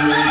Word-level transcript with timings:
Good 0.00 0.29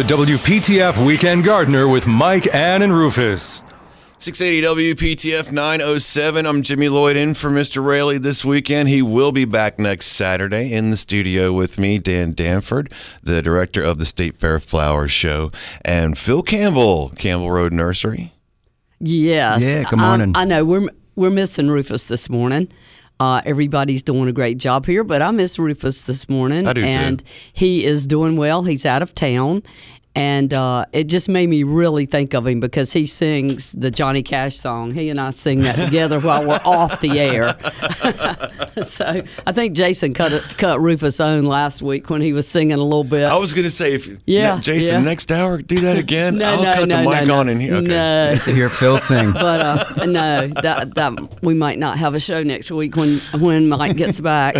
the 0.00 0.14
WPTF 0.14 1.04
Weekend 1.04 1.44
Gardener 1.44 1.86
with 1.86 2.06
Mike, 2.06 2.54
Ann, 2.54 2.80
and 2.80 2.94
Rufus. 2.94 3.62
680 4.16 4.94
WPTF 4.94 5.52
907. 5.52 6.46
I'm 6.46 6.62
Jimmy 6.62 6.88
Lloyd 6.88 7.18
in 7.18 7.34
for 7.34 7.50
Mr. 7.50 7.84
Rayleigh 7.84 8.18
this 8.18 8.42
weekend. 8.42 8.88
He 8.88 9.02
will 9.02 9.30
be 9.30 9.44
back 9.44 9.78
next 9.78 10.06
Saturday 10.06 10.72
in 10.72 10.90
the 10.90 10.96
studio 10.96 11.52
with 11.52 11.78
me, 11.78 11.98
Dan 11.98 12.32
Danford, 12.32 12.90
the 13.22 13.42
director 13.42 13.82
of 13.82 13.98
the 13.98 14.06
State 14.06 14.38
Fair 14.38 14.58
Flower 14.58 15.06
Show, 15.06 15.50
and 15.84 16.16
Phil 16.16 16.42
Campbell, 16.42 17.10
Campbell 17.18 17.50
Road 17.50 17.74
Nursery. 17.74 18.32
Yes. 19.00 19.62
Yeah, 19.62 19.82
good 19.84 19.98
I- 19.98 20.08
morning. 20.08 20.32
I, 20.34 20.46
know 20.46 20.64
we're 20.64 20.88
we're 21.14 21.28
missing 21.28 21.68
Rufus 21.68 22.06
this 22.06 22.30
morning. 22.30 22.72
Uh, 23.20 23.42
everybody's 23.44 24.02
doing 24.02 24.28
a 24.28 24.32
great 24.32 24.56
job 24.56 24.86
here, 24.86 25.04
but 25.04 25.20
I 25.20 25.30
miss 25.30 25.58
Rufus 25.58 26.00
this 26.02 26.26
morning. 26.28 26.66
I 26.66 26.72
do, 26.72 26.80
too. 26.80 26.88
and 26.88 27.22
he 27.52 27.84
is 27.84 28.06
doing 28.06 28.36
well. 28.36 28.62
He's 28.64 28.86
out 28.86 29.02
of 29.02 29.14
town. 29.14 29.62
And 30.16 30.52
uh, 30.52 30.86
it 30.92 31.04
just 31.04 31.28
made 31.28 31.48
me 31.48 31.62
really 31.62 32.04
think 32.04 32.34
of 32.34 32.44
him 32.46 32.58
because 32.58 32.92
he 32.92 33.06
sings 33.06 33.72
the 33.72 33.92
Johnny 33.92 34.24
Cash 34.24 34.56
song. 34.56 34.92
He 34.92 35.08
and 35.08 35.20
I 35.20 35.30
sing 35.30 35.60
that 35.60 35.76
together 35.76 36.18
while 36.18 36.42
we're 36.46 36.58
off 36.64 37.00
the 37.00 37.20
air. 37.20 37.44
so 38.84 39.20
I 39.46 39.52
think 39.52 39.74
Jason 39.76 40.12
cut 40.14 40.32
it, 40.32 40.42
cut 40.58 40.80
Rufus 40.80 41.20
own 41.20 41.44
last 41.44 41.80
week 41.80 42.10
when 42.10 42.20
he 42.22 42.32
was 42.32 42.48
singing 42.48 42.72
a 42.78 42.82
little 42.82 43.04
bit. 43.04 43.24
I 43.24 43.36
was 43.38 43.54
going 43.54 43.64
to 43.66 43.70
say, 43.70 43.94
if 43.94 44.08
Yeah, 44.26 44.56
ne- 44.56 44.60
Jason, 44.62 44.94
yeah. 44.96 45.00
next 45.08 45.30
hour, 45.30 45.62
do 45.62 45.78
that 45.80 45.96
again. 45.96 46.36
no, 46.38 46.46
I'll 46.54 46.62
no, 46.64 46.72
cut 46.72 46.88
no, 46.88 46.96
the 47.04 47.08
mic 47.10 47.28
no, 47.28 47.38
on 47.38 47.46
no. 47.46 47.52
in 47.52 47.60
here. 47.60 47.74
Okay. 47.74 47.86
No, 47.86 48.34
to 48.44 48.52
hear 48.52 48.68
Phil 48.68 48.96
sing. 48.98 49.30
but 49.34 49.60
uh, 49.60 50.04
no, 50.06 50.48
that 50.62 50.94
that 50.96 51.42
we 51.42 51.54
might 51.54 51.78
not 51.78 51.98
have 51.98 52.14
a 52.14 52.20
show 52.20 52.42
next 52.42 52.70
week 52.72 52.96
when 52.96 53.16
when 53.38 53.68
Mike 53.68 53.96
gets 53.96 54.18
back. 54.18 54.54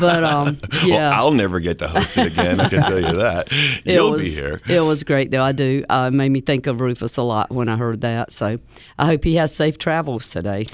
But 0.00 0.24
um, 0.24 0.58
yeah, 0.84 1.10
Well, 1.10 1.12
I'll 1.12 1.32
never 1.32 1.60
get 1.60 1.78
to 1.80 1.88
host 1.88 2.16
it 2.16 2.26
again. 2.28 2.60
I 2.60 2.68
can 2.68 2.82
tell 2.82 2.98
you 3.00 3.16
that. 3.16 3.46
it 3.84 3.94
You'll 3.94 4.12
was 4.12 4.22
be 4.22 4.30
here. 4.30 4.58
It 4.86 4.90
was 4.90 5.04
great 5.04 5.30
though. 5.30 5.42
I 5.42 5.52
do. 5.52 5.84
Uh, 5.88 6.10
it 6.12 6.14
made 6.14 6.30
me 6.30 6.40
think 6.40 6.66
of 6.66 6.80
Rufus 6.80 7.16
a 7.16 7.22
lot 7.22 7.50
when 7.50 7.68
I 7.68 7.76
heard 7.76 8.00
that. 8.00 8.32
So 8.32 8.58
I 8.98 9.06
hope 9.06 9.24
he 9.24 9.36
has 9.36 9.54
safe 9.54 9.78
travels 9.78 10.30
today. 10.30 10.66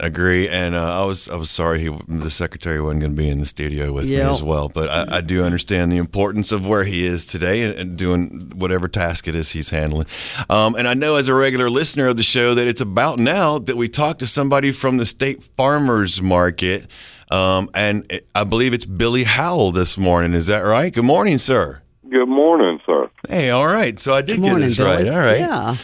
Agree, 0.00 0.48
and 0.48 0.74
uh, 0.74 1.02
I 1.02 1.04
was 1.04 1.28
I 1.28 1.36
was 1.36 1.50
sorry 1.50 1.78
he 1.78 1.88
the 2.08 2.30
secretary 2.30 2.80
wasn't 2.80 3.02
going 3.02 3.14
to 3.14 3.22
be 3.22 3.28
in 3.28 3.38
the 3.38 3.46
studio 3.46 3.92
with 3.92 4.10
me 4.10 4.16
as 4.16 4.42
well. 4.42 4.68
But 4.68 4.88
I, 4.88 5.18
I 5.18 5.20
do 5.20 5.44
understand 5.44 5.92
the 5.92 5.98
importance 5.98 6.50
of 6.50 6.66
where 6.66 6.82
he 6.82 7.04
is 7.04 7.26
today 7.26 7.62
and, 7.62 7.74
and 7.74 7.96
doing 7.96 8.50
whatever 8.56 8.88
task 8.88 9.28
it 9.28 9.34
is 9.34 9.52
he's 9.52 9.70
handling. 9.70 10.06
Um, 10.48 10.74
and 10.74 10.88
I 10.88 10.94
know 10.94 11.16
as 11.16 11.28
a 11.28 11.34
regular 11.34 11.70
listener 11.70 12.06
of 12.06 12.16
the 12.16 12.22
show 12.22 12.54
that 12.54 12.66
it's 12.66 12.80
about 12.80 13.18
now 13.18 13.58
that 13.58 13.76
we 13.76 13.88
talk 13.88 14.18
to 14.18 14.26
somebody 14.26 14.72
from 14.72 14.96
the 14.96 15.06
state 15.06 15.44
farmers 15.44 16.22
market, 16.22 16.90
um, 17.30 17.70
and 17.74 18.10
it, 18.10 18.26
I 18.34 18.44
believe 18.44 18.72
it's 18.72 18.86
Billy 18.86 19.24
Howell 19.24 19.72
this 19.72 19.98
morning. 19.98 20.32
Is 20.32 20.48
that 20.48 20.60
right? 20.60 20.92
Good 20.92 21.04
morning, 21.04 21.38
sir. 21.38 21.82
Good 22.10 22.28
morning, 22.28 22.71
sir. 22.86 23.10
Hey, 23.28 23.50
all 23.50 23.66
right. 23.66 23.98
So 23.98 24.14
I 24.14 24.20
did 24.22 24.36
Good 24.36 24.42
get 24.42 24.48
morning, 24.48 24.68
this 24.68 24.76
Billy. 24.76 24.90
right. 24.90 25.08
All 25.08 25.22
right. 25.24 25.40
Yeah. 25.40 25.74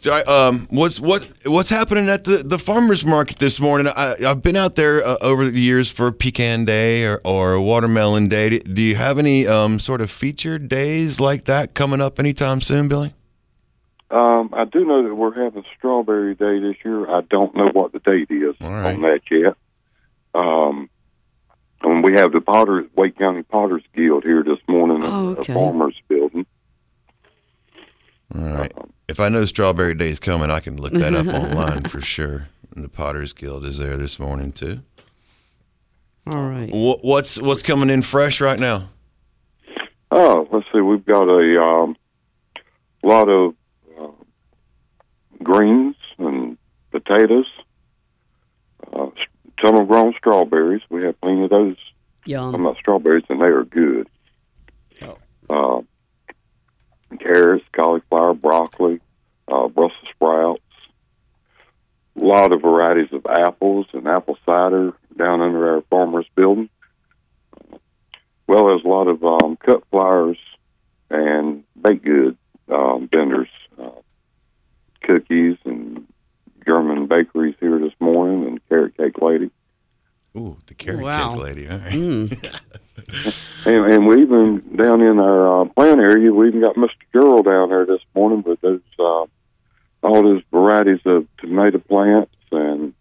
So, 0.00 0.12
I, 0.14 0.22
um, 0.22 0.68
what's 0.70 1.00
what 1.00 1.28
what's 1.44 1.70
happening 1.70 2.08
at 2.08 2.22
the, 2.22 2.36
the 2.36 2.58
farmers 2.58 3.04
market 3.04 3.40
this 3.40 3.58
morning? 3.58 3.88
I, 3.96 4.14
I've 4.24 4.42
been 4.42 4.54
out 4.54 4.76
there 4.76 5.04
uh, 5.04 5.16
over 5.20 5.50
the 5.50 5.60
years 5.60 5.90
for 5.90 6.12
Pecan 6.12 6.64
Day 6.64 7.04
or, 7.04 7.20
or 7.24 7.60
Watermelon 7.60 8.28
Day. 8.28 8.60
Do 8.60 8.80
you 8.80 8.94
have 8.94 9.18
any 9.18 9.48
um, 9.48 9.80
sort 9.80 10.00
of 10.00 10.08
featured 10.08 10.68
days 10.68 11.18
like 11.18 11.46
that 11.46 11.74
coming 11.74 12.00
up 12.00 12.20
anytime 12.20 12.60
soon, 12.60 12.86
Billy? 12.88 13.12
Um, 14.10 14.50
I 14.54 14.64
do 14.66 14.84
know 14.84 15.02
that 15.02 15.14
we're 15.14 15.34
having 15.34 15.64
Strawberry 15.76 16.36
Day 16.36 16.60
this 16.60 16.76
year. 16.84 17.10
I 17.10 17.20
don't 17.22 17.54
know 17.56 17.68
what 17.72 17.90
the 17.92 17.98
date 17.98 18.30
is 18.30 18.54
All 18.60 18.70
right. 18.70 18.94
on 18.94 19.02
that 19.02 19.20
yet. 19.30 19.54
Um, 20.32 20.88
and 21.82 22.02
we 22.04 22.12
have 22.14 22.32
the 22.32 22.40
Potters, 22.40 22.86
Wake 22.96 23.18
County 23.18 23.42
Potters 23.42 23.82
Guild 23.94 24.24
here 24.24 24.42
this 24.42 24.58
morning 24.68 25.02
at 25.04 25.08
Oh, 25.10 25.34
the 25.34 25.40
okay. 25.40 25.54
Farmers 25.54 26.00
Building. 26.08 26.46
All 28.34 28.42
right. 28.54 28.72
If 29.08 29.20
I 29.20 29.28
know 29.28 29.44
Strawberry 29.44 29.94
Day 29.94 30.10
is 30.10 30.20
coming, 30.20 30.50
I 30.50 30.60
can 30.60 30.76
look 30.76 30.92
that 30.92 31.14
up 31.14 31.26
online 31.42 31.84
for 31.84 32.00
sure. 32.00 32.48
And 32.74 32.84
the 32.84 32.88
Potters 32.88 33.32
Guild 33.32 33.64
is 33.64 33.78
there 33.78 33.96
this 33.96 34.18
morning 34.18 34.52
too. 34.52 34.78
All 36.34 36.48
right. 36.48 36.68
What, 36.70 36.98
what's 37.02 37.40
what's 37.40 37.62
coming 37.62 37.88
in 37.88 38.02
fresh 38.02 38.40
right 38.40 38.58
now? 38.58 38.88
Oh, 40.10 40.46
let's 40.52 40.66
see. 40.72 40.80
We've 40.80 41.04
got 41.04 41.26
a 41.28 41.62
um, 41.62 41.96
lot 43.02 43.28
of 43.30 43.54
uh, 43.98 44.08
greens 45.42 45.96
and 46.18 46.58
potatoes, 46.90 47.46
uh, 48.92 49.06
summer 49.62 49.84
grown 49.84 50.14
strawberries. 50.18 50.82
We 50.90 51.04
have 51.04 51.20
plenty 51.20 51.44
of 51.44 51.50
those. 51.50 51.76
Yum. 52.24 52.54
I'm 52.54 52.62
not 52.62 52.76
strawberries, 52.76 53.24
and 53.28 53.40
they 53.40 53.46
are 53.46 53.64
good. 53.64 54.08
Uh, 55.50 55.80
carrots, 57.18 57.64
cauliflower, 57.72 58.34
broccoli, 58.34 59.00
uh, 59.50 59.68
Brussels 59.68 60.08
sprouts. 60.14 60.62
A 62.16 62.20
lot 62.20 62.52
of 62.52 62.62
varieties 62.62 63.12
of 63.12 63.24
apples 63.26 63.86
and 63.92 64.08
apple 64.08 64.36
cider 64.44 64.92
down 65.16 65.40
under 65.40 65.74
our 65.74 65.82
farmers 65.82 66.26
building. 66.34 66.68
Well, 68.46 68.66
there's 68.66 68.84
a 68.84 68.88
lot 68.88 69.08
of 69.08 69.22
um, 69.24 69.56
cut 69.56 69.84
flowers 69.90 70.38
and 71.10 71.64
baked 71.80 72.04
good 72.04 72.36
um, 72.68 73.08
vendors, 73.10 73.48
uh, 73.80 73.90
cookies 75.02 75.56
and 75.64 76.06
German 76.68 77.06
bakeries 77.06 77.54
here 77.60 77.78
this 77.78 77.94
morning, 77.98 78.46
and 78.46 78.68
carrot 78.68 78.94
cake 78.98 79.16
lady. 79.22 79.50
Ooh, 80.36 80.58
the 80.66 80.74
carrot 80.74 81.02
Wow. 81.02 81.30
cake 81.30 81.38
lady. 81.42 81.68
All 81.68 81.78
right. 81.78 81.92
Mm. 81.92 82.60
And, 83.66 83.92
and 83.92 84.06
we 84.06 84.20
even 84.20 84.76
down 84.76 85.00
in 85.00 85.18
our 85.18 85.62
uh, 85.62 85.64
plant 85.70 85.98
area, 86.00 86.30
we 86.30 86.48
even 86.48 86.60
got 86.60 86.76
Mr. 86.76 86.90
Gerald 87.12 87.46
down 87.46 87.70
there 87.70 87.86
this 87.86 88.02
morning 88.14 88.42
with 88.46 88.60
those 88.60 88.82
uh, 88.98 89.24
all 90.02 90.22
those 90.22 90.42
varieties 90.52 91.00
of 91.06 91.26
tomato 91.38 91.78
plants 91.78 92.34
and 92.52 92.92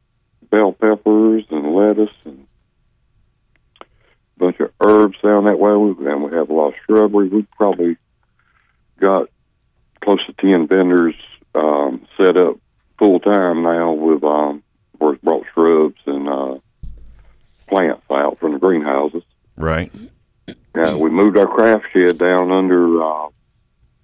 bell 0.50 0.72
peppers 0.72 1.44
and 1.52 1.76
lettuce 1.76 2.16
and 2.24 2.48
a 3.82 4.40
bunch 4.40 4.60
of 4.62 4.72
herbs 4.82 5.18
down 5.22 5.44
that 5.46 5.60
way. 5.60 5.74
We- 5.76 6.10
And 6.10 6.24
we 6.24 6.32
have 6.38 6.50
a 6.50 6.54
lot 6.54 6.70
of 6.70 6.74
shrubbery. 6.86 7.28
We've 7.28 7.52
probably 7.52 7.98
got 9.02 9.30
close 10.02 10.26
to 10.28 10.34
ten 10.34 10.68
vendors 10.68 11.16
um, 11.54 12.08
set 12.22 12.38
up 12.38 12.58
full 12.98 13.20
time 13.20 13.64
now 13.64 13.92
with 13.94 14.24
um, 14.24 14.64
where 14.98 15.14
it's 15.14 15.24
brought 15.24 15.46
shrubs 15.54 16.02
and 16.06 16.28
uh, 16.28 16.56
plants 17.68 18.04
out 18.12 18.40
from 18.40 18.54
the 18.54 18.60
greenhouses. 18.60 19.24
Right. 19.56 19.92
Yeah, 20.76 20.96
we 20.96 21.10
moved 21.10 21.38
our 21.38 21.48
craft 21.48 21.88
shed 21.92 22.18
down 22.18 22.52
under 22.52 23.02
uh, 23.04 23.28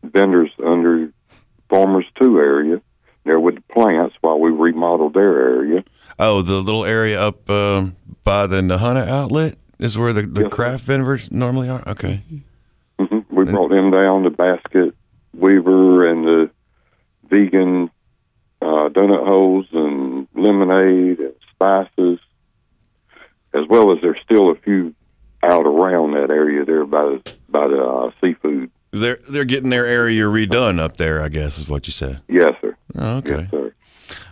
vendors 0.04 0.52
under 0.64 1.12
Farmers 1.70 2.06
Two 2.20 2.40
area 2.40 2.82
there 3.26 3.40
with 3.40 3.56
the 3.56 3.62
plants 3.74 4.16
while 4.22 4.40
we 4.40 4.52
remodeled 4.52 5.14
their 5.14 5.40
area. 5.40 5.84
Oh, 6.20 6.42
the 6.42 6.56
little 6.56 6.86
area 6.86 7.20
up 7.20 7.50
um, 7.50 7.96
by 8.24 8.48
the 8.48 8.62
Nahunta 8.62 9.08
outlet 9.08 9.56
is 9.80 9.98
where 9.98 10.14
the, 10.14 10.24
the 10.24 10.42
Yes, 10.44 10.54
craft 10.54 10.84
vendors 10.84 11.32
normally 11.32 11.70
are. 11.70 11.84
Okay. 11.88 12.22
hmm 13.00 13.20
We 13.30 13.46
brought 13.46 13.70
them 13.70 13.92
down 13.92 14.24
the 14.24 14.30
basket 14.30 14.94
weaver 15.34 16.08
and 16.08 16.26
the 16.26 16.52
vegan 17.30 17.90
uh, 18.64 18.90
donut 18.90 19.26
holes 19.26 19.68
and 19.72 20.28
lemonade 20.36 21.20
and 21.20 21.34
spices. 21.52 22.20
as 23.54 23.66
well 23.70 23.92
as 23.92 24.00
there's 24.02 24.20
still 24.24 24.50
a 24.52 24.56
few 24.56 24.94
out 25.44 25.66
around 25.66 26.12
that 26.14 26.32
area 26.32 26.66
there 26.66 26.86
by 26.86 27.04
the, 27.04 27.34
by 27.50 27.68
the 27.68 27.84
uh, 27.84 28.12
seafood. 28.22 28.72
They're 28.92 29.18
they're 29.32 29.46
getting 29.46 29.72
their 29.72 29.88
area 29.88 30.24
redone 30.24 30.80
up 30.80 30.98
there. 30.98 31.22
I 31.22 31.28
guess 31.30 31.58
is 31.58 31.68
what 31.68 31.88
you 31.88 31.92
said. 31.92 32.22
Yes, 32.28 32.54
sir. 32.62 32.78
Oh, 32.96 33.18
okay. 33.18 33.40
Yes, 33.40 33.52
sir. 33.52 33.74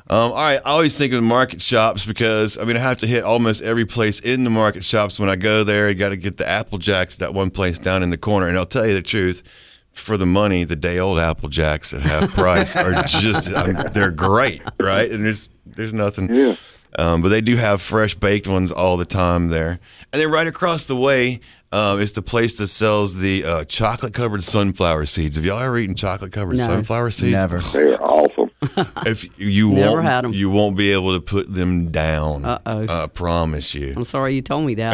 Um, 0.08 0.32
all 0.32 0.36
right. 0.36 0.60
I 0.64 0.70
always 0.70 0.96
think 0.98 1.14
of 1.14 1.22
the 1.22 1.28
market 1.28 1.62
shops 1.62 2.06
because 2.06 2.58
I 2.60 2.66
mean 2.66 2.78
I 2.78 2.80
have 2.82 3.00
to 3.00 3.08
hit 3.08 3.24
almost 3.24 3.64
every 3.64 3.86
place 3.86 4.20
in 4.20 4.44
the 4.44 4.50
market 4.52 4.84
shops 4.84 5.20
when 5.20 5.30
I 5.30 5.36
go 5.36 5.64
there. 5.64 5.90
You 5.90 5.96
got 5.96 6.10
to 6.10 6.18
get 6.18 6.38
the 6.38 6.48
Apple 6.48 6.78
Jacks, 6.78 7.16
that 7.18 7.34
one 7.34 7.50
place 7.50 7.80
down 7.80 8.04
in 8.04 8.12
the 8.12 8.18
corner. 8.18 8.48
And 8.48 8.58
I'll 8.58 8.66
tell 8.66 8.86
you 8.86 8.94
the 8.94 9.02
truth, 9.02 9.71
for 9.94 10.18
the 10.18 10.26
money, 10.26 10.64
the 10.64 10.76
day 10.76 11.00
old 11.00 11.20
Apple 11.20 11.50
Jacks 11.50 11.94
at 11.94 12.02
half 12.02 12.34
price 12.34 12.76
are 12.76 13.04
just 13.06 13.56
I 13.56 13.68
mean, 13.68 13.86
they're 13.94 14.12
great, 14.12 14.62
right? 14.80 15.12
And 15.12 15.26
there's 15.26 15.50
there's 15.66 15.94
nothing. 15.94 16.34
Yeah. 16.34 16.56
Um, 17.00 17.22
but 17.22 17.30
they 17.30 17.40
do 17.40 17.56
have 17.56 17.82
fresh 17.82 18.16
baked 18.16 18.48
ones 18.50 18.70
all 18.72 18.98
the 18.98 19.06
time 19.06 19.48
there. 19.48 19.80
And 20.12 20.22
then 20.22 20.30
right 20.30 20.46
across 20.48 20.88
the 20.88 20.96
way 20.96 21.40
um, 21.72 22.02
is 22.02 22.12
the 22.12 22.22
place 22.22 22.58
that 22.58 22.68
sells 22.68 23.22
the 23.22 23.46
uh, 23.46 23.64
chocolate 23.64 24.14
covered 24.14 24.44
sunflower 24.44 25.06
seeds. 25.06 25.38
Have 25.38 25.46
y'all 25.46 25.60
ever 25.62 25.78
eaten 25.78 25.96
chocolate 25.96 26.34
covered 26.34 26.58
No. 26.58 26.66
sunflower 26.66 27.12
seeds? 27.12 27.32
Never. 27.32 27.60
They're 27.74 28.02
awesome. 28.04 28.50
If 29.08 29.40
you 29.40 29.70
won't, 29.70 30.04
had 30.06 30.24
'em. 30.26 30.34
you 30.34 30.50
won't 30.52 30.78
be 30.78 30.92
able 30.92 31.14
to 31.14 31.20
put 31.22 31.52
them 31.52 31.90
down. 31.90 32.46
Uh-oh. 32.46 32.86
I 33.04 33.08
promise 33.08 33.74
you. 33.74 33.94
I'm 33.96 34.04
sorry 34.04 34.36
you 34.36 34.42
told 34.44 34.66
me 34.66 34.76
that. 34.76 34.94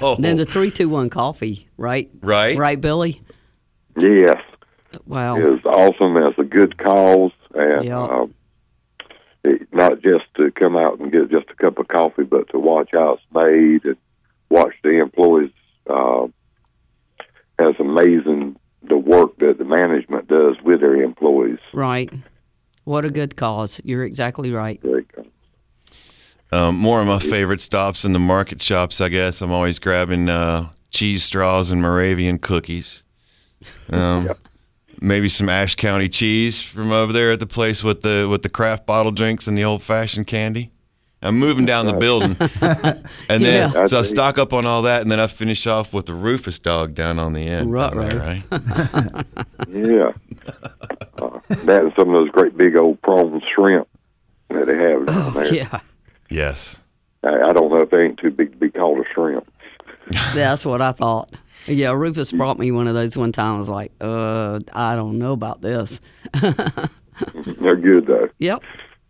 Oh, 0.00 0.16
then 0.18 0.36
the 0.36 0.44
three 0.44 0.70
two 0.70 0.88
one 0.88 1.08
coffee, 1.10 1.66
right? 1.76 2.10
right? 2.20 2.56
Right, 2.56 2.80
Billy. 2.80 3.21
Yes. 3.96 4.40
Wow. 5.06 5.36
is 5.36 5.64
awesome. 5.64 6.16
It's 6.18 6.38
a 6.38 6.44
good 6.44 6.76
cause, 6.78 7.32
and 7.54 7.84
Yeah. 7.84 8.02
um, 8.02 8.34
it, 9.44 9.66
not 9.72 10.02
just 10.02 10.24
to 10.36 10.50
come 10.50 10.76
out 10.76 10.98
and 11.00 11.10
get 11.10 11.30
just 11.30 11.50
a 11.50 11.54
cup 11.54 11.78
of 11.78 11.88
coffee, 11.88 12.24
but 12.24 12.48
to 12.50 12.58
watch 12.58 12.90
how 12.92 13.14
it's 13.14 13.22
made 13.32 13.84
and 13.84 13.96
watch 14.50 14.74
the 14.82 15.00
employees. 15.00 15.50
Uh, 15.88 16.28
has 17.58 17.74
amazing 17.78 18.56
the 18.82 18.96
work 18.96 19.36
that 19.38 19.58
the 19.58 19.64
management 19.64 20.26
does 20.28 20.56
with 20.64 20.80
their 20.80 20.96
employees. 20.96 21.58
Right. 21.72 22.10
What 22.84 23.04
a 23.04 23.10
good 23.10 23.36
cause. 23.36 23.80
You're 23.84 24.04
exactly 24.04 24.50
right. 24.50 24.80
Very. 24.82 25.06
Um, 26.50 26.76
more 26.76 27.00
of 27.00 27.06
my 27.06 27.18
favorite 27.18 27.60
stops 27.60 28.04
in 28.04 28.12
the 28.12 28.18
market 28.18 28.60
shops, 28.60 29.00
I 29.00 29.08
guess. 29.08 29.40
I'm 29.40 29.52
always 29.52 29.78
grabbing 29.78 30.28
uh, 30.28 30.70
cheese 30.90 31.24
straws 31.24 31.70
and 31.70 31.80
Moravian 31.80 32.38
cookies. 32.38 33.02
Um, 33.90 34.30
Maybe 35.00 35.28
some 35.28 35.48
Ashe 35.48 35.74
County 35.74 36.08
cheese 36.08 36.62
from 36.62 36.92
over 36.92 37.12
there 37.12 37.32
at 37.32 37.40
the 37.40 37.46
place 37.46 37.82
with 37.82 38.02
the 38.02 38.28
with 38.30 38.42
the 38.42 38.48
craft 38.48 38.86
bottle 38.86 39.10
drinks 39.10 39.48
and 39.48 39.58
the 39.58 39.64
old 39.64 39.82
fashioned 39.82 40.28
candy. 40.28 40.70
I'm 41.24 41.38
moving 41.38 41.64
down 41.66 41.86
the 41.86 41.92
building, 41.94 42.36
and 43.28 43.44
then 43.44 43.72
Yeah. 43.72 43.86
so 43.86 43.98
I 43.98 44.02
stock 44.02 44.38
up 44.38 44.52
on 44.52 44.64
all 44.66 44.82
that, 44.82 45.02
and 45.02 45.10
then 45.10 45.18
I 45.20 45.26
finish 45.28 45.66
off 45.66 45.92
with 45.94 46.06
the 46.06 46.14
Rufus 46.14 46.58
dog 46.60 46.94
down 46.94 47.18
on 47.18 47.32
the 47.32 47.46
end. 47.46 47.72
Right, 47.72 47.92
down 47.92 48.08
there, 48.08 48.18
right? 48.18 49.26
Yeah, 49.68 50.12
uh, 51.20 51.38
that 51.64 51.80
and 51.82 51.92
some 51.96 52.10
of 52.10 52.16
those 52.16 52.30
great 52.30 52.56
big 52.56 52.76
old 52.76 53.00
prawn 53.02 53.40
shrimp 53.52 53.88
that 54.50 54.66
they 54.66 54.76
have 54.76 55.06
down 55.06 55.22
Oh, 55.22 55.30
there. 55.30 55.54
yeah. 55.54 55.80
Yes. 56.30 56.82
I, 57.24 57.40
I 57.48 57.52
don't 57.52 57.70
know 57.70 57.78
if 57.82 57.90
they 57.90 58.04
ain't 58.04 58.18
too 58.18 58.30
big 58.30 58.52
to 58.52 58.56
be 58.56 58.70
called 58.70 58.98
a 58.98 59.04
shrimp. 59.12 59.48
That's 60.34 60.66
what 60.66 60.82
I 60.82 60.92
thought. 60.92 61.30
Yeah, 61.66 61.92
Rufus 61.92 62.32
brought 62.32 62.58
me 62.58 62.72
one 62.72 62.88
of 62.88 62.94
those 62.94 63.16
one 63.16 63.32
time. 63.32 63.54
I 63.54 63.58
was 63.58 63.68
like, 63.68 63.92
uh, 64.00 64.60
I 64.72 64.96
don't 64.96 65.18
know 65.18 65.32
about 65.32 65.60
this. 65.60 66.00
They're 66.40 67.76
good 67.76 68.06
though. 68.06 68.28
Yep. 68.38 68.62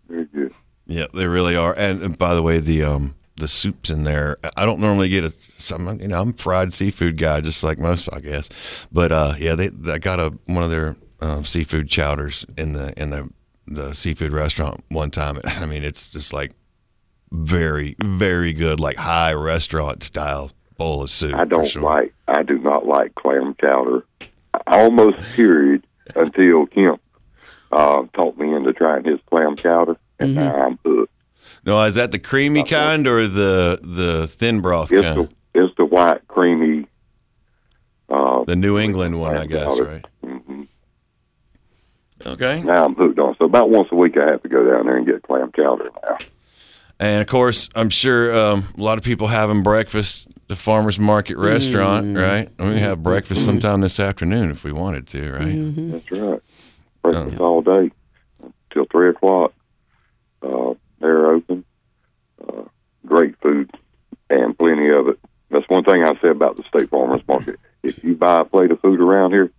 They're 0.08 0.24
good. 0.26 0.54
Yeah, 0.86 1.06
they 1.14 1.26
really 1.26 1.56
are. 1.56 1.74
And, 1.76 2.02
and 2.02 2.18
by 2.18 2.34
the 2.34 2.42
way, 2.42 2.58
the 2.58 2.84
um 2.84 3.14
the 3.36 3.48
soups 3.48 3.90
in 3.90 4.04
there. 4.04 4.36
I 4.56 4.64
don't 4.64 4.80
normally 4.80 5.08
get 5.08 5.24
a 5.24 5.30
some 5.30 5.98
you 6.00 6.08
know 6.08 6.20
I'm 6.20 6.30
a 6.30 6.34
fried 6.34 6.72
seafood 6.72 7.18
guy 7.18 7.40
just 7.40 7.64
like 7.64 7.78
most 7.78 8.08
I 8.12 8.20
guess, 8.20 8.86
but 8.92 9.12
uh 9.12 9.34
yeah 9.38 9.54
they 9.54 9.70
I 9.90 9.98
got 9.98 10.20
a 10.20 10.36
one 10.46 10.62
of 10.62 10.70
their 10.70 10.96
um, 11.20 11.44
seafood 11.44 11.88
chowders 11.88 12.44
in 12.56 12.72
the 12.72 12.92
in 13.00 13.10
the 13.10 13.28
the 13.66 13.94
seafood 13.94 14.32
restaurant 14.32 14.82
one 14.88 15.10
time. 15.10 15.38
I 15.44 15.66
mean 15.66 15.82
it's 15.82 16.10
just 16.10 16.32
like 16.32 16.52
very 17.30 17.96
very 18.02 18.52
good 18.52 18.78
like 18.78 18.98
high 18.98 19.32
restaurant 19.32 20.02
style 20.02 20.50
bowl 20.82 21.02
of 21.02 21.10
soup. 21.10 21.34
I 21.34 21.44
don't 21.44 21.66
sure. 21.66 21.82
like. 21.82 22.12
I 22.28 22.42
do 22.42 22.58
not 22.58 22.86
like 22.86 23.14
clam 23.14 23.54
chowder. 23.60 24.04
I 24.66 24.82
almost 24.82 25.36
period 25.36 25.86
until 26.16 26.66
Kemp 26.66 27.00
uh, 27.70 28.02
talked 28.14 28.38
me 28.38 28.54
into 28.54 28.72
trying 28.72 29.04
his 29.04 29.20
clam 29.30 29.56
chowder, 29.56 29.96
and 30.18 30.34
now 30.34 30.54
I'm 30.66 30.78
hooked. 30.84 31.12
No, 31.64 31.82
is 31.84 31.94
that 31.94 32.12
the 32.12 32.18
creamy 32.18 32.64
kind 32.64 33.06
or 33.06 33.26
the 33.26 33.78
the 33.82 34.26
thin 34.26 34.60
broth 34.60 34.92
It's 34.92 35.02
kind? 35.02 35.28
the 35.28 35.60
it's 35.60 35.74
the 35.76 35.84
white 35.84 36.26
creamy. 36.28 36.86
Uh, 38.08 38.44
The 38.44 38.56
New 38.56 38.78
England 38.78 39.18
one, 39.20 39.36
I 39.36 39.46
guess, 39.46 39.64
chowder. 39.78 39.84
right? 39.84 40.06
hmm 40.22 40.62
Okay. 42.26 42.62
Now 42.62 42.84
I'm 42.84 42.94
hooked 42.94 43.18
on. 43.18 43.30
it. 43.32 43.36
So 43.38 43.46
about 43.46 43.70
once 43.70 43.88
a 43.90 43.96
week, 43.96 44.16
I 44.16 44.26
have 44.30 44.42
to 44.42 44.48
go 44.48 44.64
down 44.70 44.86
there 44.86 44.96
and 44.96 45.06
get 45.06 45.22
clam 45.22 45.50
chowder 45.56 45.90
now. 46.04 46.18
And 47.00 47.20
of 47.20 47.26
course, 47.26 47.68
I'm 47.74 47.90
sure 47.90 48.32
um, 48.34 48.64
a 48.78 48.82
lot 48.82 48.96
of 48.98 49.02
people 49.04 49.26
having 49.26 49.62
breakfast 49.62 50.28
at 50.28 50.41
the 50.52 50.56
farmers 50.56 51.00
market 51.00 51.38
restaurant, 51.38 52.14
right? 52.14 52.50
And 52.58 52.74
we 52.74 52.80
have 52.80 53.02
breakfast 53.02 53.42
sometime 53.42 53.80
this 53.80 53.98
afternoon 53.98 54.50
if 54.50 54.64
we 54.64 54.70
wanted 54.72 55.06
to, 55.06 55.32
right? 55.32 55.92
That's 55.92 56.12
right. 56.12 56.40
Breakfast 57.00 57.40
all 57.40 57.62
day 57.62 57.90
till 58.70 58.84
three 58.92 59.08
o'clock. 59.08 59.54
Uh, 60.42 60.74
they're 61.00 61.28
open. 61.28 61.64
Uh, 62.46 62.64
great 63.06 63.34
food 63.40 63.70
and 64.28 64.58
plenty 64.58 64.90
of 64.90 65.08
it. 65.08 65.18
That's 65.50 65.66
one 65.70 65.84
thing 65.84 66.04
I 66.04 66.12
say 66.20 66.28
about 66.28 66.58
the 66.58 66.64
state 66.64 66.90
farmers 66.90 67.22
market. 67.26 67.58
If 67.82 68.04
you 68.04 68.14
buy 68.14 68.42
a 68.42 68.44
plate 68.44 68.70
of 68.70 68.80
food 68.80 69.00
around 69.00 69.32
here, 69.32 69.50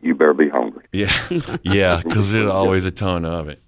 you 0.00 0.14
better 0.14 0.32
be 0.32 0.48
hungry. 0.48 0.84
Yeah, 0.92 1.12
yeah, 1.62 2.00
because 2.04 2.32
there's 2.32 2.48
always 2.48 2.84
a 2.84 2.92
ton 2.92 3.24
of 3.24 3.48
it. 3.48 3.60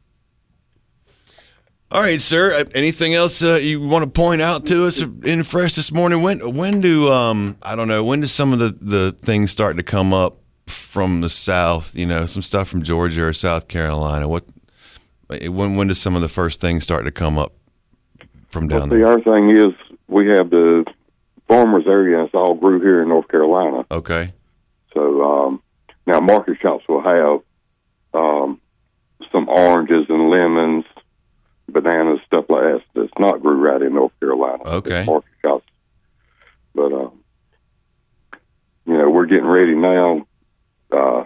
All 1.90 2.00
right, 2.02 2.20
sir. 2.20 2.52
Uh, 2.52 2.64
Anything 2.74 3.14
else 3.14 3.42
uh, 3.44 3.58
you 3.62 3.80
want 3.80 4.04
to 4.04 4.10
point 4.10 4.42
out 4.42 4.66
to 4.66 4.86
us 4.86 5.00
in 5.00 5.44
fresh 5.44 5.74
this 5.74 5.92
morning? 5.92 6.22
When 6.22 6.38
when 6.54 6.80
do 6.80 7.08
um 7.08 7.56
I 7.62 7.76
don't 7.76 7.88
know 7.88 8.02
when 8.04 8.20
do 8.20 8.26
some 8.26 8.52
of 8.52 8.58
the 8.58 8.70
the 8.80 9.12
things 9.12 9.50
start 9.52 9.76
to 9.76 9.82
come 9.82 10.12
up 10.12 10.34
from 10.66 11.20
the 11.20 11.28
south? 11.28 11.94
You 11.96 12.06
know, 12.06 12.26
some 12.26 12.42
stuff 12.42 12.68
from 12.68 12.82
Georgia 12.82 13.24
or 13.26 13.32
South 13.32 13.68
Carolina. 13.68 14.28
What 14.28 14.44
when 15.28 15.76
when 15.76 15.86
does 15.86 16.00
some 16.00 16.16
of 16.16 16.22
the 16.22 16.28
first 16.28 16.60
things 16.60 16.82
start 16.82 17.04
to 17.04 17.12
come 17.12 17.38
up 17.38 17.52
from 18.48 18.66
Well, 18.66 18.80
down 18.80 18.90
see, 18.90 18.96
there? 18.96 19.06
our 19.06 19.20
thing 19.20 19.50
is 19.50 19.72
we 20.08 20.26
have 20.28 20.50
the 20.50 20.84
farmers 21.46 21.84
area, 21.86 22.24
it's 22.24 22.34
all 22.34 22.54
grew 22.54 22.80
here 22.80 23.00
in 23.02 23.08
North 23.08 23.28
Carolina. 23.28 23.86
Okay. 23.92 24.32
So 24.92 25.22
um, 25.22 25.62
now 26.06 26.18
market 26.18 26.58
shops 26.60 26.84
will 26.88 27.02
have 27.02 27.40
um, 28.12 28.60
some 29.30 29.48
oranges 29.48 30.06
and 30.08 30.30
lemons, 30.30 30.84
bananas, 31.80 32.20
stuff 32.26 32.46
like 32.48 32.62
that. 32.62 32.82
That's 32.94 33.18
not 33.18 33.42
grew 33.42 33.56
right 33.56 33.82
in 33.82 33.94
North 33.94 34.18
Carolina. 34.20 34.62
Okay. 34.64 35.00
It's 35.00 35.06
market 35.06 35.30
shops, 35.42 35.66
but 36.74 36.92
um, 36.92 37.20
you 38.86 38.96
know 38.96 39.10
we're 39.10 39.26
getting 39.26 39.46
ready 39.46 39.74
now 39.74 40.26
uh, 40.90 41.24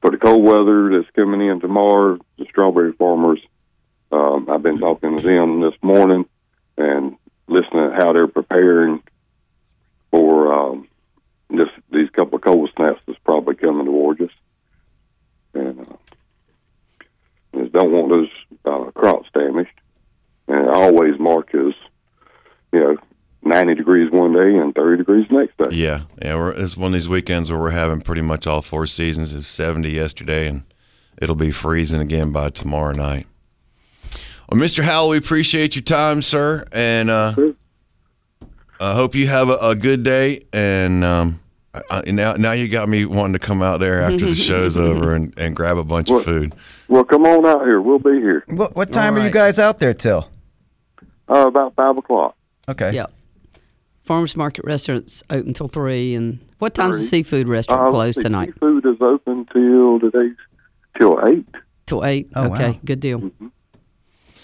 for 0.00 0.10
the 0.10 0.18
cold 0.18 0.44
weather 0.44 0.90
that's 0.90 1.10
coming 1.14 1.46
in 1.46 1.60
tomorrow. 1.60 2.18
The 2.38 2.46
strawberry 2.46 2.92
farmers. 2.92 3.40
Um, 4.10 4.48
I've 4.50 4.62
been 4.62 4.78
talking 4.78 5.16
to 5.16 5.22
them 5.22 5.60
this 5.62 5.74
morning 5.80 6.26
and 6.76 7.16
listening 7.48 7.90
to 7.90 7.96
how 7.96 8.12
they're 8.12 8.28
preparing 8.28 9.02
for 10.10 10.52
um, 10.52 10.88
this 11.48 11.68
these 11.90 12.10
couple 12.10 12.36
of 12.36 12.42
cold 12.42 12.70
snaps 12.76 13.00
that's 13.06 13.18
probably 13.20 13.54
coming 13.54 13.86
towards 13.86 14.20
us, 14.20 14.30
and 15.54 15.80
uh, 15.80 15.96
just 17.54 17.72
don't 17.72 17.92
want 17.92 18.08
those 18.08 18.28
uh, 18.64 18.90
crops 18.92 19.28
damaged. 19.34 19.70
And 20.48 20.68
I 20.70 20.74
always 20.74 21.18
mark 21.18 21.54
as 21.54 21.74
you 22.72 22.80
know 22.80 22.96
ninety 23.42 23.74
degrees 23.74 24.10
one 24.10 24.32
day 24.32 24.56
and 24.56 24.74
thirty 24.74 24.98
degrees 24.98 25.26
the 25.28 25.36
next 25.36 25.56
day. 25.58 25.76
Yeah, 25.76 26.02
yeah. 26.20 26.34
We're, 26.36 26.52
it's 26.52 26.76
one 26.76 26.88
of 26.88 26.92
these 26.94 27.08
weekends 27.08 27.50
where 27.50 27.60
we're 27.60 27.70
having 27.70 28.00
pretty 28.00 28.22
much 28.22 28.46
all 28.46 28.62
four 28.62 28.86
seasons. 28.86 29.32
It 29.32 29.36
was 29.36 29.46
70 29.46 29.90
yesterday, 29.90 30.48
and 30.48 30.62
it'll 31.20 31.36
be 31.36 31.50
freezing 31.50 32.00
again 32.00 32.32
by 32.32 32.50
tomorrow 32.50 32.92
night. 32.92 33.26
Well, 34.50 34.60
Mr. 34.60 34.82
Howell, 34.82 35.10
we 35.10 35.16
appreciate 35.18 35.76
your 35.76 35.82
time, 35.82 36.20
sir, 36.20 36.64
and 36.72 37.08
uh, 37.08 37.34
Sure. 37.34 37.54
I 38.80 38.94
hope 38.94 39.14
you 39.14 39.28
have 39.28 39.48
a, 39.48 39.56
a 39.58 39.74
good 39.76 40.02
day. 40.02 40.44
And 40.52 41.04
um, 41.04 41.40
I, 41.74 41.80
I- 41.90 42.10
now, 42.10 42.34
now 42.34 42.52
you 42.52 42.68
got 42.68 42.88
me 42.88 43.04
wanting 43.04 43.32
to 43.34 43.38
come 43.38 43.62
out 43.62 43.80
there 43.80 44.02
after 44.02 44.26
the 44.26 44.34
show's 44.34 44.76
over 44.88 45.14
and, 45.14 45.32
and 45.38 45.56
grab 45.56 45.78
a 45.78 45.84
bunch 45.84 46.10
of 46.10 46.24
food. 46.24 46.54
Well, 46.88 47.04
come 47.04 47.24
on 47.24 47.46
out 47.46 47.62
here. 47.64 47.80
We'll 47.80 47.98
be 47.98 48.20
here 48.20 48.44
What, 48.48 48.76
what 48.76 48.92
time 48.92 49.16
are 49.16 49.24
you 49.24 49.30
guys 49.30 49.58
out 49.58 49.78
there 49.78 49.94
till? 49.94 50.28
uh, 51.28 51.46
about 51.46 51.74
five 51.74 51.96
o'clock. 51.96 52.36
Okay. 52.68 52.92
Yep. 52.92 53.10
Farmers 54.04 54.36
market 54.36 54.64
restaurants 54.64 55.22
open 55.30 55.54
till 55.54 55.68
three. 55.68 56.14
And 56.14 56.40
what 56.58 56.74
time's 56.74 56.98
the 56.98 57.04
seafood 57.04 57.48
restaurant 57.48 57.88
Uh, 57.88 57.90
closed 57.90 58.18
the 58.18 58.24
tonight? 58.24 58.52
Seafood 58.54 58.84
is 58.86 59.00
open 59.00 59.46
till 59.52 60.00
today 60.00 60.34
till 60.98 61.18
eight. 61.26 61.46
Till 61.86 62.04
eight. 62.04 62.28
Oh, 62.34 62.50
okay, 62.52 62.70
wow. 62.72 62.80
good 62.84 63.00
deal. 63.00 63.30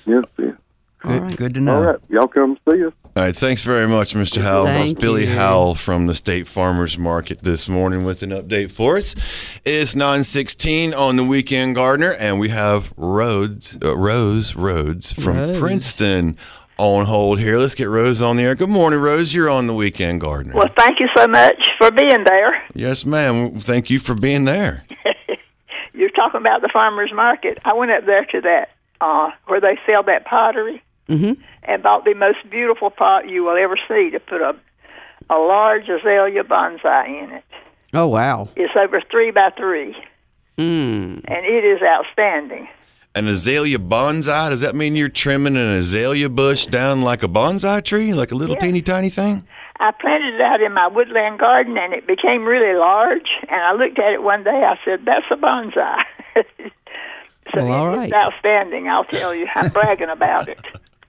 Yes, 0.06 0.25
yes. 0.38 0.54
Good, 0.99 1.23
right. 1.23 1.37
good 1.37 1.55
to 1.55 1.61
know. 1.61 1.83
right, 1.83 1.99
y'all 2.09 2.26
come 2.26 2.59
see 2.69 2.85
us. 2.85 2.93
All 3.05 3.25
right, 3.25 3.37
thanks 3.37 3.62
very 3.62 3.87
much, 3.87 4.14
Mr. 4.14 4.43
Howell. 4.43 4.64
That's 4.64 4.93
Billy 4.93 5.26
you. 5.26 5.35
Howell 5.35 5.75
from 5.75 6.07
the 6.07 6.14
State 6.14 6.47
Farmers 6.47 6.99
Market 6.99 7.40
this 7.40 7.69
morning 7.69 8.05
with 8.05 8.23
an 8.23 8.31
update 8.31 8.73
for 8.73 8.97
us. 8.97 9.61
It's 9.64 9.95
916 9.95 10.95
on 10.95 11.17
the 11.17 11.25
Weekend 11.25 11.76
Gardener, 11.76 12.14
and 12.19 12.40
we 12.40 12.49
have 12.49 12.93
Rhodes, 12.97 13.78
uh, 13.85 13.97
Rose 13.97 14.57
Rhodes 14.57 15.12
from 15.12 15.38
Rose. 15.38 15.59
Princeton 15.59 16.37
on 16.78 17.07
hold 17.07 17.38
here. 17.38 17.59
Let's 17.59 17.76
get 17.76 17.88
Rose 17.88 18.21
on 18.21 18.37
the 18.37 18.43
air. 18.43 18.55
Good 18.57 18.71
morning, 18.71 19.00
Rose. 19.00 19.35
You're 19.35 19.50
on 19.50 19.69
the 19.69 19.75
Weekend 19.75 20.21
Gardener. 20.21 20.55
Well, 20.55 20.71
thank 20.76 20.99
you 20.99 21.09
so 21.17 21.26
much 21.28 21.61
for 21.78 21.93
being 21.93 22.25
there. 22.25 22.67
Yes, 22.75 23.05
ma'am. 23.05 23.57
Thank 23.61 23.88
you 23.90 24.00
for 24.00 24.14
being 24.14 24.47
there. 24.47 24.83
You're 25.93 26.11
talking 26.11 26.40
about 26.40 26.62
the 26.62 26.71
farmers 26.73 27.12
market. 27.12 27.59
I 27.64 27.75
went 27.75 27.90
up 27.90 28.05
there 28.07 28.25
to 28.25 28.40
that 28.40 28.71
uh, 29.00 29.31
where 29.47 29.61
they 29.61 29.78
sell 29.87 30.02
that 30.05 30.25
pottery 30.25 30.83
Mm-hmm. 31.09 31.41
and 31.65 31.83
bought 31.83 32.05
the 32.05 32.15
most 32.15 32.38
beautiful 32.50 32.91
pot 32.91 33.29
you 33.29 33.43
will 33.45 33.57
ever 33.57 33.77
see 33.88 34.11
to 34.11 34.21
put 34.21 34.43
a 34.43 34.55
a 35.31 35.37
large 35.38 35.88
azalea 35.88 36.43
bonsai 36.45 37.23
in 37.25 37.31
it. 37.33 37.45
Oh 37.95 38.07
wow. 38.07 38.49
It's 38.57 38.75
over 38.77 39.00
three 39.11 39.31
by 39.31 39.50
three, 39.57 39.95
Mm. 40.59 41.25
and 41.27 41.47
it 41.47 41.65
is 41.65 41.81
outstanding. 41.83 42.69
An 43.15 43.27
azalea 43.27 43.79
bonsai, 43.79 44.50
does 44.50 44.61
that 44.61 44.75
mean 44.75 44.95
you're 44.97 45.09
trimming 45.09 45.57
an 45.57 45.62
azalea 45.73 46.29
bush 46.29 46.67
down 46.67 47.00
like 47.03 47.23
a 47.23 47.29
bonsai 47.29 47.83
tree, 47.85 48.12
like 48.12 48.31
a 48.33 48.35
little 48.35 48.55
Yeah. 48.61 48.67
teeny 48.67 48.81
tiny 48.83 49.09
thing? 49.09 49.45
I 49.81 49.93
planted 49.93 50.35
it 50.35 50.41
out 50.41 50.61
in 50.61 50.73
my 50.73 50.88
woodland 50.88 51.38
garden, 51.38 51.79
and 51.79 51.93
it 51.95 52.07
became 52.07 52.45
really 52.45 52.77
large. 52.79 53.29
And 53.49 53.61
I 53.61 53.73
looked 53.73 53.99
at 53.99 54.12
it 54.12 54.23
one 54.23 54.43
day. 54.45 54.65
I 54.65 54.77
said, 54.85 55.05
"That's 55.05 55.25
a 55.31 55.37
bonsai." 55.37 56.03
so 57.55 57.65
Well, 57.65 57.73
all 57.73 57.95
it- 57.95 57.97
right. 57.97 58.05
it's 58.09 58.15
outstanding. 58.15 58.88
I'll 58.88 59.05
tell 59.05 59.35
you. 59.35 59.47
I'm 59.55 59.69
bragging 59.79 60.11
about 60.11 60.49
it. 60.49 60.61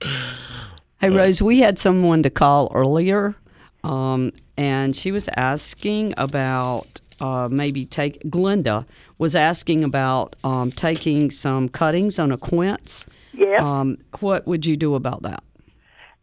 Hey 0.01 1.09
Rose, 1.09 1.41
we 1.41 1.59
had 1.59 1.79
someone 1.79 2.23
to 2.23 2.29
call 2.29 2.71
earlier, 2.73 3.35
um, 3.83 4.31
and 4.57 4.95
she 4.95 5.11
was 5.11 5.29
asking 5.35 6.13
about 6.17 7.01
uh, 7.19 7.47
maybe 7.49 7.85
take. 7.85 8.21
Glenda 8.23 8.85
was 9.17 9.35
asking 9.35 9.83
about 9.83 10.35
um, 10.43 10.71
taking 10.71 11.31
some 11.31 11.69
cuttings 11.69 12.19
on 12.19 12.31
a 12.31 12.37
quince. 12.37 13.05
Yeah. 13.33 13.57
Um, 13.59 13.97
what 14.19 14.47
would 14.47 14.65
you 14.65 14.75
do 14.77 14.95
about 14.95 15.21
that? 15.23 15.43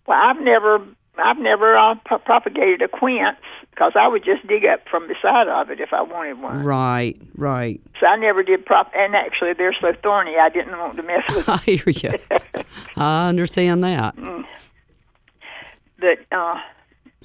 Well, 0.07 0.19
I've 0.23 0.41
never, 0.41 0.79
I've 1.19 1.39
never 1.39 1.77
uh, 1.77 1.95
pro- 2.05 2.19
propagated 2.19 2.83
a 2.83 2.89
quince 2.89 3.37
because 3.77 3.93
I 3.95 4.09
would 4.09 4.25
just 4.25 4.45
dig 4.47 4.65
up 4.65 4.89
from 4.91 5.07
the 5.07 5.15
side 5.21 5.49
of 5.49 5.71
it 5.71 5.81
if 5.81 5.93
I 5.93 6.01
wanted 6.01 6.41
one. 6.41 6.65
Right, 6.65 7.21
right. 7.37 7.79
So 8.01 8.07
I 8.07 8.17
never 8.17 8.43
did 8.43 8.65
prop. 8.65 8.91
And 8.97 9.15
actually, 9.15 9.53
they're 9.53 9.77
so 9.79 9.93
thorny, 10.03 10.33
I 10.41 10.49
didn't 10.49 10.79
want 10.79 10.97
to 10.97 11.03
mess 11.03 11.23
with. 11.29 11.45
them. 11.47 11.55
I 11.55 11.59
hear 11.59 11.85
you. 11.87 12.19
I 12.97 13.29
understand 13.29 13.85
that. 13.85 14.15
But 15.99 16.19
uh, 16.31 16.57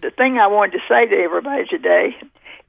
the 0.02 0.12
thing 0.12 0.38
I 0.38 0.48
wanted 0.48 0.74
to 0.74 0.80
say 0.88 1.06
to 1.08 1.16
everybody 1.22 1.66
today 1.66 2.16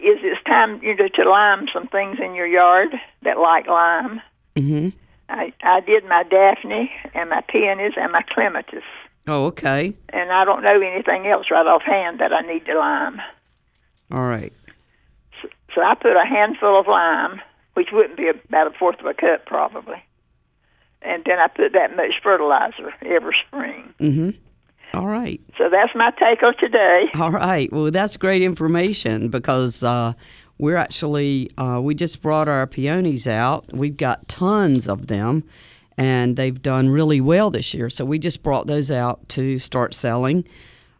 is 0.00 0.18
it's 0.22 0.42
time 0.44 0.82
you 0.82 0.96
know 0.96 1.06
to 1.14 1.30
lime 1.30 1.66
some 1.72 1.86
things 1.86 2.18
in 2.20 2.34
your 2.34 2.46
yard 2.46 2.88
that 3.22 3.38
like 3.38 3.66
lime. 3.68 4.20
hmm 4.56 4.88
I 5.28 5.52
I 5.62 5.80
did 5.80 6.04
my 6.04 6.24
daphne 6.28 6.90
and 7.14 7.30
my 7.30 7.40
peonies 7.48 7.92
and 7.96 8.10
my 8.12 8.22
clematis, 8.34 8.82
Oh, 9.28 9.44
okay. 9.46 9.94
and 10.12 10.32
I 10.32 10.44
don't 10.44 10.62
know 10.64 10.80
anything 10.80 11.26
else 11.28 11.46
right 11.52 11.66
offhand 11.66 12.18
that 12.18 12.32
I 12.32 12.40
need 12.40 12.66
to 12.66 12.76
lime. 12.76 13.20
All 14.12 14.24
right. 14.24 14.52
So 15.74 15.82
I 15.82 15.94
put 15.94 16.12
a 16.12 16.26
handful 16.26 16.78
of 16.78 16.86
lime, 16.86 17.40
which 17.74 17.88
wouldn't 17.92 18.18
be 18.18 18.28
about 18.28 18.66
a 18.66 18.78
fourth 18.78 19.00
of 19.00 19.06
a 19.06 19.14
cup 19.14 19.46
probably, 19.46 20.02
and 21.00 21.24
then 21.24 21.38
I 21.38 21.48
put 21.48 21.72
that 21.72 21.96
much 21.96 22.12
fertilizer 22.22 22.92
every 23.04 23.34
spring. 23.46 23.94
Mm-hmm. 23.98 24.30
All 24.94 25.06
right. 25.06 25.40
So 25.56 25.70
that's 25.70 25.94
my 25.94 26.10
take 26.10 26.42
on 26.42 26.54
today. 26.58 27.06
All 27.14 27.30
right. 27.30 27.72
Well, 27.72 27.90
that's 27.90 28.18
great 28.18 28.42
information 28.42 29.30
because 29.30 29.82
uh, 29.82 30.12
we're 30.58 30.76
actually 30.76 31.50
uh, 31.56 31.80
we 31.82 31.94
just 31.94 32.20
brought 32.20 32.48
our 32.48 32.66
peonies 32.66 33.26
out. 33.26 33.72
We've 33.72 33.96
got 33.96 34.28
tons 34.28 34.86
of 34.86 35.06
them, 35.06 35.44
and 35.96 36.36
they've 36.36 36.60
done 36.60 36.90
really 36.90 37.22
well 37.22 37.50
this 37.50 37.72
year. 37.72 37.88
So 37.88 38.04
we 38.04 38.18
just 38.18 38.42
brought 38.42 38.66
those 38.66 38.90
out 38.90 39.26
to 39.30 39.58
start 39.58 39.94
selling. 39.94 40.46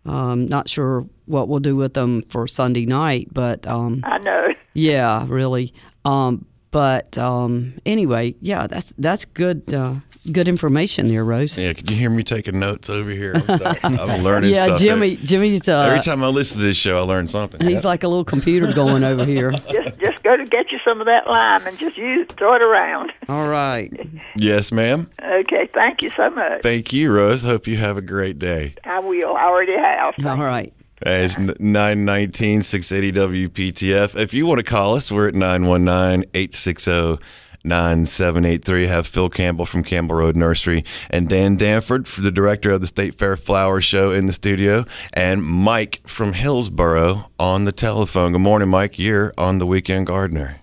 Um, 0.05 0.47
not 0.47 0.69
sure 0.69 1.07
what 1.27 1.49
we'll 1.49 1.61
do 1.61 1.77
with 1.77 1.95
them 1.95 2.23
for 2.23 2.47
Sunday 2.47 2.87
night, 2.87 3.29
but 3.33 3.67
um, 3.67 4.01
I 4.05 4.19
know. 4.19 4.49
yeah, 4.75 5.25
really. 5.29 5.73
Um, 6.05 6.47
but 6.73 7.17
um, 7.19 7.75
anyway, 7.87 8.35
yeah, 8.41 8.67
that's 8.67 8.93
that's 8.99 9.25
good 9.27 9.73
uh, 9.73 9.97
good 10.33 10.49
information 10.49 11.07
there, 11.09 11.25
Rose. 11.25 11.57
Yeah, 11.57 11.75
could 11.75 11.91
you 11.91 11.97
hear 11.97 12.11
me 12.11 12.23
taking 12.23 12.59
notes 12.59 12.89
over 12.89 13.11
here? 13.11 13.35
I'm 13.35 13.59
sorry. 13.59 13.79
I'm 13.85 14.23
learning 14.23 14.55
yeah, 14.55 14.65
stuff. 14.65 14.81
Jimmy. 14.81 15.17
Jimmy's 15.17 15.69
uh, 15.69 15.81
Every 15.81 16.01
time 16.01 16.25
I 16.25 16.29
listen 16.29 16.59
to 16.61 16.65
this 16.65 16.77
show, 16.77 16.99
I 16.99 17.03
learn 17.03 17.29
something. 17.29 17.61
he's 17.67 17.85
like 17.85 18.03
a 18.03 18.09
little 18.09 18.25
computer 18.25 18.73
going 18.73 19.05
over 19.05 19.25
here. 19.25 19.51
Just 19.71 19.99
just 19.99 20.23
go 20.23 20.37
to 20.37 20.45
get 20.45 20.73
you 20.73 20.79
some 20.85 21.01
of 21.01 21.07
that 21.07 21.29
lime 21.29 21.67
and 21.67 21.79
just 21.79 21.97
use 21.97 22.27
throw 22.39 22.55
it 22.55 22.63
around. 22.63 23.13
All 23.29 23.49
right. 23.49 23.93
Yes, 24.37 24.73
ma'am. 24.73 25.11
Okay, 25.23 25.69
thank 25.75 26.03
you 26.03 26.11
so 26.11 26.31
much. 26.31 26.63
Thank 26.63 26.93
you, 26.93 27.13
Rose. 27.13 27.45
Hope 27.45 27.67
you 27.67 27.77
have 27.77 27.99
a 27.99 28.03
great 28.03 28.39
day. 28.39 28.73
I 28.83 28.99
will. 28.99 29.37
I 29.37 29.45
already 29.45 29.77
have. 29.77 30.15
All 30.25 30.37
right. 30.37 30.73
Hey, 31.05 31.25
It's 31.25 31.39
919 31.39 32.63
680 32.63 33.49
WPTF. 33.49 34.17
If 34.21 34.35
you 34.35 34.47
want 34.47 34.59
to 34.59 34.65
call 34.65 34.95
us, 34.95 35.11
we're 35.11 35.29
at 35.29 35.35
919 35.35 36.31
860 36.35 37.19
9783. 37.65 38.87
Have 38.87 39.07
Phil 39.07 39.29
Campbell 39.29 39.67
from 39.67 39.83
Campbell 39.83 40.17
Road 40.17 40.37
Nursery 40.37 40.83
and 41.11 41.29
Dan 41.29 41.57
Danford, 41.57 42.07
for 42.07 42.21
the 42.21 42.31
director 42.31 42.71
of 42.71 42.81
the 42.81 42.87
State 42.87 43.15
Fair 43.19 43.37
Flower 43.37 43.81
Show, 43.81 44.13
in 44.13 44.27
the 44.27 44.33
studio, 44.33 44.85
and 45.13 45.43
Mike 45.43 46.01
from 46.07 46.33
Hillsboro 46.35 47.31
on 47.39 47.65
the 47.65 47.73
telephone. 47.73 48.33
Good 48.33 48.41
morning, 48.41 48.69
Mike. 48.69 48.99
You're 48.99 49.33
on 49.39 49.59
the 49.59 49.67
Weekend 49.67 50.07
Gardener. 50.07 50.59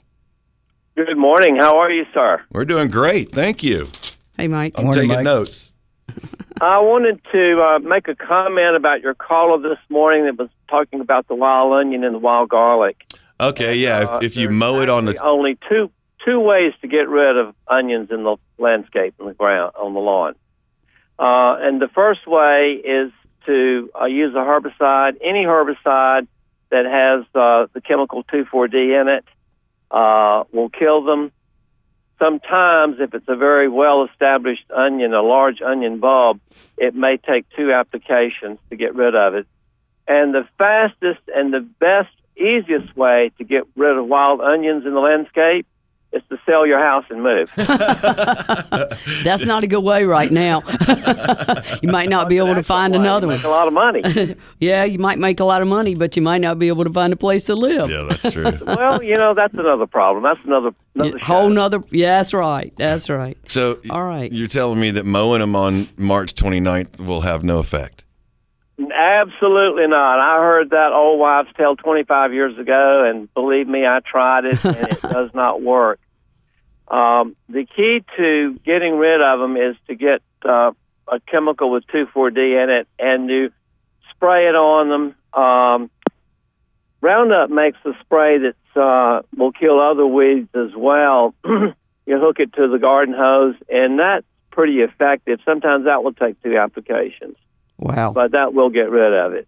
Good 0.96 1.18
morning. 1.18 1.58
How 1.60 1.78
are 1.80 1.92
you, 1.92 2.06
sir? 2.14 2.42
We're 2.52 2.66
doing 2.66 2.90
great. 2.90 3.32
Thank 3.34 3.64
you. 3.64 3.88
Hey, 4.38 4.48
Mike. 4.48 4.74
I'm 4.78 4.86
Morning, 4.86 5.02
taking 5.02 5.16
Mike. 5.16 5.24
notes. 5.26 5.74
I 6.62 6.80
wanted 6.80 7.22
to 7.32 7.62
uh, 7.62 7.80
make 7.80 8.08
a 8.10 8.16
comment 8.16 8.76
about 8.76 9.02
your 9.02 9.14
caller 9.14 9.62
this 9.62 9.80
morning 9.88 10.26
that 10.26 10.38
was 10.38 10.50
talking 10.68 11.00
about 11.00 11.28
the 11.28 11.36
wild 11.36 11.72
onion 11.74 12.04
and 12.04 12.16
the 12.16 12.20
wild 12.20 12.50
garlic. 12.50 12.98
Okay, 13.40 13.76
yeah. 13.76 14.00
Uh, 14.00 14.18
If, 14.18 14.24
if 14.24 14.36
you 14.36 14.50
mow 14.50 14.82
it 14.82 14.90
on 14.90 15.06
the 15.06 15.18
only 15.24 15.58
two 15.70 15.90
two 16.26 16.40
ways 16.42 16.74
to 16.82 16.88
get 16.88 17.08
rid 17.08 17.38
of 17.38 17.56
onions 17.70 18.10
in 18.12 18.24
the 18.24 18.36
landscape 18.58 19.14
in 19.22 19.28
the 19.28 19.34
ground 19.34 19.72
on 19.80 19.94
the 19.94 20.02
lawn, 20.02 20.36
uh, 21.18 21.56
and 21.62 21.82
the 21.82 21.88
first 21.88 22.28
way 22.28 22.82
is 22.84 23.12
to 23.46 23.90
uh, 24.00 24.06
use 24.06 24.36
a 24.36 24.40
herbicide, 24.40 25.16
any 25.24 25.46
herbicide 25.46 26.28
that 26.72 26.86
has 26.86 27.26
uh, 27.34 27.68
the 27.74 27.82
chemical 27.82 28.24
2,4-D 28.26 28.94
in 28.94 29.08
it 29.08 29.26
uh, 29.92 30.44
will 30.52 30.70
kill 30.70 31.04
them. 31.06 31.32
Sometimes, 32.20 32.98
if 33.00 33.14
it's 33.14 33.30
a 33.30 33.36
very 33.36 33.70
well 33.70 34.06
established 34.06 34.70
onion, 34.76 35.14
a 35.14 35.22
large 35.22 35.62
onion 35.62 36.00
bulb, 36.00 36.42
it 36.78 36.94
may 36.94 37.18
take 37.18 37.46
two 37.56 37.72
applications 37.72 38.60
to 38.70 38.76
get 38.76 38.94
rid 38.94 39.16
of 39.16 39.36
it. 39.36 39.48
And 40.08 40.34
the 40.34 40.46
fastest 40.58 41.22
and 41.34 41.54
the 41.54 41.62
best, 41.80 42.14
easiest 42.36 42.96
way 42.98 43.32
to 43.38 43.44
get 43.44 43.64
rid 43.76 43.98
of 43.98 44.06
wild 44.08 44.42
onions 44.42 44.86
in 44.86 44.94
the 44.94 45.00
landscape 45.00 45.66
is 46.12 46.24
to 46.30 46.38
sell 46.46 46.66
your 46.66 46.80
house 46.80 47.06
and 47.10 47.22
move. 47.22 47.52
That's 49.24 49.46
not 49.46 49.64
a 49.64 49.68
good 49.68 49.84
way 49.84 50.04
right 50.06 50.32
now. 50.32 50.64
you 51.82 51.90
might 51.92 52.10
not 52.10 52.30
be 52.30 52.38
able 52.38 52.56
to 52.56 52.64
find 52.64 52.94
Well, 52.94 53.02
you 53.02 53.08
another 53.08 53.28
Make 53.28 53.44
a 53.44 53.50
lot 53.50 53.68
of 53.68 53.74
money. 53.74 54.36
Yeah, 54.60 54.84
you 54.86 54.98
might 55.00 55.20
make 55.20 55.40
a 55.40 55.44
lot 55.44 55.62
of 55.62 55.68
money, 55.68 55.96
but 55.96 56.16
you 56.16 56.22
might 56.22 56.40
not 56.40 56.58
be 56.60 56.68
able 56.68 56.84
to 56.84 56.90
find 56.92 57.14
a 57.14 57.16
place 57.16 57.46
to 57.46 57.56
live. 57.56 57.90
Yeah, 57.92 58.08
that's 58.10 58.32
true. 58.32 58.52
well, 58.66 59.04
you 59.04 59.16
know 59.16 59.34
that's 59.34 59.54
another 59.54 59.86
problem. 59.86 60.24
That's 60.24 60.40
another 60.46 60.72
another 60.96 61.20
Whole 61.20 61.50
show. 61.50 61.54
nother. 61.54 61.82
Yeah, 61.92 62.18
that's 62.18 62.34
right. 62.34 62.74
That's 62.76 63.10
right. 63.10 63.38
So, 63.48 63.80
All 63.90 64.04
right. 64.04 64.32
you're 64.32 64.48
telling 64.48 64.80
me 64.80 64.92
that 64.92 65.06
mowing 65.06 65.42
them 65.42 65.56
on 65.56 65.88
March 65.98 66.34
29th 66.34 67.06
will 67.06 67.22
have 67.22 67.44
no 67.44 67.60
effect? 67.60 68.04
Absolutely 68.80 69.88
not. 69.88 70.20
I 70.20 70.42
heard 70.42 70.70
that 70.70 70.94
old 70.94 71.20
wives' 71.20 71.50
tale 71.58 71.76
25 71.76 72.34
years 72.34 72.58
ago, 72.58 73.04
and 73.10 73.32
believe 73.34 73.68
me, 73.68 73.86
I 73.86 74.00
tried 74.00 74.46
it, 74.46 74.64
and 74.64 74.78
it 74.78 75.02
does 75.14 75.32
not 75.34 75.62
work. 75.62 76.00
Um, 76.88 77.36
the 77.50 77.66
key 77.66 78.04
to 78.18 78.60
getting 78.66 78.98
rid 78.98 79.22
of 79.22 79.40
them 79.40 79.58
is 79.58 79.76
to 79.88 79.96
get 79.96 80.22
uh, 80.46 80.72
a 81.08 81.20
chemical 81.28 81.72
with 81.72 81.86
2,4-D 81.88 82.40
in 82.40 82.70
it 82.70 82.88
and 82.98 83.28
to 83.28 83.52
spray 84.12 84.48
it 84.48 84.56
on 84.56 84.90
them. 84.90 85.42
Um, 85.42 85.92
Roundup 87.02 87.50
makes 87.50 87.78
a 87.86 87.92
spray 88.02 88.40
that 88.40 88.82
uh, 88.82 89.22
will 89.36 89.52
kill 89.52 89.80
other 89.80 90.06
weeds 90.06 90.50
as 90.56 90.74
well. 90.76 91.36
you 91.46 92.20
hook 92.20 92.40
it 92.40 92.54
to 92.54 92.68
the 92.70 92.80
garden 92.80 93.14
hose, 93.18 93.56
and 93.68 94.00
that's 94.00 94.26
pretty 94.52 94.80
effective. 94.80 95.40
Sometimes 95.46 95.86
that 95.86 96.04
will 96.04 96.14
take 96.14 96.42
two 96.42 96.58
applications 96.58 97.36
Wow. 97.80 98.12
but 98.14 98.32
that 98.34 98.54
will 98.54 98.70
get 98.70 98.90
rid 98.90 99.14
of 99.14 99.34
it 99.34 99.48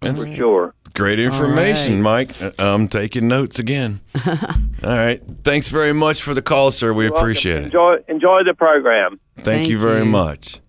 That's 0.00 0.22
for 0.24 0.34
sure. 0.34 0.74
great 0.94 1.18
information, 1.18 2.02
right. 2.02 2.28
Mike. 2.40 2.42
Uh, 2.42 2.50
I'm 2.58 2.88
taking 2.88 3.26
notes 3.28 3.58
again. 3.58 4.00
All 4.26 4.94
right. 4.94 5.20
Thanks 5.42 5.68
very 5.68 5.92
much 5.92 6.22
for 6.22 6.34
the 6.34 6.42
call, 6.42 6.70
sir. 6.70 6.92
We 6.92 7.06
appreciate 7.06 7.58
it. 7.58 7.64
Enjoy 7.66 7.96
enjoy 8.08 8.44
the 8.44 8.54
program. 8.54 9.18
Thank, 9.36 9.44
Thank 9.46 9.68
you 9.68 9.78
very 9.80 10.04
you. 10.04 10.10
much. 10.10 10.60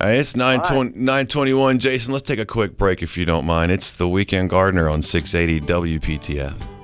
All 0.00 0.06
right, 0.08 0.18
it's 0.18 0.36
920, 0.36 0.90
921. 0.96 1.78
Jason, 1.80 2.12
let's 2.12 2.22
take 2.28 2.38
a 2.38 2.46
quick 2.46 2.76
break 2.78 3.02
if 3.02 3.18
you 3.18 3.24
don't 3.24 3.44
mind. 3.44 3.72
It's 3.72 3.92
the 3.92 4.08
Weekend 4.08 4.48
Gardener 4.48 4.88
on 4.88 5.02
680 5.02 5.66
WPTF. 5.66 6.77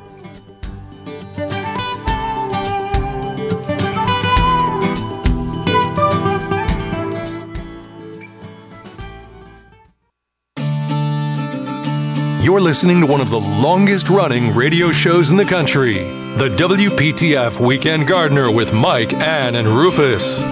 You're 12.44 12.60
listening 12.60 13.00
to 13.00 13.06
one 13.06 13.22
of 13.22 13.30
the 13.30 13.40
longest 13.40 14.10
running 14.10 14.54
radio 14.54 14.92
shows 14.92 15.30
in 15.30 15.38
the 15.38 15.46
country, 15.46 15.94
the 16.36 16.54
WPTF 16.58 17.58
Weekend 17.58 18.06
Gardener 18.06 18.50
with 18.50 18.70
Mike, 18.70 19.14
Ann, 19.14 19.54
and 19.54 19.66
Rufus. 19.66 20.42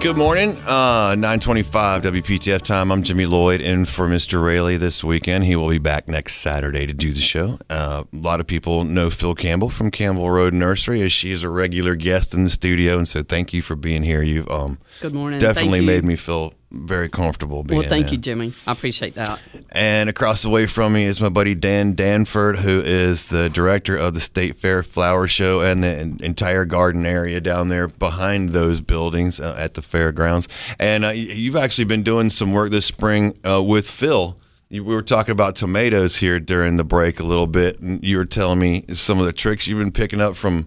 Good 0.00 0.18
morning, 0.18 0.50
uh, 0.66 1.14
925 1.16 2.02
WPTF 2.02 2.60
time. 2.60 2.90
I'm 2.90 3.04
Jimmy 3.04 3.24
Lloyd 3.24 3.60
in 3.60 3.84
for 3.84 4.08
Mr. 4.08 4.44
Rayleigh 4.44 4.76
this 4.78 5.04
weekend. 5.04 5.44
He 5.44 5.54
will 5.54 5.68
be 5.68 5.78
back 5.78 6.08
next 6.08 6.38
Saturday 6.38 6.86
to 6.86 6.92
do 6.92 7.12
the 7.12 7.20
show. 7.20 7.56
Uh, 7.70 8.02
a 8.12 8.16
lot 8.16 8.40
of 8.40 8.48
people 8.48 8.82
know 8.82 9.10
Phil 9.10 9.36
Campbell 9.36 9.70
from 9.70 9.92
Campbell 9.92 10.28
Road 10.28 10.54
Nursery 10.54 11.02
as 11.02 11.12
she 11.12 11.30
is 11.30 11.44
a 11.44 11.48
regular 11.48 11.94
guest 11.94 12.34
in 12.34 12.42
the 12.42 12.50
studio. 12.50 12.98
And 12.98 13.06
so 13.06 13.22
thank 13.22 13.54
you 13.54 13.62
for 13.62 13.76
being 13.76 14.02
here. 14.02 14.22
You've 14.22 14.50
um, 14.50 14.78
Good 15.00 15.14
morning. 15.14 15.38
definitely 15.38 15.78
Thank 15.78 15.82
you. 15.82 15.86
made 15.86 16.04
me 16.04 16.16
feel 16.16 16.52
very 16.74 17.08
comfortable 17.08 17.62
being 17.62 17.80
Well, 17.80 17.88
thank 17.88 18.08
in. 18.08 18.12
you, 18.14 18.18
Jimmy. 18.18 18.52
I 18.66 18.72
appreciate 18.72 19.14
that. 19.14 19.42
And 19.72 20.08
across 20.08 20.42
the 20.42 20.50
way 20.50 20.66
from 20.66 20.92
me 20.92 21.04
is 21.04 21.20
my 21.20 21.28
buddy 21.28 21.54
Dan 21.54 21.94
Danford, 21.94 22.58
who 22.60 22.80
is 22.80 23.26
the 23.26 23.48
director 23.48 23.96
of 23.96 24.14
the 24.14 24.20
State 24.20 24.56
Fair 24.56 24.82
Flower 24.82 25.26
Show 25.26 25.60
and 25.60 25.82
the 25.82 26.18
entire 26.24 26.64
garden 26.64 27.06
area 27.06 27.40
down 27.40 27.68
there 27.68 27.88
behind 27.88 28.50
those 28.50 28.80
buildings 28.80 29.40
uh, 29.40 29.56
at 29.58 29.74
the 29.74 29.82
fairgrounds. 29.82 30.48
And 30.78 31.04
uh, 31.04 31.10
you've 31.10 31.56
actually 31.56 31.84
been 31.86 32.02
doing 32.02 32.30
some 32.30 32.52
work 32.52 32.70
this 32.70 32.86
spring 32.86 33.38
uh, 33.44 33.62
with 33.62 33.90
Phil. 33.90 34.36
We 34.70 34.80
were 34.80 35.02
talking 35.02 35.32
about 35.32 35.54
tomatoes 35.54 36.16
here 36.16 36.40
during 36.40 36.78
the 36.78 36.84
break 36.84 37.20
a 37.20 37.24
little 37.24 37.46
bit, 37.46 37.78
and 37.80 38.02
you 38.02 38.16
were 38.16 38.24
telling 38.24 38.58
me 38.58 38.84
some 38.92 39.20
of 39.20 39.26
the 39.26 39.32
tricks 39.32 39.68
you've 39.68 39.78
been 39.78 39.92
picking 39.92 40.20
up 40.20 40.34
from 40.36 40.66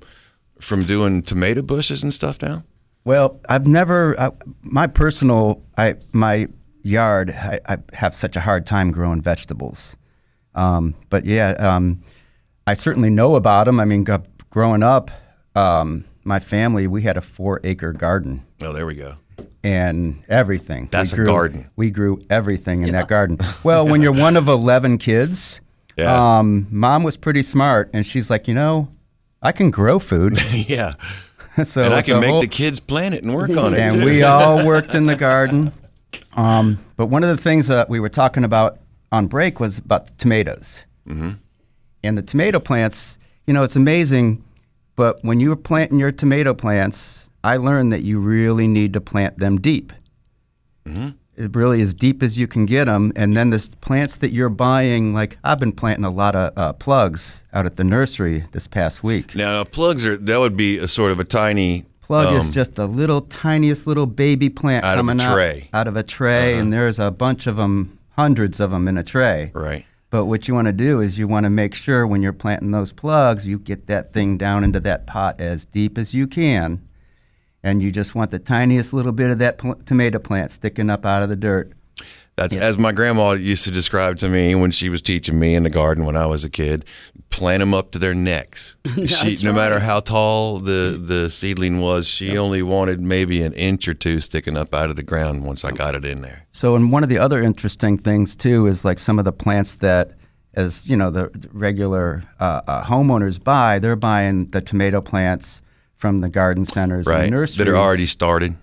from 0.61 0.85
doing 0.85 1.21
tomato 1.21 1.61
bushes 1.61 2.01
and 2.03 2.13
stuff 2.13 2.41
now. 2.41 2.63
Well, 3.07 3.39
I've 3.47 3.65
never 3.65 4.19
I, 4.19 4.31
my 4.63 4.85
personal 4.85 5.63
I 5.77 5.95
my 6.11 6.49
yard. 6.83 7.29
I, 7.31 7.61
I 7.65 7.77
have 7.93 8.13
such 8.13 8.35
a 8.35 8.41
hard 8.41 8.65
time 8.65 8.91
growing 8.91 9.21
vegetables, 9.21 9.95
um, 10.55 10.93
but 11.09 11.23
yeah, 11.25 11.51
um, 11.51 12.03
I 12.67 12.73
certainly 12.73 13.09
know 13.09 13.35
about 13.35 13.63
them. 13.65 13.79
I 13.79 13.85
mean, 13.85 14.03
g- 14.03 14.11
growing 14.49 14.83
up, 14.83 15.09
um, 15.55 16.03
my 16.25 16.39
family 16.41 16.85
we 16.87 17.01
had 17.03 17.15
a 17.15 17.21
four 17.21 17.61
acre 17.63 17.93
garden 17.93 18.45
Oh, 18.61 18.73
there 18.73 18.85
we 18.85 18.95
go. 18.95 19.15
and 19.63 20.21
everything. 20.27 20.89
That's 20.91 21.13
We 21.13 21.15
a 21.15 21.23
grew- 21.23 21.25
garden. 21.33 21.69
We 21.77 21.91
grew 21.91 22.21
everything 22.29 22.81
in 22.83 22.89
that 22.91 23.07
garden. 23.07 23.37
Well, 23.63 23.87
when 23.87 24.01
you're 24.01 24.11
one 24.11 24.35
of 24.35 24.49
eleven 24.49 24.97
kids, 24.97 25.61
Yeah. 25.95 26.13
um, 26.39 26.67
mom 26.71 27.03
was 27.03 27.15
pretty 27.15 27.43
smart, 27.43 27.89
and 27.93 28.05
she's 28.05 28.29
like, 28.29 28.49
you 28.49 28.53
know, 28.53 28.89
I 29.41 29.53
can 29.53 29.71
grow 29.71 29.97
food. 29.97 30.37
yeah, 30.53 30.95
so 31.63 31.81
and 31.83 31.93
I 31.93 32.01
can 32.01 32.17
a 32.17 32.21
make 32.21 32.29
whole- 32.29 32.41
the 32.41 32.47
kids 32.47 32.79
plant 32.79 33.15
it 33.15 33.23
and 33.23 33.33
work 33.33 33.49
on 33.51 33.73
it. 33.73 33.79
and 33.79 33.93
too. 33.95 34.05
we 34.05 34.23
all 34.23 34.65
worked 34.65 34.93
in 34.95 35.05
the 35.05 35.15
garden. 35.15 35.71
Um, 36.33 36.77
but 36.95 37.07
one 37.07 37.23
of 37.23 37.29
the 37.35 37.41
things 37.41 37.67
that 37.67 37.89
we 37.89 37.99
were 37.99 38.09
talking 38.09 38.43
about 38.43 38.79
on 39.11 39.27
break 39.27 39.59
was 39.59 39.77
about 39.79 40.17
tomatoes. 40.17 40.83
Mm-hmm. 41.07 41.31
And 42.03 42.17
the 42.17 42.21
tomato 42.21 42.59
plants, 42.59 43.17
you 43.45 43.53
know, 43.53 43.63
it's 43.63 43.75
amazing. 43.75 44.43
But 44.95 45.23
when 45.23 45.39
you 45.39 45.49
were 45.49 45.55
planting 45.55 45.99
your 45.99 46.11
tomato 46.11 46.53
plants, 46.53 47.29
I 47.43 47.57
learned 47.57 47.91
that 47.93 48.03
you 48.03 48.19
really 48.19 48.67
need 48.67 48.93
to 48.93 49.01
plant 49.01 49.39
them 49.39 49.59
deep. 49.59 49.93
It 50.85 51.13
really 51.37 51.81
as 51.81 51.93
deep 51.93 52.23
as 52.23 52.37
you 52.37 52.47
can 52.47 52.65
get 52.65 52.85
them. 52.85 53.11
And 53.15 53.37
then 53.37 53.49
the 53.49 53.75
plants 53.81 54.17
that 54.17 54.31
you're 54.31 54.49
buying, 54.49 55.13
like 55.13 55.37
I've 55.43 55.59
been 55.59 55.71
planting 55.71 56.05
a 56.05 56.09
lot 56.09 56.35
of 56.35 56.57
uh, 56.57 56.73
plugs 56.73 57.43
out 57.53 57.65
at 57.65 57.77
the 57.77 57.83
nursery 57.83 58.45
this 58.51 58.67
past 58.67 59.03
week. 59.03 59.35
Now, 59.35 59.63
plugs 59.63 60.05
are 60.05 60.17
that 60.17 60.39
would 60.39 60.57
be 60.57 60.77
a 60.77 60.87
sort 60.87 61.11
of 61.11 61.19
a 61.19 61.23
tiny 61.23 61.85
Plug 62.07 62.33
is 62.35 62.45
um, 62.45 62.51
just 62.53 62.75
the 62.75 62.87
little 62.87 63.19
tiniest 63.19 63.85
little 63.85 64.05
baby 64.05 64.47
plant 64.47 64.85
Out 64.85 64.97
of 64.97 65.09
a 65.09 65.15
tray. 65.15 65.67
Uh-huh. 65.73 65.77
out, 65.77 65.81
out 65.81 65.87
of 65.89 65.97
a 65.97 66.03
tray, 66.03 66.57
and 66.57 66.71
there's 66.71 66.99
a 66.99 67.11
bunch 67.11 67.47
of 67.47 67.57
them, 67.57 67.99
hundreds 68.15 68.61
of 68.61 68.71
them 68.71 68.87
in 68.87 68.97
a 68.97 69.03
tray. 69.03 69.51
right. 69.53 69.85
But 70.09 70.25
what 70.25 70.47
you 70.47 70.53
want 70.53 70.67
to 70.67 70.71
do 70.71 71.01
is 71.01 71.19
you 71.19 71.27
want 71.27 71.43
to 71.43 71.49
make 71.49 71.73
sure 71.75 72.07
when 72.07 72.21
you're 72.21 72.31
planting 72.31 72.71
those 72.71 72.93
plugs, 72.93 73.45
you 73.45 73.59
get 73.59 73.87
that 73.87 74.13
thing 74.13 74.37
down 74.37 74.63
into 74.63 74.79
that 74.79 75.05
pot 75.05 75.41
as 75.41 75.65
deep 75.65 75.97
as 75.97 76.13
you 76.13 76.27
can, 76.27 76.81
and 77.63 77.81
you 77.81 77.91
just 77.91 78.15
want 78.15 78.31
the 78.31 78.39
tiniest 78.39 78.93
little 78.93 79.11
bit 79.11 79.29
of 79.29 79.39
that 79.39 79.57
pl- 79.57 79.75
tomato 79.85 80.19
plant 80.19 80.51
sticking 80.51 80.89
up 80.89 81.05
out 81.05 81.23
of 81.23 81.29
the 81.29 81.35
dirt. 81.35 81.73
That's 82.37 82.55
as 82.55 82.77
my 82.77 82.91
grandma 82.91 83.31
used 83.31 83.63
to 83.63 83.71
describe 83.71 84.17
to 84.17 84.29
me 84.29 84.53
when 84.53 84.69
she 84.69 84.89
was 84.89 85.01
teaching 85.01 85.39
me 85.39 85.55
in 85.55 85.63
the 85.63 85.71
garden 85.71 86.05
when 86.05 86.15
I 86.15 86.27
was 86.27 86.43
a 86.43 86.51
kid. 86.51 86.85
Plant 87.31 87.61
them 87.61 87.73
up 87.73 87.91
to 87.91 87.99
their 87.99 88.13
necks. 88.13 88.77
she, 88.85 89.01
That's 89.01 89.43
no 89.43 89.53
matter 89.53 89.79
how 89.79 90.01
tall 90.01 90.59
the 90.59 91.01
the 91.03 91.31
seedling 91.31 91.81
was, 91.81 92.07
she 92.07 92.37
only 92.37 92.61
wanted 92.61 93.01
maybe 93.01 93.41
an 93.41 93.53
inch 93.53 93.87
or 93.87 93.95
two 93.95 94.19
sticking 94.19 94.55
up 94.55 94.75
out 94.75 94.91
of 94.91 94.95
the 94.95 95.03
ground 95.03 95.45
once 95.45 95.65
I 95.65 95.71
got 95.71 95.95
it 95.95 96.05
in 96.05 96.21
there. 96.21 96.43
So, 96.51 96.75
and 96.75 96.91
one 96.91 97.01
of 97.01 97.09
the 97.09 97.17
other 97.17 97.41
interesting 97.41 97.97
things 97.97 98.35
too 98.35 98.67
is 98.67 98.85
like 98.85 98.99
some 98.99 99.17
of 99.17 99.25
the 99.25 99.33
plants 99.33 99.75
that, 99.77 100.11
as 100.53 100.87
you 100.87 100.95
know, 100.95 101.09
the 101.09 101.31
regular 101.51 102.23
uh, 102.39 102.61
uh, 102.67 102.83
homeowners 102.83 103.43
buy, 103.43 103.79
they're 103.79 103.95
buying 103.95 104.51
the 104.51 104.61
tomato 104.61 105.01
plants 105.01 105.63
from 105.97 106.19
the 106.21 106.29
garden 106.29 106.63
centers 106.65 107.05
Right. 107.05 107.23
and 107.23 107.31
nurseries 107.31 107.57
That 107.57 107.67
are 107.67 107.75
already 107.75 108.05
started. 108.05 108.55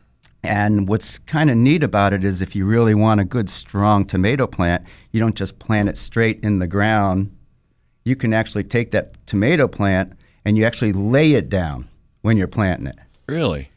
And 0.43 0.89
what's 0.89 1.19
kind 1.19 1.51
of 1.51 1.57
neat 1.57 1.83
about 1.83 2.13
it 2.13 2.25
is 2.25 2.41
if 2.43 2.55
you 2.55 2.65
really 2.67 2.95
want 2.95 3.21
a 3.21 3.25
good, 3.25 3.49
strong 3.49 4.05
tomato 4.05 4.47
plant, 4.47 4.85
you 5.11 5.19
don't 5.21 5.35
just 5.35 5.59
plant 5.59 5.89
it 5.89 5.97
straight 5.97 6.41
in 6.43 6.59
the 6.59 6.67
ground. 6.67 7.35
You 8.05 8.15
can 8.15 8.33
actually 8.35 8.65
take 8.65 8.91
that 8.93 9.15
tomato 9.27 9.67
plant 9.67 10.13
and 10.45 10.57
you 10.59 10.65
actually 10.65 10.93
lay 10.93 11.33
it 11.33 11.49
down 11.49 11.89
when 12.23 12.37
you're 12.37 12.47
planting 12.47 12.87
it. 12.89 12.99
Really? 13.27 13.71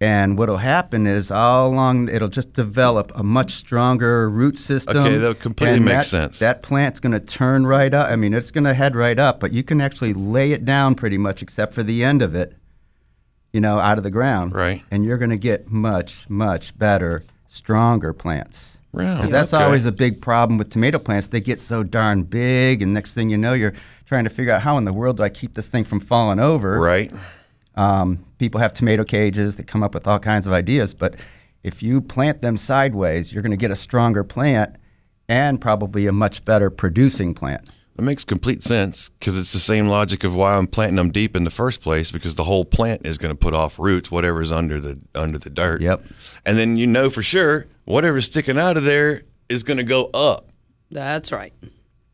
And 0.00 0.36
what'll 0.38 0.58
happen 0.58 1.06
is 1.06 1.30
all 1.30 1.68
along 1.72 2.08
it'll 2.08 2.28
just 2.28 2.52
develop 2.52 3.10
a 3.14 3.22
much 3.22 3.52
stronger 3.54 4.28
root 4.28 4.58
system. 4.58 4.98
Okay, 4.98 5.16
that 5.16 5.38
completely 5.40 5.78
makes 5.80 6.10
that- 6.10 6.22
sense. 6.34 6.38
That 6.40 6.62
plant's 6.62 7.00
going 7.00 7.12
to 7.12 7.20
turn 7.20 7.64
right 7.66 7.92
up. 7.94 8.10
I 8.10 8.16
mean, 8.16 8.34
it's 8.34 8.50
going 8.50 8.64
to 8.64 8.74
head 8.74 8.94
right 8.96 9.18
up, 9.18 9.38
but 9.40 9.52
you 9.52 9.62
can 9.62 9.80
actually 9.80 10.14
lay 10.14 10.52
it 10.52 10.64
down 10.64 10.94
pretty 10.96 11.18
much, 11.18 11.42
except 11.42 11.74
for 11.74 11.82
the 11.84 12.02
end 12.04 12.22
of 12.22 12.34
it, 12.34 12.54
you 13.52 13.60
know, 13.60 13.78
out 13.78 13.98
of 13.98 14.04
the 14.04 14.10
ground. 14.10 14.54
Right. 14.54 14.82
And 14.90 15.04
you're 15.04 15.18
going 15.18 15.30
to 15.30 15.36
get 15.38 15.70
much, 15.70 16.28
much 16.28 16.76
better, 16.78 17.24
stronger 17.46 18.12
plants. 18.12 18.78
Wow, 18.92 19.16
Because 19.16 19.30
that's 19.30 19.52
okay. 19.52 19.62
always 19.62 19.84
a 19.86 19.92
big 19.92 20.20
problem 20.20 20.58
with 20.58 20.70
tomato 20.70 20.98
plants. 20.98 21.28
They 21.28 21.40
get 21.40 21.60
so 21.60 21.82
darn 21.82 22.22
big, 22.22 22.80
and 22.82 22.94
next 22.94 23.12
thing 23.14 23.28
you 23.28 23.36
know, 23.36 23.52
you're 23.52 23.74
trying 24.06 24.24
to 24.24 24.30
figure 24.30 24.52
out 24.52 24.62
how 24.62 24.78
in 24.78 24.84
the 24.84 24.92
world 24.92 25.18
do 25.18 25.22
I 25.22 25.28
keep 25.28 25.54
this 25.54 25.68
thing 25.68 25.84
from 25.84 26.00
falling 26.00 26.40
over. 26.40 26.80
Right. 26.80 27.12
Um, 27.74 28.24
people 28.38 28.60
have 28.60 28.72
tomato 28.74 29.04
cages. 29.04 29.56
They 29.56 29.62
come 29.62 29.82
up 29.82 29.94
with 29.94 30.06
all 30.06 30.18
kinds 30.18 30.46
of 30.46 30.52
ideas. 30.52 30.94
But 30.94 31.16
if 31.62 31.82
you 31.82 32.00
plant 32.00 32.40
them 32.40 32.56
sideways, 32.56 33.32
you're 33.32 33.42
going 33.42 33.50
to 33.50 33.56
get 33.58 33.70
a 33.70 33.76
stronger 33.76 34.24
plant 34.24 34.74
and 35.28 35.60
probably 35.60 36.06
a 36.06 36.12
much 36.12 36.44
better 36.44 36.70
producing 36.70 37.34
plant. 37.34 37.70
That 37.98 38.04
makes 38.04 38.24
complete 38.24 38.62
sense 38.62 39.08
because 39.08 39.36
it's 39.36 39.52
the 39.52 39.58
same 39.58 39.88
logic 39.88 40.22
of 40.22 40.36
why 40.36 40.54
I'm 40.54 40.68
planting 40.68 40.94
them 40.94 41.10
deep 41.10 41.34
in 41.34 41.42
the 41.42 41.50
first 41.50 41.80
place 41.82 42.12
because 42.12 42.36
the 42.36 42.44
whole 42.44 42.64
plant 42.64 43.04
is 43.04 43.18
going 43.18 43.34
to 43.34 43.36
put 43.36 43.54
off 43.54 43.76
roots, 43.76 44.08
whatever's 44.08 44.52
under 44.52 44.78
the 44.78 45.02
under 45.16 45.36
the 45.36 45.50
dirt. 45.50 45.80
Yep. 45.80 46.04
And 46.46 46.56
then 46.56 46.76
you 46.76 46.86
know 46.86 47.10
for 47.10 47.24
sure 47.24 47.66
whatever's 47.86 48.26
sticking 48.26 48.56
out 48.56 48.76
of 48.76 48.84
there 48.84 49.22
is 49.48 49.64
going 49.64 49.78
to 49.78 49.84
go 49.84 50.10
up. 50.14 50.46
That's 50.92 51.32
right. 51.32 51.52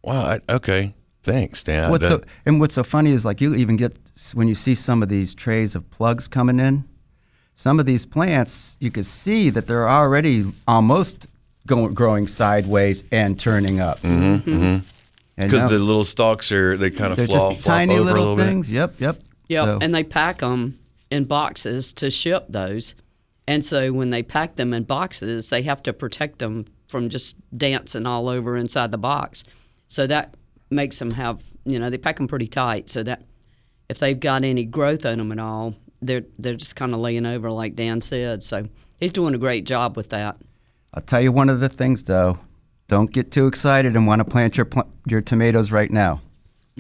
Wow. 0.03 0.21
I, 0.23 0.39
okay. 0.49 0.95
Thanks, 1.23 1.63
Dan. 1.63 1.91
What's 1.91 2.09
That- 2.09 2.23
so, 2.23 2.27
and 2.47 2.61
what's 2.61 2.75
so 2.75 2.83
funny 2.83 3.13
is 3.13 3.27
like 3.27 3.43
you 3.43 3.55
even 3.55 3.77
get 3.77 3.95
when 4.33 4.49
you 4.49 4.55
see 4.55 4.75
some 4.75 5.03
of 5.03 5.11
these 5.11 5.35
trays 5.35 5.75
of 5.75 5.91
plugs 5.91 6.27
coming 6.29 6.61
in. 6.61 6.85
Some 7.57 7.79
of 7.79 7.85
these 7.85 8.07
plants, 8.07 8.79
you 8.81 8.91
can 8.91 9.03
see 9.03 9.51
that 9.51 9.67
they're 9.67 9.89
already 9.89 10.51
almost 10.67 11.27
going, 11.67 11.93
growing 11.93 12.27
sideways 12.27 13.05
and 13.13 13.39
turning 13.39 13.81
up. 13.81 14.01
Mm-hmm. 14.01 14.79
Because 15.37 15.69
the 15.71 15.79
little 15.79 16.05
stalks 16.05 16.51
are 16.53 16.77
they 16.77 16.91
kind 16.91 17.11
of 17.11 17.17
they're 17.17 17.27
flop, 17.27 17.53
just 17.53 17.65
flop 17.65 17.75
tiny 17.77 17.95
over 17.95 18.03
a 18.03 18.05
little 18.05 18.21
little 18.23 18.37
bit. 18.37 18.47
things. 18.47 18.71
Yep, 18.71 19.01
yep. 19.01 19.21
Yep. 19.49 19.65
So- 19.65 19.79
And 19.81 19.95
they 19.95 20.05
pack 20.05 20.39
them 20.39 20.75
in 21.11 21.25
boxes 21.25 21.93
to 21.95 22.11
ship 22.11 22.47
those. 22.49 22.95
And 23.47 23.65
so 23.65 23.93
when 23.93 24.11
they 24.11 24.23
pack 24.23 24.57
them 24.57 24.73
in 24.73 24.85
boxes, 24.85 25.51
they 25.51 25.63
have 25.63 25.83
to 25.83 25.93
protect 25.93 26.39
them 26.39 26.65
from 26.89 27.09
just 27.11 27.37
dancing 27.57 28.07
all 28.07 28.29
over 28.29 28.57
inside 28.57 28.91
the 28.91 28.99
box. 28.99 29.45
So 29.87 30.07
that 30.07 30.35
makes 30.71 30.99
them 30.99 31.11
have, 31.13 31.43
you 31.65 31.79
know, 31.79 31.91
they 31.91 31.99
pack 31.99 32.17
them 32.17 32.27
pretty 32.27 32.47
tight 32.47 32.89
so 32.89 33.03
that 33.03 33.23
if 33.91 33.99
they've 33.99 34.19
got 34.19 34.45
any 34.45 34.65
growth 34.65 35.05
on 35.05 35.19
them 35.19 35.31
at 35.31 35.39
all, 35.39 35.75
they're 36.01 36.25
they're 36.39 36.55
just 36.55 36.75
kind 36.77 36.95
of 36.95 37.01
laying 37.01 37.27
over 37.27 37.51
like 37.51 37.75
Dan 37.77 38.01
said. 38.01 38.43
So 38.43 38.69
he's 38.99 39.13
doing 39.13 39.35
a 39.35 39.39
great 39.39 39.65
job 39.65 39.97
with 39.97 40.09
that. 40.11 40.37
I'll 40.95 41.03
tell 41.03 41.21
you 41.21 41.33
one 41.33 41.51
of 41.51 41.61
the 41.61 41.69
things 41.69 42.05
though. 42.05 42.39
Don't 42.89 43.11
get 43.11 43.31
too 43.33 43.47
excited 43.47 43.97
and 43.97 44.07
want 44.07 44.21
to 44.21 44.25
plant 44.25 44.57
your 44.57 44.67
pl- 44.67 44.89
your 45.07 45.21
tomatoes 45.21 45.73
right 45.73 45.91
now. 45.91 46.21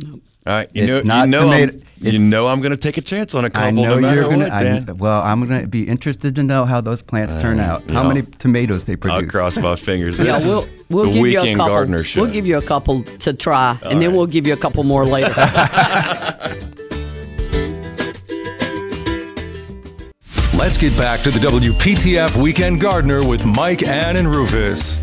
All 0.07 0.19
right, 0.47 0.69
you 0.75 0.83
It's 0.83 0.90
know, 0.90 1.01
not 1.03 1.25
you 1.27 1.31
know, 1.31 1.40
tomato- 1.45 1.73
I'm, 1.73 1.79
it's- 1.79 2.12
you 2.12 2.19
know, 2.19 2.47
I'm 2.49 2.61
going 2.61 2.73
to 2.73 2.77
take 2.77 2.99
a 2.99 3.01
chance 3.01 3.35
on 3.35 3.47
a 3.47 3.51
couple, 3.51 3.73
know 3.73 3.95
no 3.95 4.01
matter 4.01 4.21
you're 4.21 4.31
gonna. 4.31 4.49
what, 4.51 4.59
Dan. 4.59 4.85
I'm, 4.90 4.99
well, 4.99 5.23
I'm 5.23 5.47
going 5.49 5.62
to 5.62 5.67
be 5.67 5.88
interested 5.88 6.35
to 6.37 6.43
know 6.43 6.67
how 6.67 6.83
those 6.83 7.01
plants 7.01 7.35
turn 7.40 7.59
uh, 7.61 7.62
out. 7.64 7.90
How 7.90 8.03
yeah. 8.03 8.09
many 8.09 8.23
tomatoes 8.23 8.85
they 8.85 8.97
produce. 8.97 9.23
I'll 9.23 9.29
cross 9.31 9.57
my 9.57 9.75
fingers. 9.77 10.21
Yeah, 10.25 10.37
we'll 10.45 10.67
we'll 10.90 11.05
the 11.05 11.12
give 11.12 11.17
you 11.17 11.21
a 11.21 11.23
weekend 11.40 11.57
couple. 11.61 11.73
gardener 11.73 12.05
show. 12.05 12.21
We'll 12.23 12.31
give 12.33 12.47
you 12.47 12.59
a 12.59 12.62
couple 12.62 13.03
to 13.05 13.33
try, 13.33 13.79
and 13.85 14.03
then 14.03 14.14
we'll 14.14 14.27
give 14.27 14.47
you 14.47 14.53
a 14.53 14.57
couple 14.59 14.85
more 14.85 15.07
later. 15.07 15.33
Let's 20.59 20.77
get 20.79 20.97
back 20.97 21.21
to 21.23 21.31
the 21.31 21.40
WPTF 21.40 22.40
Weekend 22.43 22.81
Gardener 22.81 23.27
with 23.27 23.45
Mike, 23.45 23.83
Ann, 23.83 24.17
and 24.17 24.33
Rufus. 24.33 24.97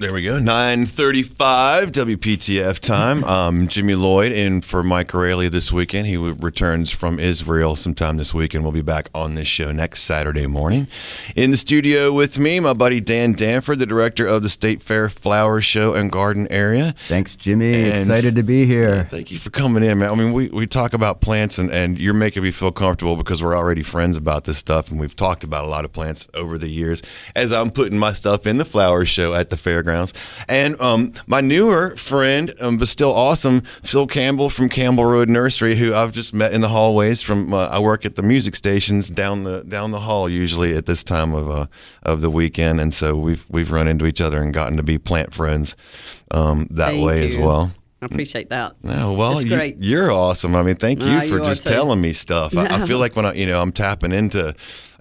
There 0.00 0.14
we 0.14 0.22
go. 0.22 0.38
935 0.38 1.92
WPTF 1.92 2.78
time. 2.80 3.22
Um, 3.30 3.68
Jimmy 3.68 3.94
Lloyd 3.94 4.32
in 4.32 4.60
for 4.60 4.82
Mike 4.82 5.14
Rayleigh 5.14 5.50
this 5.50 5.70
weekend. 5.70 6.06
He 6.06 6.16
returns 6.16 6.90
from 6.90 7.20
Israel 7.20 7.76
sometime 7.76 8.16
this 8.16 8.34
week 8.34 8.54
and 8.54 8.64
we'll 8.64 8.72
be 8.72 8.82
back 8.82 9.08
on 9.14 9.34
this 9.34 9.46
show 9.46 9.70
next 9.72 10.02
Saturday 10.02 10.46
morning. 10.46 10.88
In 11.36 11.50
the 11.52 11.56
studio 11.56 12.12
with 12.12 12.38
me, 12.38 12.58
my 12.60 12.72
buddy 12.72 13.00
Dan 13.00 13.34
Danford, 13.34 13.78
the 13.78 13.86
director 13.86 14.26
of 14.26 14.42
the 14.42 14.48
State 14.48 14.82
Fair 14.82 15.08
Flower 15.08 15.60
Show 15.60 15.94
and 15.94 16.10
Garden 16.10 16.48
Area. 16.50 16.92
Thanks, 17.08 17.36
Jimmy. 17.36 17.72
And- 17.90 18.00
Excited 18.00 18.34
to 18.34 18.42
be 18.42 18.64
here. 18.66 19.04
Thank 19.04 19.30
you 19.30 19.38
for 19.38 19.50
coming 19.50 19.84
in, 19.84 19.98
man. 19.98 20.10
I 20.10 20.14
mean, 20.14 20.32
we, 20.32 20.48
we 20.48 20.66
talk 20.66 20.92
about 20.92 21.20
plants 21.20 21.58
and, 21.58 21.70
and 21.70 21.98
you're 21.98 22.14
making 22.14 22.42
me 22.42 22.50
feel 22.50 22.72
comfortable 22.72 23.16
because 23.16 23.42
we're 23.42 23.56
already 23.56 23.82
friends 23.82 24.16
about 24.16 24.44
this 24.44 24.56
stuff 24.58 24.90
and 24.90 24.98
we've 24.98 25.16
talked 25.16 25.44
about 25.44 25.64
a 25.64 25.68
lot 25.68 25.84
of 25.84 25.92
plants 25.92 26.28
over 26.34 26.58
the 26.58 26.68
years 26.68 27.02
as 27.36 27.52
I'm 27.52 27.70
putting 27.70 27.98
my 27.98 28.12
stuff 28.12 28.46
in 28.46 28.56
the 28.58 28.64
flower 28.64 29.04
show 29.04 29.34
at 29.34 29.50
the 29.50 29.56
fairgrounds. 29.56 29.89
And 30.48 30.80
um, 30.80 31.12
my 31.26 31.40
newer 31.40 31.96
friend, 31.96 32.52
um, 32.60 32.76
but 32.76 32.88
still 32.88 33.12
awesome, 33.12 33.60
Phil 33.60 34.06
Campbell 34.06 34.48
from 34.48 34.68
Campbell 34.68 35.04
Road 35.04 35.28
Nursery, 35.28 35.76
who 35.76 35.94
I've 35.94 36.12
just 36.12 36.34
met 36.34 36.52
in 36.52 36.60
the 36.60 36.68
hallways 36.68 37.22
from 37.22 37.52
uh, 37.52 37.68
I 37.68 37.78
work 37.80 38.04
at 38.04 38.16
the 38.16 38.22
music 38.22 38.54
stations 38.54 39.10
down 39.10 39.44
the 39.44 39.62
down 39.64 39.90
the 39.90 40.00
hall 40.00 40.28
usually 40.28 40.76
at 40.76 40.86
this 40.86 41.02
time 41.02 41.34
of 41.34 41.50
uh, 41.50 41.66
of 42.02 42.20
the 42.20 42.30
weekend, 42.30 42.80
and 42.80 42.92
so 42.94 43.16
we've 43.16 43.44
we've 43.50 43.70
run 43.70 43.88
into 43.88 44.06
each 44.06 44.20
other 44.20 44.42
and 44.42 44.52
gotten 44.54 44.76
to 44.76 44.82
be 44.82 44.98
plant 44.98 45.34
friends 45.34 45.76
um, 46.30 46.66
that 46.70 46.90
Thank 46.90 47.06
way 47.06 47.26
as 47.26 47.36
well. 47.36 47.70
I 48.02 48.06
appreciate 48.06 48.48
that. 48.48 48.76
No, 48.82 49.12
well, 49.12 49.42
you, 49.42 49.74
you're 49.78 50.10
awesome. 50.10 50.56
I 50.56 50.62
mean, 50.62 50.76
thank 50.76 51.02
you 51.02 51.10
Ah, 51.10 51.20
for 51.20 51.38
you 51.38 51.44
just 51.44 51.66
telling 51.66 52.00
me 52.00 52.14
stuff. 52.14 52.56
I, 52.56 52.76
I 52.76 52.86
feel 52.86 52.98
like 53.04 53.14
when 53.14 53.26
I, 53.26 53.34
you 53.34 53.46
know, 53.46 53.60
I'm 53.60 53.72
tapping 53.72 54.12
into. 54.12 54.54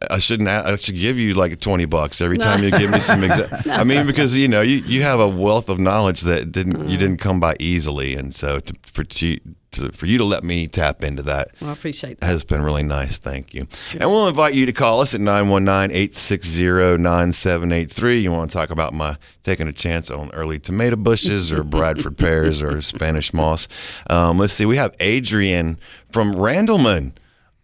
I 0.10 0.20
shouldn't. 0.20 0.48
I 0.50 0.76
should 0.78 0.96
give 0.96 1.20
you 1.20 1.34
like 1.34 1.60
twenty 1.60 1.86
bucks 1.86 2.22
every 2.22 2.38
time 2.38 2.64
you 2.64 2.72
give 2.72 2.90
me 2.90 3.00
some. 3.00 3.22
Exa- 3.22 3.70
I 3.72 3.84
mean, 3.84 4.06
because 4.08 4.38
you 4.38 4.48
know, 4.48 4.62
you, 4.62 4.78
you 4.78 5.02
have 5.02 5.20
a 5.20 5.28
wealth 5.28 5.70
of 5.70 5.80
knowledge 5.80 6.22
that 6.22 6.52
didn't 6.52 6.78
Mm. 6.78 6.90
you 6.90 6.98
didn't 6.98 7.18
come 7.18 7.40
by 7.40 7.56
easily, 7.60 8.16
and 8.16 8.34
so 8.34 8.60
to, 8.60 8.74
for 8.86 9.04
to, 9.04 9.40
to 9.72 9.92
for 9.92 10.06
you 10.06 10.18
to 10.18 10.24
let 10.24 10.44
me 10.44 10.68
tap 10.68 11.04
into 11.04 11.22
that 11.24 11.50
Well, 11.60 11.72
I 11.72 11.74
appreciate 11.74 12.20
that. 12.22 12.26
has 12.28 12.44
been 12.46 12.62
really 12.64 12.84
nice. 12.84 13.18
Thank 13.18 13.54
you. 13.54 13.68
And 14.00 14.10
we'll 14.10 14.28
invite 14.28 14.54
you 14.54 14.66
to 14.68 14.72
call 14.74 15.02
us 15.02 15.14
at 15.14 15.20
919-860-9783. 15.22 18.22
You 18.22 18.32
want 18.32 18.52
to 18.52 18.58
talk 18.58 18.70
about 18.70 18.94
my 18.94 19.16
taking 19.44 19.68
a 19.68 19.74
chance 19.74 20.10
on 20.12 20.30
early 20.34 20.60
tomato 20.60 20.96
bushes 20.96 21.52
or 21.52 21.64
Bradford 21.76 22.18
pears 22.18 22.62
or 22.62 22.82
Spanish 22.82 23.34
moss. 23.34 23.68
Um, 24.10 24.38
let's 24.38 24.54
see. 24.54 24.66
We 24.66 24.78
have 24.78 24.96
Adrian 25.00 25.76
from 26.12 26.34
Randleman 26.34 27.14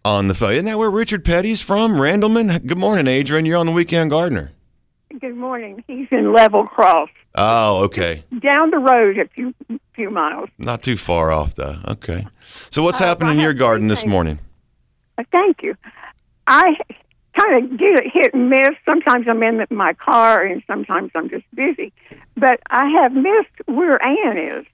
on 0.06 0.28
the 0.28 0.34
phone. 0.34 0.52
Isn't 0.52 0.66
that 0.66 0.78
where 0.78 0.90
Richard 0.90 1.24
Petty's 1.24 1.60
from? 1.60 1.94
Randleman? 1.94 2.64
Good 2.64 2.78
morning, 2.78 3.08
Adrian. 3.08 3.44
You're 3.44 3.58
on 3.58 3.66
the 3.66 3.72
Weekend 3.72 4.10
Gardener. 4.10 4.52
Good 5.20 5.36
morning. 5.36 5.82
He's 5.88 6.06
in 6.12 6.32
Level 6.32 6.64
Cross, 6.66 7.08
Oh, 7.34 7.84
okay. 7.84 8.22
down 8.38 8.70
the 8.70 8.78
road 8.78 9.18
a 9.18 9.26
few 9.28 9.52
few 9.94 10.10
miles. 10.10 10.48
Not 10.58 10.82
too 10.82 10.96
far 10.96 11.32
off, 11.32 11.54
though. 11.54 11.76
Okay. 11.88 12.26
So 12.70 12.82
what's 12.82 13.00
Uh, 13.00 13.06
happening 13.06 13.36
in 13.38 13.40
your 13.42 13.54
garden 13.54 13.88
this 13.88 14.06
morning? 14.06 14.38
Uh, 15.18 15.24
thank 15.32 15.62
you. 15.62 15.74
I 16.46 16.76
kind 17.36 17.64
of 17.72 17.78
get 17.78 17.98
it 18.00 18.10
hit 18.12 18.34
and 18.34 18.50
miss. 18.50 18.68
Sometimes 18.84 19.26
I'm 19.28 19.42
in 19.42 19.66
my 19.70 19.94
car, 19.94 20.42
and 20.44 20.62
sometimes 20.66 21.10
I'm 21.14 21.30
just 21.30 21.44
busy. 21.54 21.92
But 22.36 22.60
I 22.70 22.88
have 23.00 23.12
missed 23.14 23.56
where 23.66 24.00
Ann 24.04 24.36
is. 24.38 24.66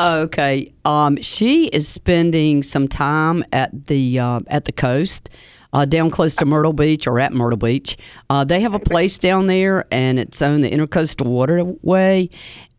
Okay. 0.00 0.72
Um, 0.86 1.20
she 1.20 1.66
is 1.66 1.86
spending 1.86 2.62
some 2.62 2.88
time 2.88 3.44
at 3.52 3.84
the 3.84 4.18
uh, 4.18 4.40
at 4.46 4.64
the 4.64 4.72
coast, 4.72 5.28
uh, 5.74 5.84
down 5.84 6.10
close 6.10 6.34
to 6.36 6.46
Myrtle 6.46 6.72
Beach 6.72 7.06
or 7.06 7.20
at 7.20 7.34
Myrtle 7.34 7.58
Beach. 7.58 7.98
Uh, 8.30 8.42
they 8.42 8.62
have 8.62 8.72
a 8.72 8.78
place 8.78 9.18
down 9.18 9.46
there, 9.46 9.84
and 9.90 10.18
it's 10.18 10.40
on 10.40 10.62
the 10.62 10.70
Intercoastal 10.70 11.26
Waterway. 11.26 12.30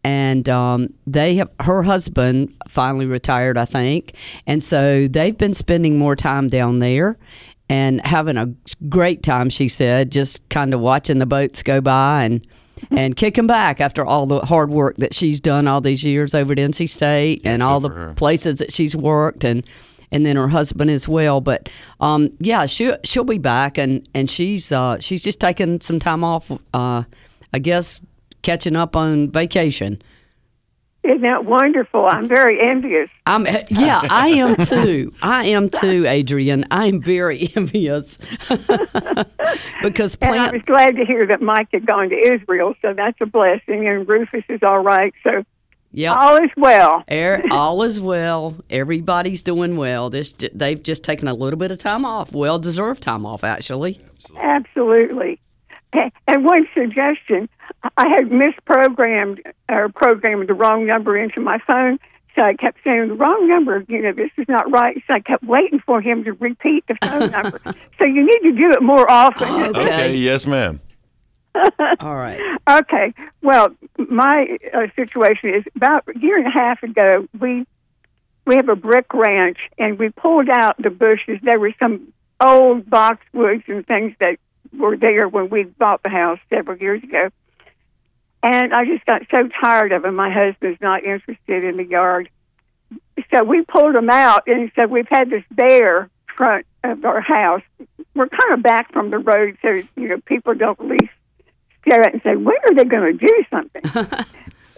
And 0.04 0.50
um, 0.50 0.96
they 1.06 1.36
have 1.36 1.52
her 1.60 1.84
husband 1.84 2.56
finally 2.68 3.06
retired, 3.06 3.56
I 3.56 3.66
think, 3.66 4.16
and 4.48 4.64
so 4.64 5.08
they've 5.08 5.38
been 5.38 5.54
spending 5.54 6.00
more 6.00 6.16
time 6.16 6.48
down 6.48 6.80
there 6.80 7.20
and 7.70 8.04
having 8.04 8.36
a 8.36 8.52
great 8.90 9.22
time. 9.22 9.52
She 9.52 9.70
said, 9.70 10.12
just 10.12 10.50
kind 10.50 10.74
of 10.74 10.80
watching 10.80 11.20
the 11.20 11.28
boats 11.28 11.62
go 11.62 11.82
by 11.82 12.24
and 12.24 12.48
and 12.90 13.16
kick 13.16 13.38
him 13.38 13.48
back 13.48 13.80
after 13.80 14.06
all 14.06 14.26
the 14.26 14.40
hard 14.40 14.70
work 14.70 14.98
that 14.98 15.14
she's 15.14 15.40
done 15.40 15.68
all 15.68 15.82
these 15.82 16.04
years 16.04 16.34
over 16.34 16.54
at 16.54 16.58
NC 16.58 16.90
State 16.90 17.42
and 17.46 17.62
all 17.62 17.80
the 17.80 18.14
places 18.16 18.60
that 18.60 18.74
she's 18.74 18.96
worked 18.96 19.44
and 19.44 19.64
and 20.12 20.26
then 20.26 20.36
her 20.36 20.50
husband 20.50 20.90
as 20.90 21.08
well. 21.08 21.42
But 21.42 21.70
um, 22.00 22.32
yeah, 22.40 22.66
she 22.66 22.94
she'll 23.04 23.24
be 23.24 23.38
back 23.38 23.78
and 23.78 24.08
and 24.14 24.30
she's 24.30 24.72
uh, 24.72 25.00
she's 25.00 25.24
just 25.24 25.40
taking 25.40 25.80
some 25.82 26.00
time 26.00 26.24
off. 26.24 26.52
Uh, 26.74 27.04
I 27.54 27.60
guess 27.60 28.02
catching 28.42 28.76
up 28.76 28.96
on 28.96 29.30
vacation. 29.32 30.02
Isn't 31.04 31.22
that 31.22 31.46
wonderful? 31.46 32.06
I'm 32.06 32.28
very 32.28 32.60
envious. 32.62 33.10
I'm 33.26 33.48
yeah, 33.70 34.02
I 34.10 34.30
am 34.30 34.56
too. 34.56 35.14
I 35.24 35.46
am 35.48 35.70
too, 35.70 36.06
Adrian. 36.08 36.66
I 36.70 36.86
am 36.86 37.02
very 37.02 37.50
envious 37.56 38.20
because 39.82 40.16
And 40.22 40.36
I 40.40 40.52
was 40.52 40.62
glad 40.66 40.96
to 40.98 41.06
hear 41.06 41.26
that 41.28 41.42
Mike 41.42 41.70
had 41.74 41.86
gone 41.86 42.10
to 42.10 42.34
Israel, 42.34 42.76
so 42.82 42.94
that's 42.94 43.18
a 43.22 43.26
blessing. 43.26 43.88
And 43.88 44.08
Rufus 44.08 44.44
is 44.50 44.62
all 44.64 44.80
right, 44.80 45.14
so 45.24 45.44
Yeah, 45.92 46.14
all 46.14 46.38
is 46.38 46.52
well. 46.56 47.04
Er, 47.12 47.42
all 47.52 47.82
is 47.84 48.00
well. 48.00 48.56
Everybody's 48.70 49.44
doing 49.44 49.78
well. 49.78 50.10
This 50.10 50.34
they've 50.54 50.82
just 50.82 51.04
taken 51.04 51.28
a 51.28 51.34
little 51.34 51.58
bit 51.58 51.72
of 51.72 51.80
time 51.80 52.06
off, 52.06 52.32
well 52.34 52.60
deserved 52.60 53.02
time 53.02 53.26
off, 53.26 53.44
actually. 53.44 54.00
Absolutely. 54.38 55.40
A- 55.96 56.12
And 56.28 56.46
one 56.46 56.68
suggestion, 56.74 57.50
I 57.98 58.08
had 58.08 58.30
misprogrammed 58.30 59.40
or 59.70 59.90
programmed 59.90 60.48
the 60.48 60.54
wrong 60.54 60.86
number 60.86 61.18
into 61.18 61.42
my 61.42 61.58
phone. 61.60 62.00
So 62.36 62.42
I 62.42 62.54
kept 62.54 62.78
saying 62.84 63.10
the 63.10 63.14
wrong 63.16 63.48
number, 63.48 63.84
you 63.90 64.02
know, 64.02 64.14
this 64.14 64.32
is 64.38 64.48
not 64.48 64.72
right. 64.72 65.02
So 65.08 65.16
I 65.16 65.20
kept 65.20 65.44
waiting 65.44 65.80
for 65.80 66.00
him 66.00 66.24
to 66.24 66.34
repeat 66.34 66.86
the 66.88 66.96
phone 67.06 67.32
number. 67.32 67.60
so 67.98 68.06
you 68.06 68.26
need 68.26 68.50
to 68.50 68.52
do 68.54 68.72
it 68.72 68.82
more 68.82 69.10
often. 69.10 69.48
Okay. 69.50 69.88
Okay. 69.88 70.16
Yes, 70.16 70.46
ma'am. 70.46 70.80
All 72.00 72.16
right. 72.16 72.40
Okay. 72.70 73.14
Well, 73.42 73.76
my 73.98 74.58
uh, 74.74 74.88
situation 74.96 75.54
is 75.56 75.64
about 75.76 76.06
a 76.08 76.18
year 76.18 76.38
and 76.38 76.48
a 76.48 76.52
half 76.52 76.82
ago. 76.84 77.28
We 77.38 77.66
we 78.46 78.56
have 78.56 78.70
a 78.70 78.76
brick 78.76 79.14
ranch, 79.14 79.60
and 79.78 80.00
we 80.00 80.10
pulled 80.10 80.50
out 80.50 80.76
the 80.82 80.90
bushes. 80.90 81.40
There 81.44 81.60
were 81.60 81.74
some 81.80 82.14
old 82.44 82.86
boxwoods 82.86 83.68
and 83.68 83.86
things 83.86 84.16
that 84.20 84.38
were 84.76 84.98
there 84.98 85.28
when 85.28 85.50
we 85.50 85.64
bought 85.64 86.02
the 86.04 86.10
house 86.10 86.40
several 86.50 86.78
years 86.78 87.04
ago. 87.04 87.30
And 88.44 88.74
I 88.74 88.86
just 88.86 89.06
got 89.06 89.22
so 89.30 89.48
tired 89.62 89.92
of 89.92 90.02
them. 90.02 90.16
My 90.16 90.32
husband's 90.32 90.82
not 90.82 91.04
interested 91.04 91.64
in 91.64 91.78
the 91.78 91.86
yard, 91.86 92.30
so 93.32 93.44
we 93.44 93.64
pulled 93.64 93.96
them 93.96 94.10
out, 94.10 94.44
and 94.48 94.72
so 94.76 94.88
we've 94.88 95.08
had 95.08 95.30
this 95.30 95.44
bare 95.52 96.10
front 96.36 96.66
of 96.84 97.06
our 97.06 97.22
house. 97.22 97.62
We're 98.16 98.28
kind 98.28 98.54
of 98.54 98.64
back 98.64 98.92
from 98.92 99.10
the 99.10 99.20
road, 99.20 99.58
so 99.62 99.70
you 99.70 100.08
know 100.08 100.18
people 100.26 100.56
don't 100.56 100.80
at 100.80 100.88
least 100.88 101.14
stare 101.82 102.02
at 102.02 102.08
it 102.08 102.14
and 102.14 102.22
say, 102.24 102.36
when 102.36 102.56
are 102.66 102.76
they 102.76 102.86
going 102.86 103.18
to 103.18 103.26
do 103.26 103.44
something? 103.50 103.82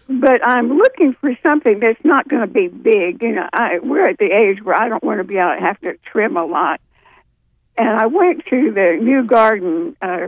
but 0.10 0.42
I'm 0.44 0.78
looking 0.78 1.16
for 1.20 1.36
something 1.42 1.80
that's 1.80 2.04
not 2.04 2.28
going 2.28 2.42
to 2.42 2.48
be 2.48 2.68
big. 2.68 3.22
You 3.22 3.36
know, 3.36 3.50
I, 3.54 3.80
we're 3.80 4.10
at 4.10 4.18
the 4.18 4.32
age 4.32 4.64
where 4.64 4.80
I 4.80 4.90
don't 4.90 5.04
want 5.04 5.20
to 5.20 5.24
be 5.24 5.40
out 5.40 5.58
and 5.58 5.66
have 5.66 5.80
to 5.82 5.98
trim 6.12 6.38
a 6.38 6.46
lot. 6.46 6.82
And 7.78 7.90
I 7.90 8.06
went 8.06 8.46
to 8.46 8.72
the 8.72 9.00
new 9.02 9.24
garden 9.24 9.98
uh, 10.02 10.28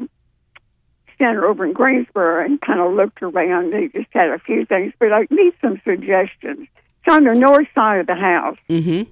center 1.18 1.46
over 1.46 1.66
in 1.66 1.74
Greensboro 1.74 2.44
and 2.44 2.62
kind 2.62 2.80
of 2.80 2.94
looked 2.94 3.22
around. 3.22 3.74
They 3.74 3.88
just 3.88 4.10
had 4.12 4.30
a 4.30 4.40
few 4.40 4.66
things, 4.66 4.94
but 5.00 5.12
I 5.12 5.28
need 5.30 5.54
some 5.62 5.82
suggestions. 5.84 6.68
It's 7.06 7.14
on 7.14 7.24
the 7.26 7.34
north 7.34 7.68
side 7.76 8.00
of 8.00 8.08
the 8.08 8.16
house. 8.16 8.58
Mm-hmm. 8.70 9.12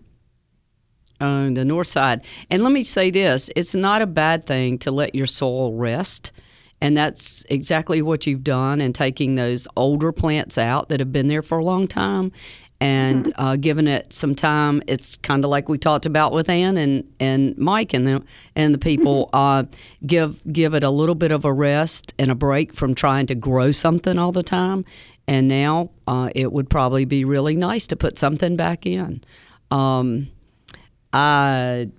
On 1.24 1.54
the 1.54 1.66
north 1.66 1.88
side. 1.88 2.22
And 2.50 2.64
let 2.64 2.72
me 2.74 2.84
say 2.84 3.12
this 3.12 3.50
it's 3.56 3.76
not 3.76 4.02
a 4.02 4.08
bad 4.08 4.46
thing 4.46 4.78
to 4.80 4.92
let 4.92 5.16
your 5.16 5.28
soil 5.28 5.74
rest. 5.74 6.32
And 6.82 6.98
that's 6.98 7.46
exactly 7.50 8.02
what 8.02 8.28
you've 8.28 8.44
done 8.44 8.82
in 8.82 8.92
taking 8.92 9.36
those 9.36 9.70
older 9.78 10.12
plants 10.12 10.58
out 10.58 10.90
that 10.90 11.00
have 11.00 11.14
been 11.14 11.28
there 11.28 11.42
for 11.42 11.58
a 11.58 11.64
long 11.64 11.88
time 11.88 12.34
and 12.84 13.32
uh, 13.38 13.56
giving 13.56 13.88
it 13.88 14.12
some 14.12 14.36
time. 14.36 14.84
It's 14.88 15.16
kind 15.16 15.46
of 15.46 15.50
like 15.50 15.70
we 15.70 15.78
talked 15.78 16.06
about 16.06 16.34
with 16.34 16.50
Ann 16.50 16.76
and, 16.76 17.10
and 17.18 17.58
Mike 17.58 17.94
and 17.94 18.06
the 18.06 18.24
and 18.58 18.74
the 18.74 18.78
people. 18.78 19.30
Uh, 19.32 19.64
give 20.06 20.42
give 20.52 20.74
it 20.74 20.84
a 20.84 20.90
little 20.90 21.16
bit 21.16 21.32
of 21.32 21.46
a 21.46 21.54
rest 21.54 22.14
and 22.20 22.30
a 22.30 22.36
break 22.36 22.74
from 22.74 22.94
trying 22.94 23.26
to 23.28 23.36
grow 23.36 23.72
something 23.72 24.20
all 24.20 24.34
the 24.34 24.44
time. 24.44 24.84
And 25.30 25.48
now 25.48 25.92
uh, 26.08 26.30
it 26.36 26.52
would 26.52 26.70
probably 26.70 27.06
be 27.06 27.24
really 27.24 27.56
nice 27.56 27.88
to 27.88 27.96
put 27.96 28.20
something 28.20 28.58
back 28.58 28.86
in. 28.86 29.24
Um, 29.72 30.28
I 31.14 31.90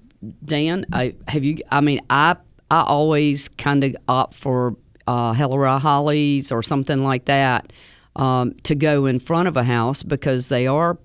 Dan, 0.45 0.85
I 0.93 1.15
have 1.29 1.45
you. 1.45 1.61
I 1.73 1.81
mean, 1.81 2.01
I 2.11 2.37
I 2.71 2.83
always 2.83 3.49
kind 3.49 3.85
of 3.85 3.97
opt 4.07 4.35
for 4.35 4.77
uh, 5.07 5.33
hollies 5.33 6.53
or 6.53 6.63
something 6.63 6.99
like 6.99 7.25
that 7.25 7.73
um, 8.17 8.55
to 8.65 8.75
go 8.75 9.07
in 9.07 9.19
front 9.19 9.49
of 9.49 9.57
a 9.57 9.65
house 9.65 10.03
because 10.03 10.49
they 10.49 10.67
are 10.67 10.99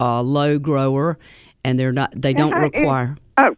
uh, 0.00 0.22
low 0.22 0.58
grower 0.58 1.18
and 1.64 1.78
they're 1.78 1.92
not. 1.92 2.12
They 2.14 2.32
don't 2.32 2.52
Uh, 2.54 2.58
it- 2.66 2.74
require. 2.74 3.16
Oh, 3.38 3.54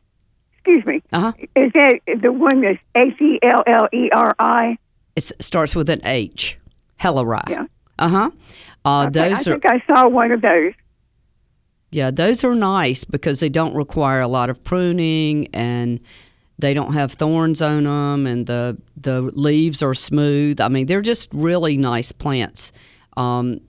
excuse 0.54 0.84
me. 0.86 1.02
Uh 1.12 1.20
huh. 1.20 1.32
Is 1.56 1.72
that 1.74 2.00
the 2.22 2.32
one 2.32 2.60
that's 2.62 2.78
H 2.94 3.20
E 3.20 3.38
L 3.42 3.62
L 3.66 3.88
E 3.92 4.10
R 4.14 4.34
I? 4.38 4.76
It 5.16 5.30
starts 5.40 5.74
with 5.76 5.88
an 5.90 6.00
H. 6.04 6.58
Helleria. 7.00 7.48
Yeah. 7.48 7.66
Uh 7.98 8.08
huh. 8.08 8.30
Uh, 8.84 9.06
Okay, 9.08 9.28
those 9.30 9.46
I 9.46 9.50
are 9.52 9.58
think 9.60 9.64
I 9.70 9.82
saw 9.86 10.08
one 10.08 10.32
of 10.32 10.40
those. 10.42 10.72
Yeah, 11.90 12.10
those 12.10 12.42
are 12.42 12.54
nice 12.54 13.04
because 13.04 13.38
they 13.40 13.48
don't 13.48 13.74
require 13.74 14.20
a 14.20 14.26
lot 14.28 14.50
of 14.50 14.64
pruning 14.64 15.46
and 15.54 16.00
they 16.58 16.74
don't 16.74 16.92
have 16.92 17.12
thorns 17.12 17.62
on 17.62 17.84
them 17.84 18.26
and 18.26 18.46
the 18.46 18.76
the 18.96 19.22
leaves 19.22 19.82
are 19.82 19.94
smooth. 19.94 20.60
I 20.60 20.68
mean, 20.68 20.86
they're 20.86 21.02
just 21.02 21.28
really 21.32 21.76
nice 21.76 22.10
plants. 22.10 22.72
Um, 23.16 23.60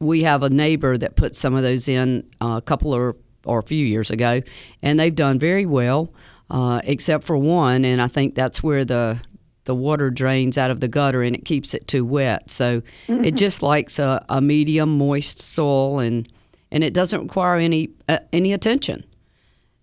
we 0.00 0.22
have 0.22 0.42
a 0.42 0.50
neighbor 0.50 0.98
that 0.98 1.16
put 1.16 1.36
some 1.36 1.54
of 1.54 1.62
those 1.62 1.88
in 1.88 2.28
uh, 2.40 2.56
a 2.58 2.62
couple 2.62 2.92
or 2.92 3.16
or 3.44 3.58
a 3.58 3.62
few 3.62 3.84
years 3.84 4.10
ago, 4.10 4.40
and 4.82 5.00
they've 5.00 5.14
done 5.14 5.38
very 5.38 5.66
well, 5.66 6.12
uh, 6.50 6.80
except 6.84 7.24
for 7.24 7.36
one, 7.36 7.84
and 7.84 8.00
I 8.00 8.06
think 8.06 8.34
that's 8.34 8.62
where 8.62 8.84
the 8.84 9.20
the 9.64 9.74
water 9.74 10.10
drains 10.10 10.58
out 10.58 10.70
of 10.70 10.80
the 10.80 10.88
gutter 10.88 11.22
and 11.22 11.36
it 11.36 11.44
keeps 11.44 11.72
it 11.72 11.86
too 11.86 12.04
wet. 12.04 12.50
So 12.50 12.82
it 13.24 13.36
just 13.36 13.62
likes 13.62 14.00
a, 14.00 14.24
a 14.28 14.40
medium 14.40 14.98
moist 14.98 15.40
soil 15.40 16.00
and 16.00 16.28
and 16.72 16.82
it 16.82 16.94
doesn't 16.94 17.20
require 17.22 17.58
any 17.58 17.90
uh, 18.08 18.18
any 18.32 18.52
attention. 18.52 19.04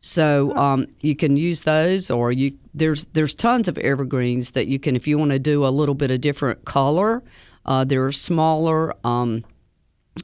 So 0.01 0.55
um, 0.55 0.87
you 1.01 1.15
can 1.15 1.35
use 1.37 1.63
those, 1.63 2.09
or 2.09 2.31
you 2.31 2.57
there's 2.73 3.05
there's 3.13 3.35
tons 3.35 3.67
of 3.67 3.77
evergreens 3.77 4.51
that 4.51 4.67
you 4.67 4.79
can 4.79 4.95
if 4.95 5.07
you 5.07 5.17
want 5.17 5.31
to 5.31 5.39
do 5.39 5.65
a 5.65 5.69
little 5.69 5.95
bit 5.95 6.11
of 6.11 6.21
different 6.21 6.65
color. 6.65 7.23
Uh, 7.65 7.83
there 7.83 8.05
are 8.05 8.11
smaller 8.11 8.93
um, 9.05 9.43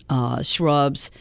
uh, 0.10 0.42
shrubs 0.42 1.12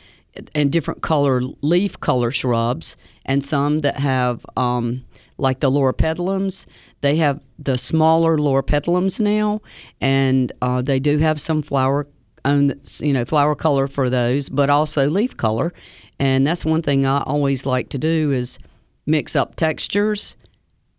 and 0.55 0.73
different 0.73 1.03
color 1.03 1.41
leaf 1.63 2.01
color 2.01 2.31
shrubs, 2.31 2.97
and 3.25 3.45
some 3.45 3.81
that 3.81 3.99
have 3.99 4.45
um, 4.57 5.05
like 5.39 5.61
the 5.61 5.71
loropetalums. 5.71 6.67
They 7.01 7.17
have 7.17 7.41
the 7.59 7.77
smaller 7.77 8.39
loropetalums 8.39 9.21
now, 9.21 9.61
and 10.01 10.53
uh, 10.63 10.83
they 10.83 10.99
do 10.99 11.19
have 11.19 11.41
some 11.41 11.63
flower 11.63 12.09
own 12.45 12.79
you 13.01 13.13
know 13.13 13.25
flower 13.25 13.55
color 13.55 13.87
for 13.87 14.11
those, 14.11 14.49
but 14.49 14.71
also 14.71 15.09
leaf 15.09 15.37
color. 15.37 15.73
And 16.19 16.47
that's 16.47 16.65
one 16.65 16.83
thing 16.83 17.07
I 17.07 17.23
always 17.23 17.67
like 17.67 17.89
to 17.91 17.99
do 17.99 18.31
is 18.31 18.59
mix 19.07 19.35
up 19.35 19.57
textures 19.57 20.37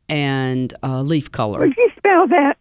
and 0.09 0.73
uh, 0.83 1.01
leaf 1.01 1.31
color. 1.31 1.59
Would 1.59 1.77
you 1.77 1.89
spell 1.97 2.27
that? 2.27 2.57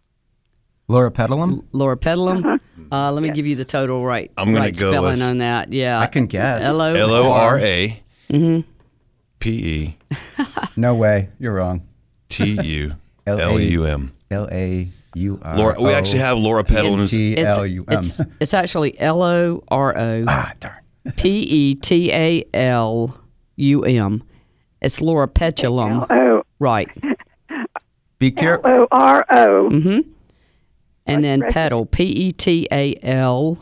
Loropetalum? 0.89 1.63
Laura 1.71 1.97
Petalum. 1.97 2.59
Uh, 2.91 3.11
let 3.11 3.23
me 3.23 3.29
give 3.31 3.47
you 3.47 3.55
the 3.55 3.65
total 3.65 4.05
right. 4.05 4.31
I'm 4.37 4.47
gonna 4.49 4.59
right 4.59 4.77
go 4.77 4.91
spelling 4.91 5.13
with- 5.13 5.21
on 5.23 5.37
that. 5.39 5.73
Yeah, 5.73 5.99
I 5.99 6.07
can 6.07 6.27
guess. 6.27 6.61
L 6.63 6.79
O 6.81 6.91
L 6.93 7.09
O 7.11 7.31
R 7.31 7.57
A 7.59 8.03
Mhm. 8.29 8.63
P 9.39 9.49
E 9.51 9.97
No 10.77 10.93
way. 10.95 11.29
You're 11.39 11.53
wrong. 11.53 11.81
T 12.29 12.59
U 12.61 12.91
L 13.27 13.59
U 13.59 13.85
M. 13.85 14.11
L 14.29 14.47
A 14.51 14.87
U 15.15 15.39
R. 15.41 15.55
Laura, 15.55 15.75
we 15.81 15.91
actually 15.93 16.19
have 16.19 16.37
Loropetalum's. 16.37 17.11
T 17.11 17.37
L 17.37 17.65
U 17.65 17.85
M. 17.87 17.97
It's, 17.99 18.19
it's 18.39 18.53
actually 18.53 18.99
L 18.99 19.23
O 19.23 19.63
R 19.69 19.97
O 19.97 20.25
Ah, 20.27 20.53
darn. 20.59 20.77
P 21.17 21.29
E 21.39 21.73
T 21.75 22.11
A 22.11 22.43
L 22.53 23.17
U 23.55 23.81
M. 23.83 24.23
It's 24.81 24.99
Loropetalum. 24.99 26.05
Oh, 26.11 26.43
Right. 26.59 26.89
Be 28.19 28.31
careful. 28.31 28.69
O 28.71 28.87
R 28.91 29.25
O. 29.31 30.03
Mm-hmm. 31.07 31.13
And 31.15 31.23
then 31.23 31.39
rest 31.41 31.51
of 31.51 31.53
petal. 31.53 31.85
P 31.85 32.03
E 32.03 32.31
T 32.31 32.67
A 32.71 32.95
L 33.03 33.57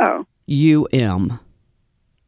Oh, 0.00 0.26
U 0.46 0.86
M. 0.92 1.38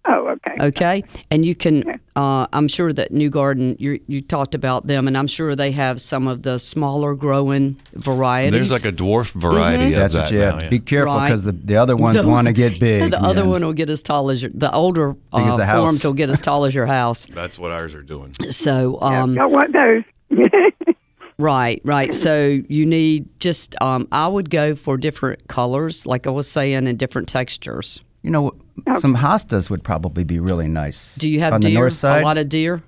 oh, 0.09 0.29
okay. 0.29 0.57
Okay, 0.69 1.05
and 1.31 1.45
you 1.45 1.55
can. 1.55 2.01
Uh, 2.15 2.47
I'm 2.53 2.69
sure 2.69 2.93
that 2.93 3.11
New 3.13 3.29
Garden. 3.31 3.77
You 3.79 4.01
you 4.07 4.21
talked 4.21 4.55
about 4.55 4.87
them, 4.87 5.07
and 5.09 5.17
I'm 5.19 5.27
sure 5.27 5.55
they 5.57 5.73
have 5.73 6.01
some 6.01 6.27
of 6.29 6.43
the 6.43 6.59
smaller 6.59 7.15
growing 7.15 7.77
varieties. 7.93 8.53
There's 8.55 8.71
like 8.71 8.85
a 8.91 8.97
dwarf 8.97 9.33
variety 9.33 9.87
of 9.95 10.01
That's 10.01 10.15
that 10.15 10.23
what 10.25 10.33
you 10.33 10.39
now. 10.39 10.53
have. 10.53 10.63
yeah. 10.63 10.69
Be 10.71 10.79
careful 10.79 11.15
Right. 11.15 11.29
because 11.29 11.43
the, 11.45 11.53
the 11.53 11.77
other 11.77 11.97
ones 11.97 12.23
want 12.25 12.47
to 12.47 12.53
get 12.53 12.79
big. 12.81 13.11
the 13.11 13.21
other 13.23 13.45
one 13.47 13.65
will 13.65 13.73
get 13.73 13.91
as 13.91 14.03
tall 14.03 14.31
as 14.31 14.43
your. 14.43 14.51
The 14.55 14.73
older 14.73 15.17
uh, 15.33 15.57
the 15.57 15.67
forms 15.67 16.05
will 16.05 16.13
get 16.13 16.31
as 16.31 16.41
tall 16.41 16.65
as 16.65 16.75
your 16.75 16.87
house. 16.87 17.27
That's 17.27 17.59
what 17.59 17.71
ours 17.73 17.95
are 17.95 18.03
doing. 18.03 18.33
So 18.51 19.01
um, 19.03 19.35
Don't 19.35 19.53
want 19.53 19.73
those. 19.73 20.05
Right, 21.39 21.83
right. 21.85 22.15
So 22.15 22.61
you 22.69 22.87
need 22.87 23.29
just, 23.41 23.75
um, 23.83 24.09
I 24.11 24.27
would 24.27 24.49
go 24.51 24.75
for 24.75 24.97
different 24.97 25.49
colors, 25.49 26.07
like 26.07 26.27
I 26.27 26.31
was 26.31 26.51
saying, 26.51 26.89
and 26.89 26.99
different 26.99 27.29
textures. 27.29 28.03
You 28.23 28.31
know, 28.31 28.53
some 29.01 29.15
hostas 29.17 29.69
would 29.71 29.85
probably 29.85 30.25
be 30.25 30.41
really 30.41 30.67
nice. 30.69 31.15
Do 31.17 31.29
you 31.29 31.41
have 31.41 31.53
on 31.53 31.61
deer? 31.61 31.71
the 31.71 31.75
north 31.75 31.93
side? 31.93 32.23
A 32.23 32.25
lot 32.25 32.39
of 32.39 32.49
deer? 32.49 32.83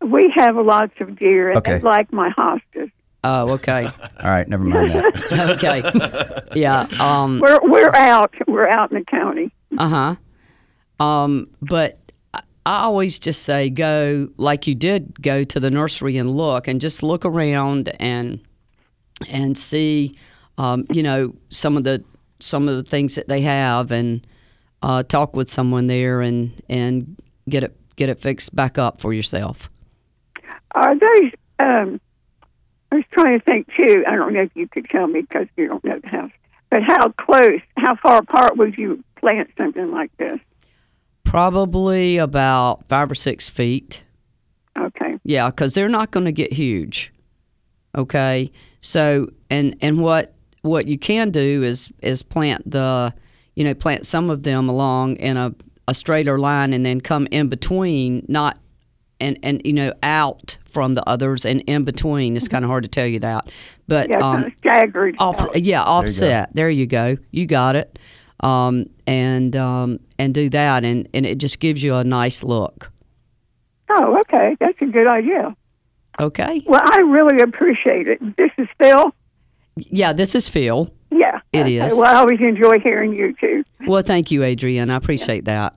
we 0.00 0.32
have 0.36 0.56
lots 0.56 0.92
of 1.00 1.18
deer, 1.18 1.48
and 1.50 1.58
Okay. 1.58 1.74
they 1.78 1.80
like 1.80 2.12
my 2.12 2.30
hostas. 2.30 2.90
Oh, 3.24 3.50
okay. 3.52 3.84
All 4.24 4.30
right, 4.30 4.46
never 4.48 4.62
mind 4.64 4.92
that. 4.92 6.42
okay. 6.52 6.60
Yeah. 6.60 6.86
Um, 7.00 7.40
We're 7.40 7.58
we're 7.62 7.94
out. 7.94 8.32
We're 8.46 8.68
out 8.68 8.92
in 8.92 8.98
the 8.98 9.04
county. 9.04 9.52
uh 9.76 10.14
huh. 11.00 11.04
Um, 11.04 11.48
but 11.62 11.98
I 12.68 12.82
always 12.82 13.18
just 13.18 13.44
say 13.44 13.70
go 13.70 14.28
like 14.36 14.66
you 14.66 14.74
did 14.74 15.22
go 15.22 15.42
to 15.42 15.58
the 15.58 15.70
nursery 15.70 16.18
and 16.18 16.36
look 16.36 16.68
and 16.68 16.82
just 16.82 17.02
look 17.02 17.24
around 17.24 17.90
and 17.98 18.40
and 19.30 19.56
see, 19.56 20.18
um, 20.58 20.84
you 20.92 21.02
know, 21.02 21.34
some 21.48 21.78
of 21.78 21.84
the 21.84 22.04
some 22.40 22.68
of 22.68 22.76
the 22.76 22.82
things 22.82 23.14
that 23.14 23.26
they 23.26 23.40
have 23.40 23.90
and 23.90 24.26
uh, 24.82 25.02
talk 25.02 25.34
with 25.34 25.48
someone 25.48 25.86
there 25.86 26.20
and 26.20 26.62
and 26.68 27.16
get 27.48 27.62
it 27.64 27.74
get 27.96 28.10
it 28.10 28.20
fixed 28.20 28.54
back 28.54 28.76
up 28.76 29.00
for 29.00 29.14
yourself. 29.14 29.70
Are 30.72 30.94
those? 30.94 31.32
Um, 31.58 31.98
I 32.92 32.96
was 32.96 33.04
trying 33.12 33.38
to 33.38 33.44
think 33.46 33.68
too. 33.74 34.04
I 34.06 34.14
don't 34.14 34.34
know 34.34 34.42
if 34.42 34.50
you 34.54 34.68
could 34.68 34.90
tell 34.90 35.06
me 35.06 35.22
because 35.22 35.46
you 35.56 35.68
don't 35.68 35.84
know 35.84 36.00
the 36.00 36.08
house. 36.08 36.32
But 36.68 36.82
how 36.82 37.12
close? 37.12 37.62
How 37.78 37.96
far 37.96 38.18
apart 38.18 38.58
would 38.58 38.76
you 38.76 39.02
plant 39.16 39.48
something 39.56 39.90
like 39.90 40.14
this? 40.18 40.38
Probably 41.28 42.16
about 42.16 42.88
five 42.88 43.10
or 43.10 43.14
six 43.14 43.50
feet. 43.50 44.02
Okay. 44.78 45.18
Yeah, 45.24 45.50
because 45.50 45.74
they're 45.74 45.88
not 45.88 46.10
going 46.10 46.24
to 46.24 46.32
get 46.32 46.54
huge. 46.54 47.12
Okay, 47.94 48.50
so 48.80 49.28
and 49.50 49.76
and 49.82 50.00
what 50.00 50.34
what 50.62 50.86
you 50.88 50.98
can 50.98 51.30
do 51.30 51.62
is 51.62 51.92
is 52.02 52.22
plant 52.22 52.70
the 52.70 53.12
you 53.56 53.64
know 53.64 53.74
plant 53.74 54.06
some 54.06 54.30
of 54.30 54.42
them 54.42 54.70
along 54.70 55.16
in 55.16 55.36
a, 55.36 55.54
a 55.86 55.94
straighter 55.94 56.38
line 56.38 56.72
and 56.72 56.86
then 56.86 57.00
come 57.00 57.28
in 57.30 57.48
between, 57.48 58.24
not 58.26 58.58
and 59.20 59.38
and 59.42 59.60
you 59.66 59.74
know 59.74 59.92
out 60.02 60.56
from 60.64 60.94
the 60.94 61.06
others 61.06 61.44
and 61.44 61.60
in 61.62 61.84
between. 61.84 62.36
It's 62.36 62.48
kind 62.48 62.64
of 62.64 62.70
hard 62.70 62.84
to 62.84 62.88
tell 62.88 63.06
you 63.06 63.18
that, 63.20 63.50
but 63.86 64.08
Yeah, 64.08 64.16
um, 64.16 64.42
kind 64.42 64.46
of 64.46 64.52
staggered. 64.60 65.16
off, 65.18 65.46
yeah, 65.54 65.82
offset. 65.82 66.54
There 66.54 66.70
you 66.70 66.86
go. 66.86 67.18
You 67.32 67.46
got 67.46 67.76
it. 67.76 67.98
Um, 68.40 68.86
and 69.06 69.56
um, 69.56 70.00
and 70.18 70.32
do 70.32 70.48
that, 70.50 70.84
and, 70.84 71.08
and 71.12 71.26
it 71.26 71.38
just 71.38 71.58
gives 71.58 71.82
you 71.82 71.96
a 71.96 72.04
nice 72.04 72.44
look. 72.44 72.92
Oh, 73.90 74.20
okay. 74.20 74.56
That's 74.60 74.80
a 74.80 74.86
good 74.86 75.06
idea. 75.06 75.56
Okay. 76.20 76.62
Well, 76.66 76.80
I 76.84 76.98
really 76.98 77.40
appreciate 77.42 78.06
it. 78.08 78.36
This 78.36 78.50
is 78.58 78.68
Phil. 78.80 79.14
Yeah, 79.76 80.12
this 80.12 80.34
is 80.34 80.48
Phil. 80.48 80.92
Yeah, 81.10 81.40
It 81.52 81.60
okay. 81.62 81.76
is. 81.76 81.94
Well, 81.94 82.04
I 82.04 82.14
always 82.16 82.40
enjoy 82.40 82.78
hearing 82.80 83.12
you 83.14 83.34
too. 83.40 83.64
Well, 83.86 84.02
thank 84.02 84.30
you, 84.30 84.42
Adrian. 84.42 84.90
I 84.90 84.96
appreciate 84.96 85.46
that. 85.46 85.76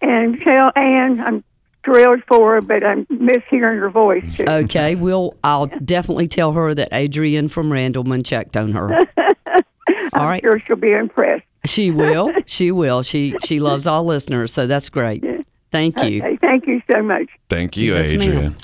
And 0.00 0.40
tell 0.40 0.70
Ann 0.76 1.20
I'm 1.20 1.42
thrilled 1.84 2.22
for 2.28 2.54
her, 2.54 2.60
but 2.60 2.84
I 2.84 3.04
miss 3.10 3.42
hearing 3.50 3.78
her 3.78 3.90
voice 3.90 4.34
too. 4.34 4.44
Okay, 4.46 4.94
we'll. 4.94 5.34
I'll 5.42 5.66
definitely 5.84 6.28
tell 6.28 6.52
her 6.52 6.74
that 6.74 6.88
Adrian 6.92 7.48
from 7.48 7.70
Randleman 7.70 8.24
checked 8.24 8.56
on 8.56 8.72
her. 8.72 9.00
All 10.14 10.26
right, 10.26 10.42
Sure, 10.42 10.60
she'll 10.66 10.76
be 10.76 10.92
impressed. 10.92 11.44
she 11.64 11.90
will. 11.90 12.32
She 12.46 12.70
will. 12.70 13.02
She 13.02 13.34
she 13.44 13.60
loves 13.60 13.86
all 13.86 14.04
listeners, 14.04 14.52
so 14.52 14.66
that's 14.66 14.88
great. 14.88 15.24
Thank 15.70 16.02
you. 16.02 16.22
Okay, 16.22 16.36
thank 16.40 16.66
you 16.66 16.82
so 16.92 17.02
much. 17.02 17.28
Thank 17.48 17.76
you, 17.78 17.94
Yes, 17.94 18.12
ma'am. 18.12 18.20
Adrian. 18.20 18.56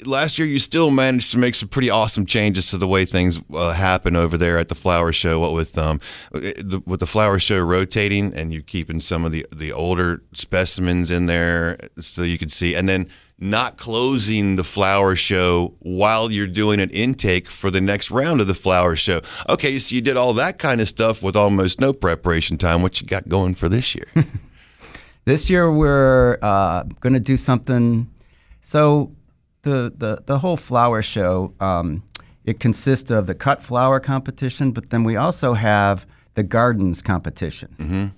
last 0.04 0.38
year 0.38 0.46
you 0.46 0.58
still 0.58 0.90
managed 0.90 1.32
to 1.32 1.38
make 1.38 1.54
some 1.54 1.68
pretty 1.68 1.90
awesome 1.90 2.26
changes 2.26 2.70
to 2.70 2.78
the 2.78 2.86
way 2.86 3.04
things 3.04 3.40
uh, 3.54 3.72
happen 3.72 4.14
over 4.14 4.36
there 4.36 4.58
at 4.58 4.68
the 4.68 4.74
flower 4.74 5.12
show. 5.12 5.40
What 5.40 5.52
with 5.52 5.76
um 5.78 5.98
the, 6.32 6.82
with 6.86 7.00
the 7.00 7.06
flower 7.06 7.38
show 7.38 7.60
rotating 7.60 8.34
and 8.34 8.52
you 8.52 8.62
keeping 8.62 9.00
some 9.00 9.24
of 9.24 9.32
the 9.32 9.46
the 9.50 9.72
older 9.72 10.22
specimens 10.32 11.10
in 11.10 11.26
there 11.26 11.78
so 11.98 12.22
you 12.22 12.38
could 12.38 12.52
see, 12.52 12.74
and 12.74 12.88
then 12.88 13.08
not 13.40 13.78
closing 13.78 14.56
the 14.56 14.64
flower 14.64 15.16
show 15.16 15.74
while 15.80 16.30
you're 16.30 16.46
doing 16.46 16.78
an 16.78 16.90
intake 16.90 17.48
for 17.48 17.70
the 17.70 17.80
next 17.80 18.10
round 18.10 18.40
of 18.40 18.46
the 18.46 18.54
flower 18.54 18.94
show. 18.94 19.20
Okay, 19.48 19.78
so 19.78 19.94
you 19.94 20.02
did 20.02 20.16
all 20.16 20.34
that 20.34 20.58
kind 20.58 20.80
of 20.80 20.88
stuff 20.88 21.22
with 21.22 21.36
almost 21.36 21.80
no 21.80 21.92
preparation 21.92 22.58
time. 22.58 22.82
What 22.82 23.00
you 23.00 23.06
got 23.06 23.28
going 23.28 23.54
for 23.54 23.68
this 23.68 23.94
year? 23.94 24.06
This 25.26 25.50
year 25.50 25.70
we're 25.70 26.38
uh, 26.42 26.84
going 27.00 27.12
to 27.12 27.20
do 27.20 27.36
something. 27.36 28.10
So 28.62 29.12
the 29.62 29.92
the 29.96 30.22
the 30.26 30.38
whole 30.38 30.56
flower 30.56 31.02
show 31.02 31.52
um, 31.60 32.02
it 32.44 32.58
consists 32.58 33.10
of 33.10 33.26
the 33.26 33.34
cut 33.34 33.62
flower 33.62 34.00
competition, 34.00 34.72
but 34.72 34.90
then 34.90 35.04
we 35.04 35.16
also 35.16 35.54
have 35.54 36.06
the 36.34 36.42
gardens 36.42 37.02
competition. 37.02 38.12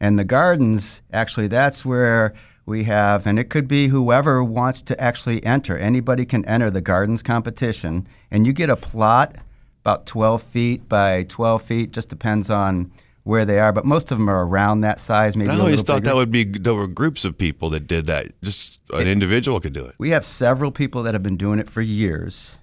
And 0.00 0.18
the 0.18 0.24
gardens 0.24 1.02
actually 1.12 1.46
that's 1.46 1.84
where 1.84 2.34
we 2.70 2.84
have, 2.84 3.26
and 3.26 3.38
it 3.38 3.50
could 3.50 3.68
be 3.68 3.88
whoever 3.88 4.42
wants 4.42 4.80
to 4.82 4.98
actually 4.98 5.44
enter. 5.44 5.76
Anybody 5.76 6.24
can 6.24 6.44
enter 6.46 6.70
the 6.70 6.80
gardens 6.80 7.22
competition, 7.22 8.06
and 8.30 8.46
you 8.46 8.54
get 8.54 8.70
a 8.70 8.76
plot 8.76 9.36
about 9.82 10.06
12 10.06 10.42
feet 10.42 10.88
by 10.88 11.24
12 11.24 11.62
feet. 11.62 11.90
Just 11.90 12.08
depends 12.08 12.48
on 12.48 12.90
where 13.24 13.44
they 13.44 13.58
are, 13.58 13.72
but 13.72 13.84
most 13.84 14.10
of 14.12 14.18
them 14.18 14.30
are 14.30 14.46
around 14.46 14.80
that 14.80 15.00
size. 15.00 15.36
Maybe 15.36 15.50
I 15.50 15.58
always 15.58 15.82
thought 15.82 16.02
bigger. 16.02 16.10
that 16.10 16.16
would 16.16 16.30
be 16.30 16.44
there 16.44 16.74
were 16.74 16.86
groups 16.86 17.24
of 17.24 17.36
people 17.36 17.70
that 17.70 17.86
did 17.86 18.06
that. 18.06 18.40
Just 18.42 18.80
an 18.94 19.06
individual 19.06 19.60
could 19.60 19.74
do 19.74 19.84
it. 19.84 19.96
We 19.98 20.10
have 20.10 20.24
several 20.24 20.70
people 20.70 21.02
that 21.02 21.12
have 21.12 21.22
been 21.22 21.36
doing 21.36 21.58
it 21.58 21.68
for 21.68 21.82
years, 21.82 22.56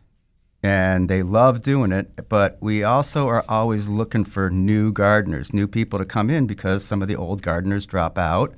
and 0.63 1.09
they 1.09 1.21
love 1.21 1.61
doing 1.61 1.91
it. 1.91 2.29
But 2.29 2.57
we 2.61 2.81
also 2.81 3.27
are 3.27 3.43
always 3.49 3.89
looking 3.89 4.23
for 4.23 4.49
new 4.49 4.93
gardeners, 4.93 5.53
new 5.53 5.67
people 5.67 5.99
to 5.99 6.05
come 6.05 6.29
in 6.29 6.47
because 6.47 6.85
some 6.85 7.01
of 7.01 7.09
the 7.09 7.15
old 7.15 7.41
gardeners 7.41 7.85
drop 7.85 8.17
out. 8.17 8.55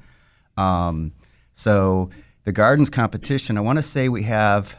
Um, 0.56 1.14
so 1.60 2.10
the 2.46 2.54
gardens 2.54 2.90
competition, 2.90 3.58
I 3.58 3.62
want 3.62 3.76
to 3.78 3.82
say 3.84 4.08
we 4.08 4.24
have, 4.24 4.78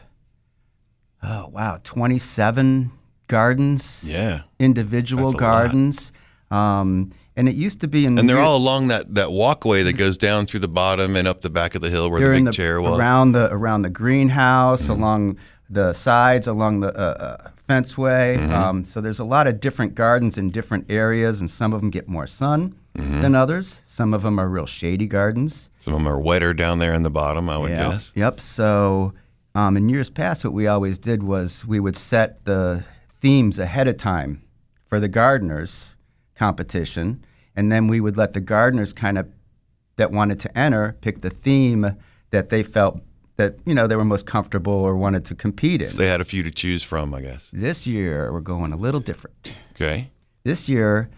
oh 1.21 1.47
wow, 1.49 1.79
27 1.83 2.91
gardens, 3.27 4.01
Yeah. 4.03 4.41
individual 4.57 5.25
That's 5.27 5.39
a 5.39 5.43
lot. 5.43 5.51
gardens. 5.51 6.11
Um, 6.49 7.11
and 7.35 7.47
it 7.47 7.53
used 7.55 7.81
to 7.81 7.87
be 7.87 8.05
in 8.05 8.15
the 8.15 8.21
And 8.21 8.29
they're 8.29 8.39
all 8.39 8.57
along 8.57 8.87
that, 8.87 9.13
that 9.13 9.31
walkway 9.31 9.83
that 9.83 9.93
goes 9.93 10.17
down 10.17 10.47
through 10.47 10.61
the 10.61 10.67
bottom 10.67 11.15
and 11.15 11.27
up 11.27 11.41
the 11.43 11.51
back 11.51 11.75
of 11.75 11.81
the 11.81 11.89
hill 11.91 12.09
where 12.09 12.19
the 12.19 12.43
big 12.43 12.51
chair 12.51 12.81
was. 12.81 12.93
Mm-hmm. 12.93 12.99
around 12.99 13.31
the 13.33 13.53
around 13.53 13.83
the 13.83 13.89
greenhouse, 13.91 14.89
along 14.89 15.37
the 15.69 15.93
sides, 15.93 16.47
along 16.47 16.79
the 16.79 16.89
uh, 16.97 17.01
uh, 17.45 17.49
fenceway. 17.71 18.37
Mm-hmm. 18.37 18.53
Um, 18.53 18.83
so 18.85 18.99
there's 19.01 19.19
a 19.19 19.23
lot 19.23 19.47
of 19.47 19.59
different 19.59 19.95
gardens 19.95 20.37
in 20.37 20.49
different 20.51 20.89
areas, 20.91 21.39
and 21.39 21.49
some 21.49 21.73
of 21.73 21.81
them 21.81 21.89
get 21.89 22.07
more 22.07 22.27
sun 22.27 22.75
Mm-hmm. 22.97 23.21
than 23.21 23.35
others. 23.35 23.79
Some 23.85 24.13
of 24.13 24.21
them 24.23 24.37
are 24.37 24.49
real 24.49 24.65
shady 24.65 25.07
gardens. 25.07 25.69
Some 25.77 25.93
of 25.93 26.01
them 26.01 26.09
are 26.09 26.19
wetter 26.19 26.53
down 26.53 26.79
there 26.79 26.93
in 26.93 27.03
the 27.03 27.09
bottom, 27.09 27.47
I 27.47 27.57
would 27.57 27.69
Yeah. 27.69 27.87
guess. 27.91 28.11
Yep. 28.17 28.41
So 28.41 29.13
um, 29.55 29.77
in 29.77 29.87
years 29.87 30.09
past, 30.09 30.43
what 30.43 30.51
we 30.51 30.67
always 30.67 30.99
did 30.99 31.23
was 31.23 31.65
we 31.65 31.79
would 31.79 31.95
set 31.95 32.43
the 32.43 32.83
themes 33.21 33.57
ahead 33.57 33.87
of 33.87 33.95
time 33.95 34.41
for 34.87 34.99
the 34.99 35.07
gardeners 35.07 35.95
competition, 36.35 37.23
and 37.55 37.71
then 37.71 37.87
we 37.87 38.01
would 38.01 38.17
let 38.17 38.33
the 38.33 38.41
gardeners 38.41 38.91
kind 38.91 39.17
of 39.17 39.25
that 39.95 40.11
wanted 40.11 40.41
to 40.41 40.57
enter 40.57 40.97
pick 40.99 41.21
the 41.21 41.29
theme 41.29 41.95
that 42.31 42.49
they 42.49 42.61
felt 42.61 43.01
that 43.41 43.55
you 43.65 43.73
know 43.73 43.87
they 43.87 43.95
were 43.95 44.05
most 44.05 44.25
comfortable 44.25 44.73
or 44.87 44.95
wanted 44.95 45.25
to 45.25 45.35
compete 45.35 45.81
in. 45.81 45.87
So 45.87 45.97
they 45.97 46.07
had 46.07 46.21
a 46.21 46.25
few 46.33 46.43
to 46.43 46.51
choose 46.51 46.83
from, 46.83 47.13
I 47.13 47.21
guess. 47.21 47.49
This 47.53 47.87
year 47.87 48.31
we're 48.33 48.39
going 48.55 48.71
a 48.73 48.77
little 48.77 48.99
different. 48.99 49.51
Okay. 49.73 50.09
This 50.43 50.69
year, 50.69 51.09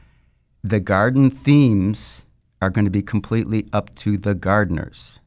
the 0.63 0.79
garden 0.79 1.29
themes 1.29 2.23
are 2.61 2.69
going 2.69 2.85
to 2.85 2.91
be 2.91 3.01
completely 3.01 3.67
up 3.73 3.93
to 4.03 4.17
the 4.17 4.33
gardeners. 4.35 5.19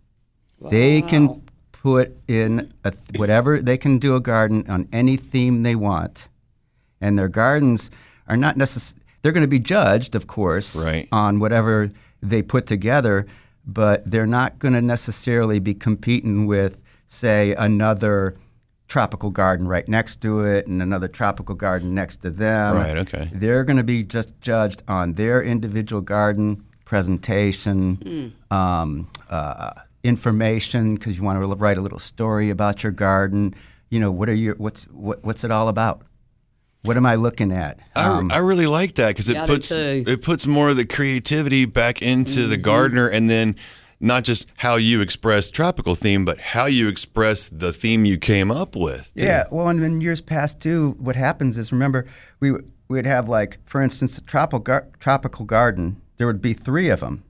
They 0.71 1.03
can 1.03 1.43
put 1.73 2.17
in 2.29 2.73
a, 2.85 2.93
whatever 3.17 3.61
they 3.61 3.77
can 3.77 3.99
do 3.99 4.17
a 4.17 4.21
garden 4.21 4.65
on 4.69 4.89
any 4.93 5.17
theme 5.19 5.63
they 5.63 5.77
want, 5.77 6.29
and 7.01 7.19
their 7.19 7.29
gardens 7.29 7.91
are 8.27 8.37
not 8.39 8.57
necessarily. 8.57 9.03
They're 9.23 9.33
going 9.33 9.43
to 9.43 9.49
be 9.49 9.59
judged, 9.59 10.15
of 10.15 10.27
course, 10.27 10.75
Right. 10.77 11.09
on 11.13 11.41
whatever 11.41 11.91
they 12.23 12.43
put 12.43 12.67
together, 12.67 13.27
but 13.67 14.09
they're 14.11 14.27
not 14.41 14.59
going 14.59 14.75
to 14.75 14.81
necessarily 14.83 15.59
be 15.59 15.75
competing 15.75 16.47
with, 16.47 16.81
say, 17.09 17.55
another 17.55 18.37
tropical 18.89 19.31
garden 19.31 19.67
right 19.67 19.89
next 19.89 20.21
to 20.21 20.45
it 20.45 20.67
and 20.69 20.81
another 20.81 21.09
tropical 21.09 21.55
garden 21.55 21.95
next 21.95 22.19
to 22.23 22.31
them. 22.31 22.77
Right, 22.77 22.97
okay. 22.99 23.31
They're 23.35 23.65
going 23.65 23.79
to 23.79 23.83
be 23.85 24.05
just 24.05 24.41
judged 24.41 24.83
on 24.87 25.15
their 25.15 25.43
individual 25.43 26.03
garden 26.03 26.65
presentation, 26.85 28.33
um, 28.51 29.09
uh, 29.29 29.73
information, 30.05 30.95
because 30.95 31.17
you 31.17 31.23
want 31.25 31.41
to 31.41 31.47
write 31.47 31.79
a 31.79 31.81
little 31.81 31.99
story 31.99 32.51
about 32.51 32.83
your 32.83 32.93
garden. 32.93 33.55
You 33.91 34.01
know, 34.01 34.11
what 34.11 34.29
are 34.29 34.35
your 34.35 34.55
what's 34.57 34.85
what, 34.85 35.23
what's 35.25 35.45
it 35.45 35.51
all 35.51 35.69
about? 35.69 36.03
What 36.83 36.97
am 36.97 37.07
I 37.07 37.17
looking 37.17 37.51
at? 37.53 37.81
Um, 37.97 38.31
I, 38.31 38.37
I 38.37 38.39
really 38.39 38.67
like 38.67 38.95
that 38.97 39.09
because 39.09 39.29
it 39.29 39.35
Yeah, 39.35 39.43
I 39.43 39.47
do 39.47 39.53
puts 39.55 39.69
too. 39.71 40.05
it 40.07 40.23
puts 40.23 40.47
more 40.47 40.69
of 40.71 40.77
the 40.77 40.85
creativity 40.85 41.65
back 41.65 42.03
into 42.03 42.41
Mm-hmm. 42.41 42.51
the 42.51 42.57
gardener, 42.57 43.07
and 43.09 43.29
then 43.29 43.57
not 44.01 44.25
just 44.25 44.51
how 44.59 44.77
you 44.77 45.01
express 45.01 45.51
tropical 45.51 45.95
theme, 45.95 46.25
but 46.25 46.41
how 46.41 46.67
you 46.67 46.89
express 46.89 47.49
the 47.49 47.73
theme 47.73 48.05
you 48.05 48.19
came 48.19 48.51
up 48.51 48.77
with. 48.77 49.13
too. 49.17 49.25
Yeah, 49.25 49.45
well, 49.51 49.69
and 49.69 49.83
in 49.83 50.01
years 50.01 50.21
past 50.21 50.61
too, 50.61 50.95
what 50.99 51.17
happens 51.17 51.57
is 51.59 51.73
remember 51.73 52.07
we 52.41 52.53
we'd 52.89 53.07
have 53.07 53.29
like, 53.29 53.59
for 53.65 53.83
instance, 53.83 54.19
a 54.19 54.23
tropical 54.23 54.59
gar- 54.61 54.87
tropical 55.01 55.45
garden. 55.45 56.01
There 56.19 56.27
would 56.27 56.41
be 56.43 56.53
three 56.55 56.89
of 56.89 57.01
them. 57.01 57.25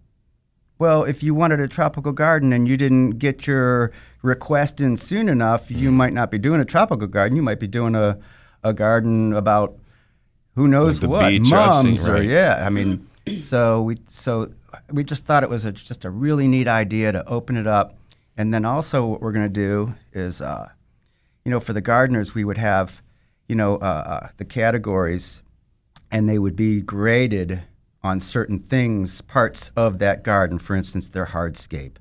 Well, 0.79 1.05
if 1.05 1.23
you 1.23 1.35
wanted 1.35 1.59
a 1.61 1.69
tropical 1.69 2.13
garden 2.13 2.53
and 2.53 2.69
you 2.69 2.77
didn't 2.77 3.13
get 3.13 3.47
your 3.47 3.93
request 4.23 4.81
in 4.81 4.97
soon 4.97 5.29
enough, 5.29 5.71
you 5.71 5.89
Mm-hmm. 5.89 5.97
might 5.97 6.13
not 6.13 6.31
be 6.31 6.39
doing 6.39 6.61
a 6.61 6.65
tropical 6.67 7.07
garden. 7.07 7.37
You 7.37 7.43
might 7.43 7.61
be 7.61 7.67
doing 7.67 7.95
a 7.95 8.19
a 8.65 8.73
garden 8.75 9.33
about 9.33 9.77
who 10.57 10.67
knows 10.67 10.99
the 11.01 11.09
what 11.09 11.29
beach, 11.29 11.51
mums 11.51 12.07
or 12.07 12.15
right. 12.15 12.29
yeah. 12.29 12.65
I 12.67 12.71
mean, 12.71 13.07
so 13.37 13.83
we 13.83 13.97
so 14.09 14.53
we 14.93 15.03
just 15.05 15.25
thought 15.25 15.43
it 15.43 15.51
was 15.51 15.65
a, 15.65 15.73
just 15.73 16.05
a 16.05 16.11
really 16.11 16.47
neat 16.47 16.69
idea 16.69 17.13
to 17.13 17.27
open 17.29 17.57
it 17.57 17.67
up, 17.67 17.99
and 18.37 18.55
then 18.55 18.65
also 18.65 19.05
what 19.05 19.21
we're 19.21 19.33
going 19.33 19.47
to 19.47 19.49
do 19.49 19.95
is. 20.13 20.41
Uh, 20.41 20.69
you 21.47 21.51
know, 21.51 21.61
for 21.61 21.73
the 21.73 21.81
gardeners, 21.81 22.35
we 22.35 22.43
would 22.43 22.59
have, 22.59 23.01
you 23.49 23.55
know, 23.55 23.77
uh, 23.77 23.79
uh, 24.25 24.29
the 24.37 24.45
categories, 24.45 25.43
and 26.11 26.29
they 26.29 26.41
would 26.41 26.57
be 26.57 26.81
graded 26.81 27.63
on 28.03 28.19
certain 28.19 28.59
things, 28.59 29.21
parts 29.21 29.71
of 29.77 30.01
that 30.01 30.25
garden. 30.25 30.59
For 30.59 30.75
instance, 30.75 31.11
their 31.11 31.27
hardscape, 31.27 31.99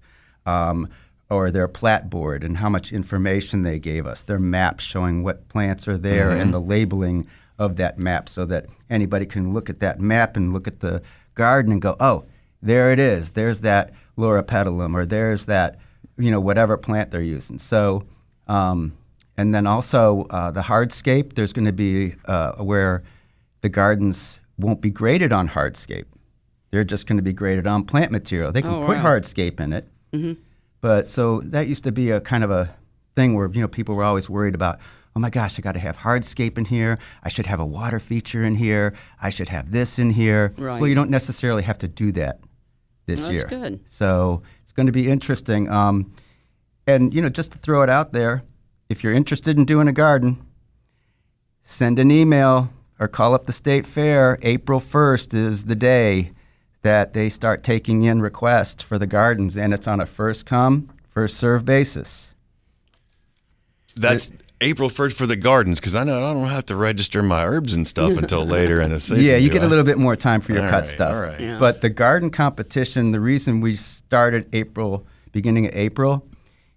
um, 0.47 0.89
or 1.29 1.51
their 1.51 1.67
plat 1.67 2.09
board, 2.09 2.43
and 2.43 2.57
how 2.57 2.69
much 2.69 2.91
information 2.91 3.61
they 3.61 3.77
gave 3.77 4.07
us. 4.07 4.23
Their 4.23 4.39
map 4.39 4.79
showing 4.79 5.21
what 5.21 5.47
plants 5.47 5.87
are 5.87 5.97
there, 5.97 6.31
and 6.31 6.51
the 6.51 6.59
labeling 6.59 7.27
of 7.57 7.75
that 7.77 7.97
map, 7.97 8.27
so 8.29 8.45
that 8.45 8.65
anybody 8.89 9.25
can 9.25 9.53
look 9.53 9.69
at 9.69 9.79
that 9.79 9.99
map 9.99 10.35
and 10.35 10.53
look 10.53 10.67
at 10.67 10.79
the 10.81 11.01
garden 11.35 11.71
and 11.71 11.81
go, 11.81 11.95
oh, 11.99 12.25
there 12.61 12.91
it 12.91 12.99
is. 12.99 13.31
There's 13.31 13.61
that 13.61 13.93
Loropetalum, 14.17 14.93
or 14.95 15.05
there's 15.05 15.45
that, 15.45 15.77
you 16.17 16.31
know, 16.31 16.39
whatever 16.39 16.77
plant 16.77 17.11
they're 17.11 17.21
using. 17.21 17.57
So, 17.59 18.03
um, 18.47 18.93
and 19.37 19.53
then 19.53 19.67
also 19.67 20.25
uh, 20.29 20.51
the 20.51 20.61
hardscape. 20.61 21.33
There's 21.33 21.53
going 21.53 21.65
to 21.65 21.73
be 21.73 22.15
uh, 22.25 22.53
where 22.63 23.03
the 23.61 23.69
gardens 23.69 24.39
won't 24.57 24.81
be 24.81 24.89
graded 24.89 25.33
on 25.33 25.49
hardscape. 25.49 26.05
They're 26.71 26.83
just 26.85 27.07
going 27.07 27.17
to 27.17 27.23
be 27.23 27.33
graded 27.33 27.67
on 27.67 27.83
plant 27.85 28.11
material. 28.11 28.51
They 28.51 28.61
can 28.61 28.71
Oh, 28.71 28.85
put 28.85 28.97
wow. 28.97 29.03
hardscape 29.03 29.59
in 29.59 29.73
it, 29.73 29.87
but 30.81 31.07
so 31.07 31.41
that 31.45 31.67
used 31.67 31.83
to 31.85 31.91
be 31.91 32.11
a 32.11 32.21
kind 32.21 32.43
of 32.43 32.51
a 32.51 32.73
thing 33.15 33.33
where 33.35 33.49
you 33.51 33.61
know 33.61 33.67
people 33.67 33.95
were 33.95 34.03
always 34.03 34.29
worried 34.29 34.55
about. 34.55 34.79
Oh 35.15 35.21
my 35.21 35.29
gosh, 35.29 35.57
I 35.57 35.61
got 35.61 35.73
to 35.73 35.79
have 35.79 35.95
hardscape 35.95 36.57
in 36.57 36.65
here. 36.65 36.99
I 37.23 37.29
should 37.29 37.45
have 37.45 37.61
a 37.61 37.65
water 37.65 37.99
feature 37.99 38.43
in 38.43 38.55
here. 38.55 38.93
I 39.21 39.29
should 39.29 39.47
have 39.47 39.71
this 39.71 39.97
in 39.97 40.11
here. 40.11 40.53
Right. 40.57 40.79
Well, 40.81 40.89
you 40.89 40.95
don't 40.95 41.09
necessarily 41.09 41.63
have 41.63 41.77
to 41.79 41.87
do 41.87 42.11
that 42.13 42.41
this 43.05 43.21
year. 43.21 43.41
That's 43.41 43.51
year. 43.51 43.61
good. 43.61 43.79
So 43.89 44.41
it's 44.63 44.73
going 44.73 44.87
to 44.87 44.91
be 44.91 45.09
interesting. 45.09 45.69
Um, 45.71 46.11
and 46.85 47.13
you 47.13 47.21
know, 47.21 47.29
just 47.29 47.53
to 47.53 47.57
throw 47.57 47.81
it 47.81 47.89
out 47.89 48.11
there, 48.11 48.43
if 48.89 49.03
you're 49.03 49.13
interested 49.13 49.57
in 49.57 49.63
doing 49.63 49.87
a 49.87 49.93
garden, 49.93 50.45
send 51.63 51.97
an 51.97 52.11
email 52.11 52.73
or 52.99 53.07
call 53.07 53.33
up 53.33 53.45
the 53.45 53.53
state 53.53 53.87
fair. 53.87 54.37
April 54.41 54.81
1st 54.81 55.33
is 55.33 55.65
the 55.65 55.75
day 55.75 56.31
that 56.81 57.13
they 57.13 57.29
start 57.29 57.63
taking 57.63 58.03
in 58.03 58.21
requests 58.21 58.83
for 58.83 58.99
the 58.99 59.07
gardens, 59.07 59.57
and 59.57 59.73
it's 59.73 59.87
on 59.87 60.01
a 60.01 60.05
first 60.05 60.45
come, 60.45 60.89
first 61.09 61.37
serve 61.37 61.63
basis. 61.63 62.34
That's 63.95 64.31
April 64.61 64.89
1st 64.89 65.13
for 65.13 65.25
the 65.25 65.35
gardens 65.35 65.79
because 65.79 65.95
I 65.95 66.03
know 66.03 66.17
I 66.17 66.33
don't 66.33 66.47
have 66.47 66.65
to 66.67 66.75
register 66.75 67.21
my 67.21 67.43
herbs 67.45 67.73
and 67.73 67.87
stuff 67.87 68.11
until 68.17 68.45
later 68.45 68.81
in 68.81 68.91
the 68.91 68.99
season. 68.99 69.23
yeah, 69.23 69.37
you 69.37 69.49
get 69.49 69.63
I? 69.63 69.65
a 69.65 69.69
little 69.69 69.85
bit 69.85 69.97
more 69.97 70.15
time 70.15 70.41
for 70.41 70.53
your 70.53 70.63
All 70.63 70.69
cut 70.69 70.83
right, 70.85 70.87
stuff. 70.87 71.13
all 71.13 71.21
right. 71.21 71.39
Yeah. 71.39 71.57
But 71.59 71.81
the 71.81 71.89
garden 71.89 72.29
competition, 72.29 73.11
the 73.11 73.19
reason 73.19 73.61
we 73.61 73.75
started 73.75 74.47
April, 74.53 75.05
beginning 75.31 75.65
of 75.67 75.75
April, 75.75 76.25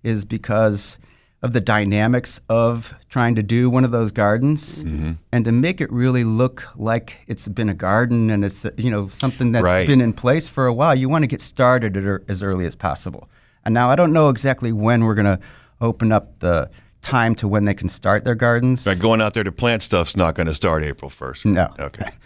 is 0.03 0.25
because 0.25 0.99
of 1.41 1.53
the 1.53 1.61
dynamics 1.61 2.41
of 2.49 2.93
trying 3.09 3.37
to 3.37 3.43
do 3.45 3.71
one 3.71 3.85
of 3.85 3.93
those 3.93 4.11
gardens 4.11 4.79
Mm-hmm. 4.79 5.13
and 5.31 5.45
to 5.45 5.53
make 5.53 5.81
it 5.81 5.91
really 5.93 6.25
look 6.25 6.65
like 6.77 7.17
it's 7.29 7.47
been 7.47 7.69
a 7.69 7.75
garden 7.75 8.29
and 8.31 8.45
it's 8.45 8.67
you 8.77 8.91
know 8.91 9.07
something 9.07 9.53
that's 9.53 9.65
Right. 9.65 9.87
been 9.87 10.01
in 10.01 10.13
place 10.13 10.49
for 10.49 10.67
a 10.67 10.75
while. 10.75 10.97
You 10.97 11.09
want 11.09 11.23
to 11.23 11.29
get 11.29 11.41
started 11.41 11.97
at 11.97 12.03
er- 12.05 12.25
as 12.29 12.43
early 12.43 12.67
as 12.67 12.75
possible. 12.75 13.29
And 13.65 13.73
now 13.73 13.89
I 13.89 13.95
don't 13.95 14.13
know 14.13 14.31
exactly 14.31 14.73
when 14.73 15.05
we're 15.05 15.15
going 15.15 15.37
to 15.37 15.39
open 15.81 16.11
up 16.11 16.41
the 16.41 16.69
time 17.09 17.35
to 17.37 17.49
when 17.49 17.65
they 17.65 17.75
can 17.75 17.89
start 17.89 18.25
their 18.25 18.35
gardens. 18.35 18.87
Like 18.87 18.99
going 18.99 19.21
out 19.21 19.33
there 19.35 19.45
to 19.45 19.53
plant 19.53 19.83
stuff's 19.83 20.17
not 20.17 20.35
going 20.35 20.47
to 20.47 20.55
start 20.55 20.85
April 20.85 21.11
1st. 21.11 21.47
No. 21.47 21.75
Okay. 21.79 22.11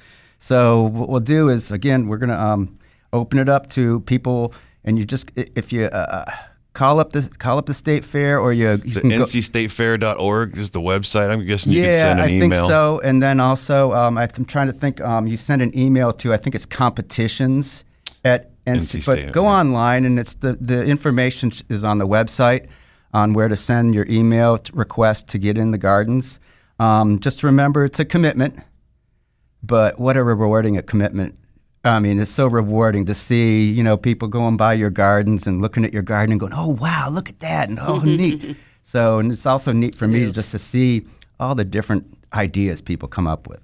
So 0.45 0.83
what 0.83 1.09
we'll 1.09 1.21
do 1.21 1.51
is 1.51 1.71
again 1.71 2.09
we're 2.09 2.17
gonna 2.17 2.37
um, 2.37 2.77
open 3.13 3.39
it 3.39 3.49
up 3.49 3.71
to 3.71 4.01
people, 4.01 4.53
and 4.83 4.99
you 4.99 5.05
just 5.05 5.31
if 5.37 5.73
you 5.73 5.85
uh, 5.85 6.25
uh, 6.27 6.31
call 6.73 6.99
up 6.99 7.13
this 7.13 7.29
call 7.29 7.59
up 7.59 7.67
the 7.67 7.75
state 7.75 8.05
fair 8.05 8.41
or 8.41 8.53
you, 8.53 8.73
you 8.85 9.01
can 9.01 9.09
go- 9.09 9.23
ncstatefair.org 9.23 10.57
is 10.57 10.71
the 10.71 10.81
website? 10.81 11.31
I'm 11.31 11.47
guessing 11.47 11.73
you 11.73 11.83
yeah, 11.83 11.93
can 11.93 11.95
send 11.95 12.19
an 12.19 12.25
I 12.25 12.29
think 12.29 12.45
email. 12.45 12.67
so. 12.67 13.01
And 13.05 13.23
then 13.23 13.39
also, 13.39 13.93
um, 13.93 14.19
I'm 14.19 14.45
trying 14.47 14.67
to 14.67 14.73
think. 14.73 15.01
Um, 15.01 15.29
you 15.29 15.37
send 15.37 15.63
an 15.63 15.79
email 15.79 16.13
to 16.15 16.35
I 16.35 16.39
think 16.39 16.57
it's 16.57 16.67
competitions 16.67 17.85
at 18.25 18.51
NC, 18.65 18.79
NC 18.79 19.07
but 19.07 19.19
State, 19.19 19.33
go 19.33 19.45
yeah. 19.45 19.61
online 19.61 20.05
and 20.05 20.19
it's 20.19 20.35
the 20.35 20.59
the 20.61 20.85
information 20.85 21.53
is 21.69 21.85
on 21.85 21.99
the 21.99 22.09
website 22.09 22.67
on 23.13 23.33
where 23.35 23.49
to 23.49 23.57
send 23.57 23.95
your 23.95 24.07
email 24.09 24.59
t- 24.59 24.73
request 24.75 25.29
to 25.29 25.39
get 25.39 25.59
in 25.59 25.71
the 25.71 25.79
gardens. 25.79 26.41
Um, 26.79 27.19
just 27.21 27.43
remember, 27.43 27.85
it's 27.85 28.01
a 28.01 28.05
commitment, 28.05 28.59
but 29.63 29.99
what 29.99 30.17
a 30.17 30.25
rewarding 30.25 30.77
a 30.77 30.83
commitment. 30.83 31.39
I 31.85 31.99
mean, 32.01 32.21
it's 32.21 32.31
so 32.31 32.47
rewarding 32.47 33.07
to 33.07 33.15
see, 33.15 33.69
you 33.71 33.83
know, 33.83 33.97
people 33.97 34.29
going 34.29 34.57
by 34.57 34.75
your 34.75 34.91
gardens 34.91 35.47
and 35.47 35.61
looking 35.61 35.85
at 35.85 35.93
your 35.93 36.03
garden 36.03 36.33
and 36.33 36.41
going, 36.41 36.53
"Oh, 36.53 36.69
wow, 36.69 37.09
look 37.11 37.29
at 37.29 37.41
that!" 37.41 37.69
and 37.69 37.79
"Oh, 37.81 37.99
neat." 38.05 38.57
So, 38.85 39.19
and 39.19 39.33
it's 39.33 39.47
also 39.47 39.73
neat 39.73 39.95
for 39.97 40.07
me 40.07 40.31
just 40.31 40.53
to 40.53 40.59
see 40.59 41.05
all 41.41 41.55
the 41.55 41.65
different 41.65 42.07
ideas 42.33 42.81
people 42.81 43.09
come 43.09 43.27
up 43.27 43.49
with. 43.49 43.61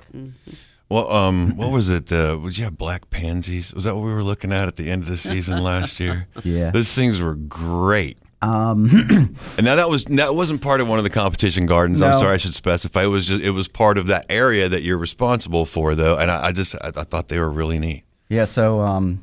Well, 0.88 1.10
um, 1.12 1.56
what 1.56 1.70
was 1.70 1.90
it? 1.90 2.10
Uh, 2.10 2.38
would 2.42 2.56
you 2.58 2.64
have 2.64 2.76
black 2.78 3.10
pansies? 3.10 3.72
Was 3.74 3.84
that 3.84 3.94
what 3.94 4.04
we 4.04 4.12
were 4.12 4.22
looking 4.24 4.52
at 4.52 4.68
at 4.68 4.76
the 4.76 4.90
end 4.90 5.02
of 5.02 5.08
the 5.08 5.16
season 5.16 5.62
last 5.62 6.00
year? 6.00 6.26
Yeah. 6.44 6.70
those 6.70 6.92
things 6.94 7.20
were 7.20 7.34
great. 7.34 8.18
Um, 8.40 9.34
And 9.56 9.64
now 9.64 9.76
that 9.76 9.88
was 9.90 10.04
that 10.04 10.34
wasn't 10.34 10.62
part 10.62 10.80
of 10.80 10.88
one 10.88 10.98
of 10.98 11.04
the 11.04 11.10
competition 11.10 11.66
gardens. 11.66 12.00
I'm 12.02 12.14
sorry, 12.14 12.34
I 12.34 12.36
should 12.36 12.54
specify. 12.54 13.02
It 13.04 13.08
was 13.08 13.26
just 13.26 13.42
it 13.42 13.50
was 13.50 13.66
part 13.68 13.98
of 13.98 14.06
that 14.06 14.26
area 14.28 14.68
that 14.68 14.82
you're 14.82 14.98
responsible 14.98 15.64
for, 15.64 15.94
though. 15.94 16.16
And 16.16 16.30
I, 16.30 16.46
I 16.46 16.52
just 16.52 16.76
I, 16.82 16.88
I 16.88 17.04
thought 17.04 17.28
they 17.28 17.38
were 17.40 17.50
really 17.50 17.78
neat. 17.78 18.04
yeah, 18.28 18.44
so 18.44 18.80
um, 18.80 19.22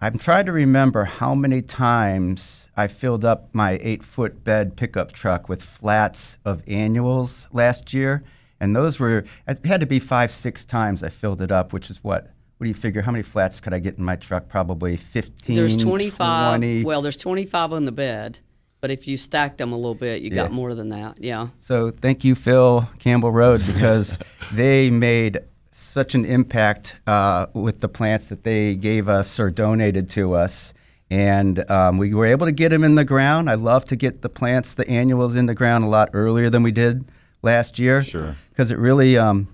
I'm 0.00 0.18
trying 0.18 0.46
to 0.46 0.52
remember 0.52 1.04
how 1.04 1.34
many 1.34 1.62
times 1.62 2.68
I 2.76 2.88
filled 2.88 3.24
up 3.24 3.48
my 3.52 3.78
eight 3.80 4.02
foot 4.02 4.42
bed 4.44 4.76
pickup 4.76 5.12
truck 5.12 5.48
with 5.48 5.62
flats 5.62 6.36
of 6.44 6.62
annuals 6.66 7.46
last 7.52 7.94
year. 7.94 8.22
And 8.58 8.74
those 8.74 8.98
were, 8.98 9.24
it 9.46 9.64
had 9.66 9.80
to 9.80 9.86
be 9.86 9.98
five, 10.00 10.30
six 10.30 10.64
times 10.64 11.02
I 11.02 11.10
filled 11.10 11.42
it 11.42 11.52
up, 11.52 11.72
which 11.72 11.90
is 11.90 12.02
what? 12.02 12.30
What 12.58 12.64
do 12.64 12.68
you 12.68 12.74
figure? 12.74 13.02
How 13.02 13.12
many 13.12 13.22
flats 13.22 13.60
could 13.60 13.74
I 13.74 13.78
get 13.78 13.98
in 13.98 14.04
my 14.04 14.16
truck? 14.16 14.48
Probably 14.48 14.96
15, 14.96 15.56
There's 15.56 15.76
25. 15.76 16.52
20. 16.58 16.84
Well, 16.84 17.02
there's 17.02 17.18
25 17.18 17.74
on 17.74 17.84
the 17.84 17.92
bed, 17.92 18.38
but 18.80 18.90
if 18.90 19.06
you 19.06 19.18
stacked 19.18 19.58
them 19.58 19.72
a 19.72 19.76
little 19.76 19.94
bit, 19.94 20.22
you 20.22 20.30
Yeah. 20.30 20.36
got 20.44 20.52
more 20.52 20.74
than 20.74 20.88
that. 20.88 21.22
Yeah. 21.22 21.48
So 21.58 21.90
thank 21.90 22.24
you, 22.24 22.34
Phil 22.34 22.88
Campbell 22.98 23.30
Road, 23.30 23.62
because 23.66 24.18
they 24.54 24.88
made 24.90 25.38
such 25.72 26.14
an 26.14 26.24
impact 26.24 26.96
uh, 27.06 27.46
with 27.52 27.80
the 27.80 27.88
plants 27.90 28.26
that 28.26 28.42
they 28.42 28.74
gave 28.74 29.06
us 29.06 29.38
or 29.38 29.50
donated 29.50 30.08
to 30.10 30.32
us. 30.32 30.72
And 31.10 31.70
um, 31.70 31.98
we 31.98 32.14
were 32.14 32.26
able 32.26 32.46
to 32.46 32.52
get 32.52 32.70
them 32.70 32.82
in 32.84 32.94
the 32.94 33.04
ground. 33.04 33.50
I 33.50 33.54
love 33.54 33.84
to 33.86 33.96
get 33.96 34.22
the 34.22 34.30
plants, 34.30 34.72
the 34.74 34.88
annuals, 34.88 35.36
in 35.36 35.44
the 35.44 35.54
ground 35.54 35.84
a 35.84 35.88
lot 35.88 36.08
earlier 36.14 36.48
than 36.48 36.62
we 36.62 36.72
did 36.72 37.04
last 37.42 37.78
year. 37.78 38.02
Sure. 38.02 38.34
Because 38.48 38.70
it 38.70 38.78
really 38.78 39.18
um, 39.18 39.46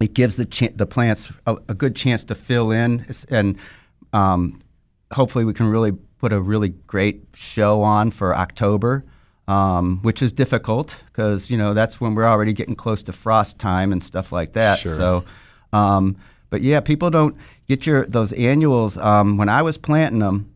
it 0.00 0.14
gives 0.14 0.36
the 0.36 0.44
ch- 0.44 0.74
the 0.74 0.86
plants 0.86 1.32
a, 1.46 1.56
a 1.68 1.74
good 1.74 1.96
chance 1.96 2.24
to 2.24 2.34
fill 2.34 2.70
in, 2.70 3.06
and 3.28 3.56
um, 4.12 4.60
hopefully 5.12 5.44
we 5.44 5.54
can 5.54 5.66
really 5.66 5.92
put 6.18 6.32
a 6.32 6.40
really 6.40 6.70
great 6.70 7.24
show 7.34 7.82
on 7.82 8.10
for 8.10 8.34
October, 8.34 9.04
um, 9.48 10.00
which 10.02 10.22
is 10.22 10.32
difficult 10.32 10.96
because 11.06 11.50
you 11.50 11.56
know 11.56 11.74
that's 11.74 12.00
when 12.00 12.14
we're 12.14 12.26
already 12.26 12.52
getting 12.52 12.74
close 12.74 13.02
to 13.04 13.12
frost 13.12 13.58
time 13.58 13.92
and 13.92 14.02
stuff 14.02 14.32
like 14.32 14.52
that. 14.52 14.78
Sure. 14.78 14.96
So, 14.96 15.24
um, 15.72 16.16
but 16.50 16.62
yeah, 16.62 16.80
people 16.80 17.10
don't 17.10 17.36
get 17.66 17.86
your 17.86 18.06
those 18.06 18.32
annuals. 18.34 18.98
Um, 18.98 19.36
when 19.36 19.48
I 19.48 19.62
was 19.62 19.78
planting 19.78 20.20
them, 20.20 20.52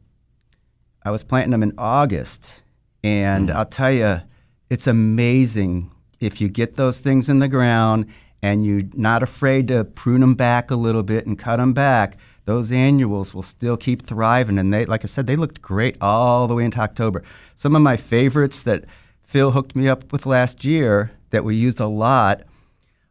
I 1.02 1.10
was 1.10 1.22
planting 1.22 1.50
them 1.50 1.62
in 1.62 1.72
August, 1.78 2.54
and 3.02 3.50
I'll 3.50 3.64
tell 3.64 3.92
you, 3.92 4.20
it's 4.68 4.86
amazing 4.86 5.90
if 6.20 6.40
you 6.42 6.48
get 6.48 6.74
those 6.74 7.00
things 7.00 7.30
in 7.30 7.38
the 7.38 7.48
ground 7.48 8.06
and 8.42 8.64
you're 8.64 8.82
not 8.94 9.22
afraid 9.22 9.68
to 9.68 9.84
prune 9.84 10.20
them 10.20 10.34
back 10.34 10.70
a 10.70 10.76
little 10.76 11.02
bit 11.02 11.26
and 11.26 11.38
cut 11.38 11.56
them 11.56 11.72
back. 11.72 12.16
Those 12.46 12.72
annuals 12.72 13.34
will 13.34 13.42
still 13.42 13.76
keep 13.76 14.02
thriving, 14.02 14.58
and 14.58 14.72
they, 14.72 14.86
like 14.86 15.04
I 15.04 15.06
said, 15.06 15.26
they 15.26 15.36
looked 15.36 15.60
great 15.62 15.96
all 16.00 16.48
the 16.48 16.54
way 16.54 16.64
into 16.64 16.80
October. 16.80 17.22
Some 17.54 17.76
of 17.76 17.82
my 17.82 17.96
favorites 17.96 18.62
that 18.62 18.84
Phil 19.22 19.52
hooked 19.52 19.76
me 19.76 19.88
up 19.88 20.12
with 20.12 20.26
last 20.26 20.64
year 20.64 21.12
that 21.30 21.44
we 21.44 21.54
used 21.54 21.78
a 21.80 21.86
lot, 21.86 22.42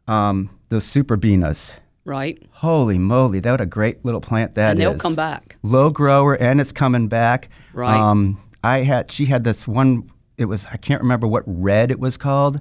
um, 0.06 0.50
those 0.68 0.84
Superbenas. 0.84 1.74
Right. 2.04 2.42
Holy 2.50 2.98
moly, 2.98 3.40
that 3.40 3.50
what 3.50 3.60
a 3.60 3.66
great 3.66 4.04
little 4.04 4.20
plant 4.20 4.54
that 4.54 4.72
and 4.72 4.80
they'll 4.80 4.98
come 4.98 5.14
back. 5.14 5.56
low 5.62 5.90
grower 5.90 6.34
and 6.34 6.60
it's 6.60 6.72
coming 6.72 7.08
back. 7.08 7.48
Right. 7.72 7.98
Um, 7.98 8.40
I 8.64 8.78
had 8.78 9.12
she 9.12 9.26
had 9.26 9.44
this 9.44 9.66
one. 9.68 10.10
It 10.36 10.46
was 10.46 10.66
I 10.72 10.76
can't 10.76 11.02
remember 11.02 11.26
what 11.26 11.44
red 11.46 11.90
it 11.90 12.00
was 12.00 12.16
called, 12.16 12.60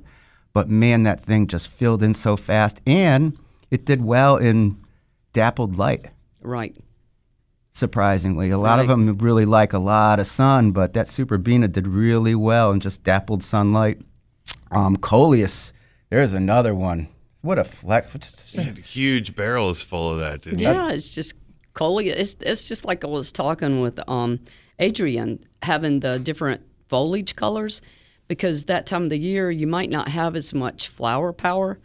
but 0.53 0.69
man, 0.69 1.03
that 1.03 1.19
thing 1.19 1.47
just 1.47 1.67
filled 1.67 2.03
in 2.03 2.13
so 2.13 2.35
fast, 2.37 2.81
and 2.85 3.37
it 3.71 3.85
did 3.85 4.03
well 4.03 4.37
in 4.37 4.77
dappled 5.33 5.77
light. 5.77 6.07
Right. 6.41 6.75
Surprisingly, 7.73 8.49
a 8.49 8.57
lot 8.57 8.79
of 8.79 8.87
them 8.87 9.17
really 9.19 9.45
like 9.45 9.71
a 9.71 9.79
lot 9.79 10.19
of 10.19 10.27
sun, 10.27 10.71
but 10.71 10.93
that 10.93 11.07
Superbena 11.07 11.71
did 11.71 11.87
really 11.87 12.35
well 12.35 12.71
in 12.71 12.79
just 12.79 13.03
dappled 13.03 13.41
sunlight. 13.41 14.01
Um, 14.71 14.97
Coleus, 14.97 15.71
there's 16.09 16.33
another 16.33 16.75
one. 16.75 17.07
What 17.41 17.57
a 17.57 17.63
fleck! 17.63 18.09
You 18.51 18.61
had 18.61 18.77
huge 18.79 19.33
barrels 19.33 19.81
full 19.81 20.11
of 20.11 20.19
that, 20.19 20.41
didn't 20.41 20.59
you? 20.59 20.65
Yeah, 20.65 20.91
it's 20.91 21.15
just 21.15 21.35
coleus. 21.73 22.17
It's 22.17 22.35
it's 22.41 22.67
just 22.67 22.83
like 22.83 23.05
I 23.05 23.07
was 23.07 23.31
talking 23.31 23.79
with 23.79 23.97
um, 24.09 24.39
Adrian, 24.79 25.39
having 25.63 26.01
the 26.01 26.19
different 26.19 26.61
foliage 26.87 27.37
colors, 27.37 27.81
because 28.29 28.63
that 28.65 28.85
time 28.85 29.03
of 29.03 29.09
the 29.09 29.19
year 29.19 29.51
you 29.51 29.67
might 29.67 29.89
not 29.89 30.07
have 30.07 30.37
as 30.37 30.53
much 30.53 30.87
flower 30.87 31.33
power, 31.33 31.77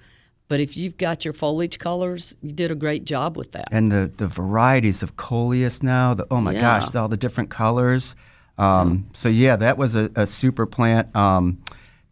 but 0.47 0.61
if 0.61 0.76
you've 0.76 0.97
got 0.97 1.24
your 1.24 1.34
foliage 1.34 1.78
colors, 1.80 2.36
you 2.42 2.53
did 2.53 2.70
a 2.70 2.74
great 2.76 3.05
job 3.05 3.36
with 3.36 3.51
that. 3.53 3.66
and 3.72 3.90
the, 3.90 4.12
the 4.16 4.28
varieties 4.28 5.03
of 5.03 5.16
coleus 5.16 5.82
now. 5.82 6.14
The, 6.14 6.26
oh 6.30 6.40
my 6.40 6.53
Yeah. 6.53 6.61
gosh, 6.61 6.95
all 6.95 7.09
the 7.09 7.16
different 7.16 7.51
colors. 7.51 8.14
Um, 8.59 9.09
So 9.14 9.28
yeah, 9.28 9.57
that 9.57 9.76
was 9.78 9.97
a, 9.97 10.11
a 10.14 10.26
super 10.26 10.66
plant. 10.66 11.14
Um, 11.16 11.59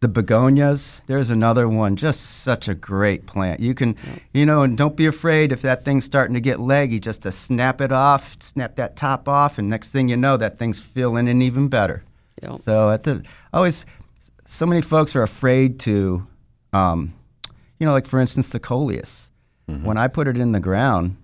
the 0.01 0.09
begonias, 0.09 0.99
there's 1.07 1.29
another 1.29 1.69
one. 1.69 1.95
Just 1.95 2.41
such 2.41 2.67
a 2.67 2.75
great 2.75 3.25
plant. 3.25 3.61
You 3.61 3.73
can, 3.73 3.95
you 4.33 4.45
know, 4.45 4.63
and 4.63 4.77
don't 4.77 4.97
be 4.97 5.05
afraid 5.05 5.53
if 5.53 5.61
that 5.61 5.85
thing's 5.85 6.03
starting 6.03 6.33
to 6.33 6.41
get 6.41 6.59
leggy, 6.59 6.99
just 6.99 7.21
to 7.21 7.31
snap 7.31 7.79
it 7.79 7.93
off, 7.93 8.35
snap 8.41 8.75
that 8.75 8.97
top 8.97 9.29
off, 9.29 9.57
and 9.57 9.69
next 9.69 9.89
thing 9.91 10.09
you 10.09 10.17
know, 10.17 10.35
that 10.35 10.57
thing's 10.59 10.81
feeling 10.81 11.29
in 11.29 11.41
even 11.41 11.69
better. 11.69 12.03
Yep. 12.41 12.59
So 12.61 12.89
at 12.91 13.03
the 13.03 13.23
always, 13.53 13.85
so 14.45 14.65
many 14.65 14.81
folks 14.81 15.15
are 15.15 15.23
afraid 15.23 15.79
to, 15.81 16.25
um, 16.73 17.13
you 17.79 17.85
know, 17.85 17.93
like 17.93 18.05
for 18.07 18.19
instance, 18.19 18.49
the 18.49 18.59
coleus. 18.59 19.29
When 19.83 19.97
I 19.97 20.07
put 20.07 20.27
it 20.27 20.37
in 20.37 20.51
the 20.51 20.59
ground, 20.59 21.15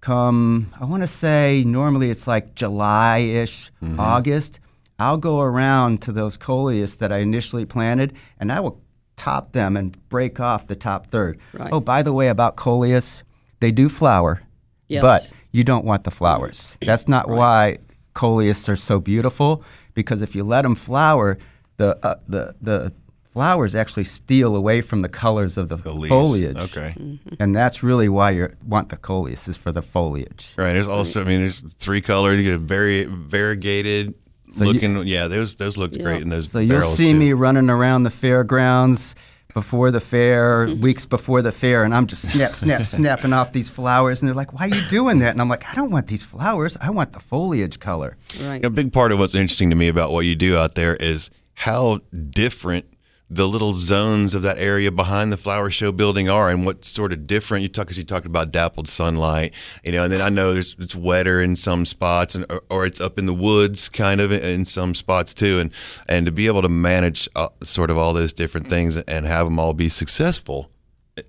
come 0.00 0.72
I 0.80 0.84
want 0.84 1.02
to 1.02 1.06
say 1.06 1.62
normally 1.66 2.10
it's 2.10 2.26
like 2.26 2.54
July 2.54 3.18
ish, 3.18 3.70
August. 3.98 4.60
I'll 4.98 5.16
go 5.16 5.40
around 5.40 6.02
to 6.02 6.12
those 6.12 6.36
coleus 6.36 6.96
that 6.96 7.10
I 7.12 7.18
initially 7.18 7.64
planted, 7.64 8.12
and 8.38 8.52
I 8.52 8.60
will 8.60 8.80
top 9.16 9.52
them 9.52 9.76
and 9.76 9.96
break 10.10 10.40
off 10.40 10.66
the 10.66 10.76
top 10.76 11.06
third. 11.06 11.38
Right. 11.54 11.70
Oh, 11.72 11.80
by 11.80 12.02
the 12.02 12.12
way, 12.12 12.28
about 12.28 12.56
coleus, 12.56 13.22
they 13.60 13.70
do 13.70 13.88
flower, 13.88 14.42
Yes. 14.88 15.00
but 15.02 15.32
you 15.52 15.64
don't 15.64 15.84
want 15.86 16.04
the 16.04 16.10
flowers. 16.10 16.76
That's 16.82 17.08
not 17.08 17.28
why 17.28 17.78
coleus 18.14 18.68
are 18.68 18.76
so 18.76 18.98
beautiful. 19.00 19.62
Because 19.94 20.20
if 20.22 20.34
you 20.34 20.44
let 20.44 20.62
them 20.62 20.74
flower, 20.74 21.38
the 21.80 21.98
uh, 22.06 22.16
the 22.28 22.54
the 22.60 22.92
flowers 23.32 23.74
actually 23.74 24.04
steal 24.04 24.56
away 24.56 24.80
from 24.80 25.02
the 25.02 25.08
colors 25.08 25.56
of 25.56 25.68
the, 25.68 25.76
leaves. 25.76 26.08
foliage. 26.08 26.56
Okay. 26.56 26.94
And 27.38 27.54
that's 27.54 27.80
really 27.82 28.08
why 28.08 28.32
you 28.32 28.52
want 28.66 28.88
the 28.88 28.96
coleus 28.96 29.46
is 29.48 29.56
for 29.56 29.70
the 29.72 29.82
foliage. 29.82 30.52
Right. 30.58 30.72
There's 30.72 30.88
also, 30.88 31.20
I 31.22 31.24
mean, 31.24 31.38
there's 31.38 31.60
three 31.74 32.00
colors. 32.00 32.38
You 32.38 32.44
get 32.44 32.54
a 32.54 32.58
very 32.58 33.04
variegated 33.04 34.14
So 34.52 34.64
you- 34.64 34.72
looking. 34.72 35.06
yeah, 35.06 35.28
those 35.28 35.54
those 35.54 35.78
looked 35.78 35.96
great 36.02 36.22
in 36.22 36.28
those 36.28 36.50
So 36.50 36.58
you'll 36.58 36.82
see 36.82 37.12
too. 37.12 37.18
me 37.18 37.32
running 37.32 37.70
around 37.70 38.02
the 38.02 38.10
fairgrounds 38.10 39.14
before 39.54 39.90
the 39.90 40.00
fair, 40.00 40.66
Mm-hmm. 40.66 40.80
weeks 40.82 41.06
before 41.06 41.40
the 41.42 41.52
fair, 41.52 41.82
and 41.84 41.92
I'm 41.94 42.06
just 42.06 42.22
snap, 42.32 42.52
snap, 42.52 42.82
snapping 42.98 43.32
off 43.32 43.52
these 43.52 43.70
flowers. 43.70 44.20
And 44.20 44.28
they're 44.28 44.34
like, 44.42 44.52
"Why 44.52 44.66
are 44.66 44.74
you 44.74 44.82
doing 44.90 45.18
that?" 45.20 45.30
And 45.32 45.40
I'm 45.40 45.48
like, 45.48 45.64
"I 45.70 45.74
don't 45.74 45.90
want 45.90 46.06
these 46.08 46.24
flowers. 46.24 46.76
I 46.80 46.90
want 46.90 47.12
the 47.12 47.20
foliage 47.20 47.78
color." 47.80 48.16
Right. 48.44 48.64
A 48.64 48.70
big 48.70 48.92
part 48.92 49.10
of 49.12 49.18
what's 49.20 49.34
interesting 49.34 49.70
to 49.70 49.76
me 49.76 49.88
about 49.88 50.10
what 50.12 50.24
you 50.24 50.34
do 50.36 50.56
out 50.56 50.74
there 50.76 50.94
is 50.96 51.30
how 51.60 52.00
different 52.30 52.86
the 53.32 53.46
little 53.46 53.74
zones 53.74 54.34
of 54.34 54.42
that 54.42 54.58
area 54.58 54.90
behind 54.90 55.32
the 55.32 55.36
flower 55.36 55.70
show 55.70 55.92
building 55.92 56.28
are, 56.28 56.50
and 56.50 56.66
what 56.66 56.84
sort 56.84 57.12
of 57.12 57.26
different 57.28 57.62
you 57.62 57.68
talk. 57.68 57.86
Because 57.86 57.98
you 57.98 58.02
talked 58.04 58.26
about 58.26 58.50
dappled 58.50 58.88
sunlight, 58.88 59.54
you 59.84 59.92
know, 59.92 60.04
and 60.04 60.12
then 60.12 60.20
I 60.20 60.30
know 60.30 60.52
there's 60.52 60.74
it's 60.78 60.96
wetter 60.96 61.40
in 61.40 61.54
some 61.56 61.84
spots, 61.84 62.34
and 62.34 62.44
or, 62.50 62.62
or 62.70 62.86
it's 62.86 63.00
up 63.00 63.18
in 63.18 63.26
the 63.26 63.34
woods, 63.34 63.88
kind 63.88 64.20
of 64.20 64.32
in 64.32 64.64
some 64.64 64.94
spots 64.94 65.32
too, 65.32 65.60
and 65.60 65.70
and 66.08 66.26
to 66.26 66.32
be 66.32 66.46
able 66.46 66.62
to 66.62 66.68
manage 66.68 67.28
uh, 67.36 67.48
sort 67.62 67.90
of 67.90 67.98
all 67.98 68.14
those 68.14 68.32
different 68.32 68.66
things 68.66 68.96
and 68.96 69.26
have 69.26 69.46
them 69.46 69.60
all 69.60 69.74
be 69.74 69.88
successful 69.88 70.70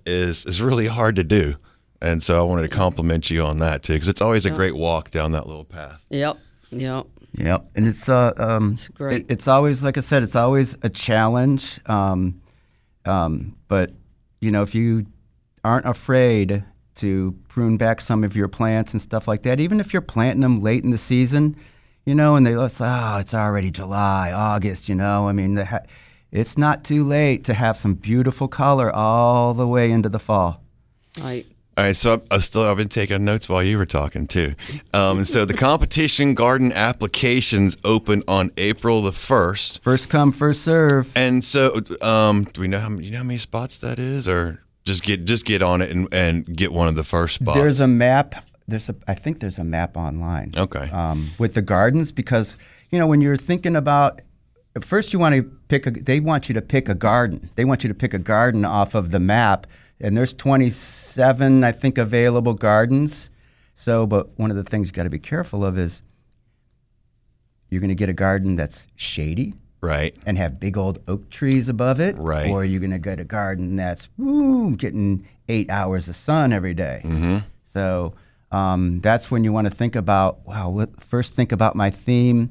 is 0.04 0.44
is 0.46 0.60
really 0.60 0.86
hard 0.86 1.14
to 1.16 1.24
do. 1.24 1.54
And 2.00 2.20
so 2.20 2.36
I 2.36 2.42
wanted 2.42 2.62
to 2.62 2.76
compliment 2.76 3.30
you 3.30 3.44
on 3.44 3.60
that 3.60 3.84
too, 3.84 3.92
because 3.92 4.08
it's 4.08 4.20
always 4.22 4.44
a 4.44 4.50
great 4.50 4.74
walk 4.74 5.12
down 5.12 5.32
that 5.32 5.46
little 5.46 5.64
path. 5.64 6.04
Yep. 6.10 6.36
Yep. 6.72 7.06
Yep, 7.34 7.70
and 7.74 7.86
it's 7.86 8.08
uh, 8.08 8.32
um, 8.36 8.72
it's 8.72 8.88
great. 8.88 9.26
it's 9.28 9.48
always 9.48 9.82
like 9.82 9.96
I 9.96 10.00
said, 10.00 10.22
it's 10.22 10.36
always 10.36 10.76
a 10.82 10.90
challenge. 10.90 11.80
Um, 11.86 12.42
um, 13.04 13.56
but 13.68 13.92
you 14.40 14.50
know, 14.50 14.62
if 14.62 14.74
you 14.74 15.06
aren't 15.64 15.86
afraid 15.86 16.62
to 16.96 17.34
prune 17.48 17.78
back 17.78 18.00
some 18.00 18.22
of 18.22 18.36
your 18.36 18.48
plants 18.48 18.92
and 18.92 19.00
stuff 19.00 19.26
like 19.26 19.42
that, 19.44 19.60
even 19.60 19.80
if 19.80 19.92
you're 19.92 20.02
planting 20.02 20.42
them 20.42 20.60
late 20.60 20.84
in 20.84 20.90
the 20.90 20.98
season, 20.98 21.56
you 22.04 22.14
know, 22.14 22.36
and 22.36 22.46
they 22.46 22.54
let's 22.54 22.80
oh, 22.80 23.16
it's 23.18 23.32
already 23.32 23.70
July, 23.70 24.32
August, 24.32 24.88
you 24.88 24.94
know. 24.94 25.26
I 25.26 25.32
mean, 25.32 25.54
the 25.54 25.64
ha- 25.64 25.86
it's 26.30 26.58
not 26.58 26.84
too 26.84 27.04
late 27.04 27.44
to 27.44 27.54
have 27.54 27.76
some 27.76 27.94
beautiful 27.94 28.48
color 28.48 28.94
all 28.94 29.54
the 29.54 29.66
way 29.66 29.90
into 29.90 30.08
the 30.08 30.18
fall. 30.18 30.62
Right. 31.20 31.46
All 31.74 31.84
right, 31.84 31.96
so 31.96 32.22
I, 32.30 32.34
I 32.34 32.38
still 32.38 32.64
I've 32.64 32.76
been 32.76 32.88
taking 32.88 33.24
notes 33.24 33.48
while 33.48 33.62
you 33.62 33.78
were 33.78 33.86
talking 33.86 34.26
too. 34.26 34.54
Um, 34.92 35.24
so 35.24 35.46
the 35.46 35.54
competition 35.54 36.34
garden 36.34 36.70
applications 36.70 37.78
open 37.82 38.22
on 38.28 38.50
April 38.58 39.00
the 39.00 39.12
first, 39.12 39.82
First 39.82 40.10
come, 40.10 40.32
first 40.32 40.62
serve. 40.62 41.10
and 41.16 41.42
so 41.42 41.80
um, 42.02 42.44
do 42.44 42.60
we 42.60 42.68
know 42.68 42.78
how 42.78 42.90
many, 42.90 43.06
you 43.06 43.12
know 43.12 43.18
how 43.18 43.24
many 43.24 43.38
spots 43.38 43.78
that 43.78 43.98
is, 43.98 44.28
or 44.28 44.62
just 44.84 45.02
get 45.02 45.24
just 45.24 45.46
get 45.46 45.62
on 45.62 45.80
it 45.80 45.90
and, 45.90 46.12
and 46.12 46.44
get 46.56 46.72
one 46.72 46.88
of 46.88 46.94
the 46.94 47.04
first 47.04 47.36
spots? 47.36 47.58
There's 47.58 47.80
a 47.80 47.88
map. 47.88 48.44
There's 48.68 48.90
a. 48.90 48.94
I 49.08 49.14
think 49.14 49.40
there's 49.40 49.58
a 49.58 49.64
map 49.64 49.96
online. 49.96 50.52
Okay. 50.56 50.90
Um, 50.90 51.30
with 51.38 51.54
the 51.54 51.62
gardens, 51.62 52.12
because 52.12 52.56
you 52.90 52.98
know 52.98 53.06
when 53.06 53.22
you're 53.22 53.36
thinking 53.36 53.76
about, 53.76 54.20
first 54.82 55.14
you 55.14 55.18
want 55.18 55.34
to 55.36 55.42
pick 55.68 55.86
a. 55.86 55.90
They 55.90 56.20
want 56.20 56.50
you 56.50 56.54
to 56.54 56.62
pick 56.62 56.90
a 56.90 56.94
garden. 56.94 57.48
They 57.56 57.64
want 57.64 57.82
you 57.82 57.88
to 57.88 57.94
pick 57.94 58.12
a 58.12 58.18
garden 58.18 58.64
off 58.66 58.94
of 58.94 59.10
the 59.10 59.18
map, 59.18 59.66
and 60.02 60.16
there's 60.16 60.34
27, 60.34 61.64
I 61.64 61.72
think, 61.72 61.96
available 61.96 62.54
gardens. 62.54 63.30
So, 63.74 64.06
but 64.06 64.38
one 64.38 64.50
of 64.50 64.56
the 64.56 64.64
things 64.64 64.88
you 64.88 64.92
got 64.92 65.04
to 65.04 65.10
be 65.10 65.18
careful 65.18 65.64
of 65.64 65.78
is 65.78 66.02
you're 67.70 67.80
going 67.80 67.88
to 67.88 67.94
get 67.94 68.08
a 68.08 68.14
garden 68.14 68.56
that's 68.56 68.84
shady 68.96 69.54
right. 69.82 70.16
and 70.24 70.38
have 70.38 70.58
big 70.58 70.78
old 70.78 71.02
oak 71.08 71.28
trees 71.28 71.68
above 71.68 72.00
it, 72.00 72.16
Right. 72.16 72.50
Or 72.50 72.64
you're 72.64 72.80
gonna 72.80 72.98
get 72.98 73.20
a 73.20 73.24
garden 73.24 73.76
that's 73.76 74.08
woo, 74.16 74.76
getting 74.76 75.28
eight 75.48 75.68
hours 75.68 76.08
of 76.08 76.16
sun 76.16 76.52
every 76.52 76.74
day. 76.74 77.02
Mm-hmm. 77.04 77.38
So 77.72 78.14
um, 78.50 79.00
that's 79.00 79.30
when 79.30 79.44
you 79.44 79.52
want 79.52 79.66
to 79.66 79.74
think 79.74 79.96
about. 79.96 80.46
Wow, 80.46 80.86
first 81.00 81.34
think 81.34 81.52
about 81.52 81.76
my 81.76 81.90
theme, 81.90 82.50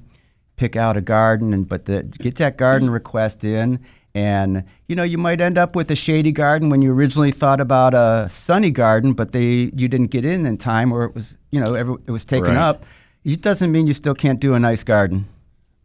pick 0.58 0.76
out 0.76 0.97
a 0.97 1.02
garden, 1.02 1.54
and 1.54 1.68
but 1.68 1.86
the, 1.86 2.04
get 2.04 2.36
that 2.36 2.58
garden 2.58 2.89
request 2.89 3.43
in. 3.43 3.80
And 4.14 4.64
you 4.88 4.95
know 4.95 5.03
you 5.03 5.18
might 5.18 5.39
end 5.39 5.57
up 5.57 5.76
with 5.76 5.89
a 5.89 5.95
shady 5.95 6.32
garden 6.32 6.70
when 6.70 6.82
you 6.82 6.91
originally 6.91 7.32
thought 7.32 7.62
about 7.62 7.93
a 7.93 8.30
sunny 8.32 8.72
garden, 8.72 9.14
but 9.14 9.32
they 9.32 9.72
you 9.74 9.88
didn't 9.88 10.07
get 10.07 10.26
in 10.26 10.45
in 10.45 10.57
time, 10.57 10.91
or 10.91 11.05
it 11.05 11.16
was 11.16 11.34
you 11.51 11.62
know 11.62 11.74
every, 11.74 11.95
it 12.07 12.12
was 12.12 12.26
taken 12.26 12.49
Right. 12.49 12.57
up. 12.57 12.84
It 13.24 13.41
doesn't 13.41 13.72
mean 13.72 13.88
you 13.88 13.93
still 13.93 14.16
can't 14.16 14.39
do 14.39 14.53
a 14.53 14.59
nice 14.59 14.84
garden. 14.84 15.28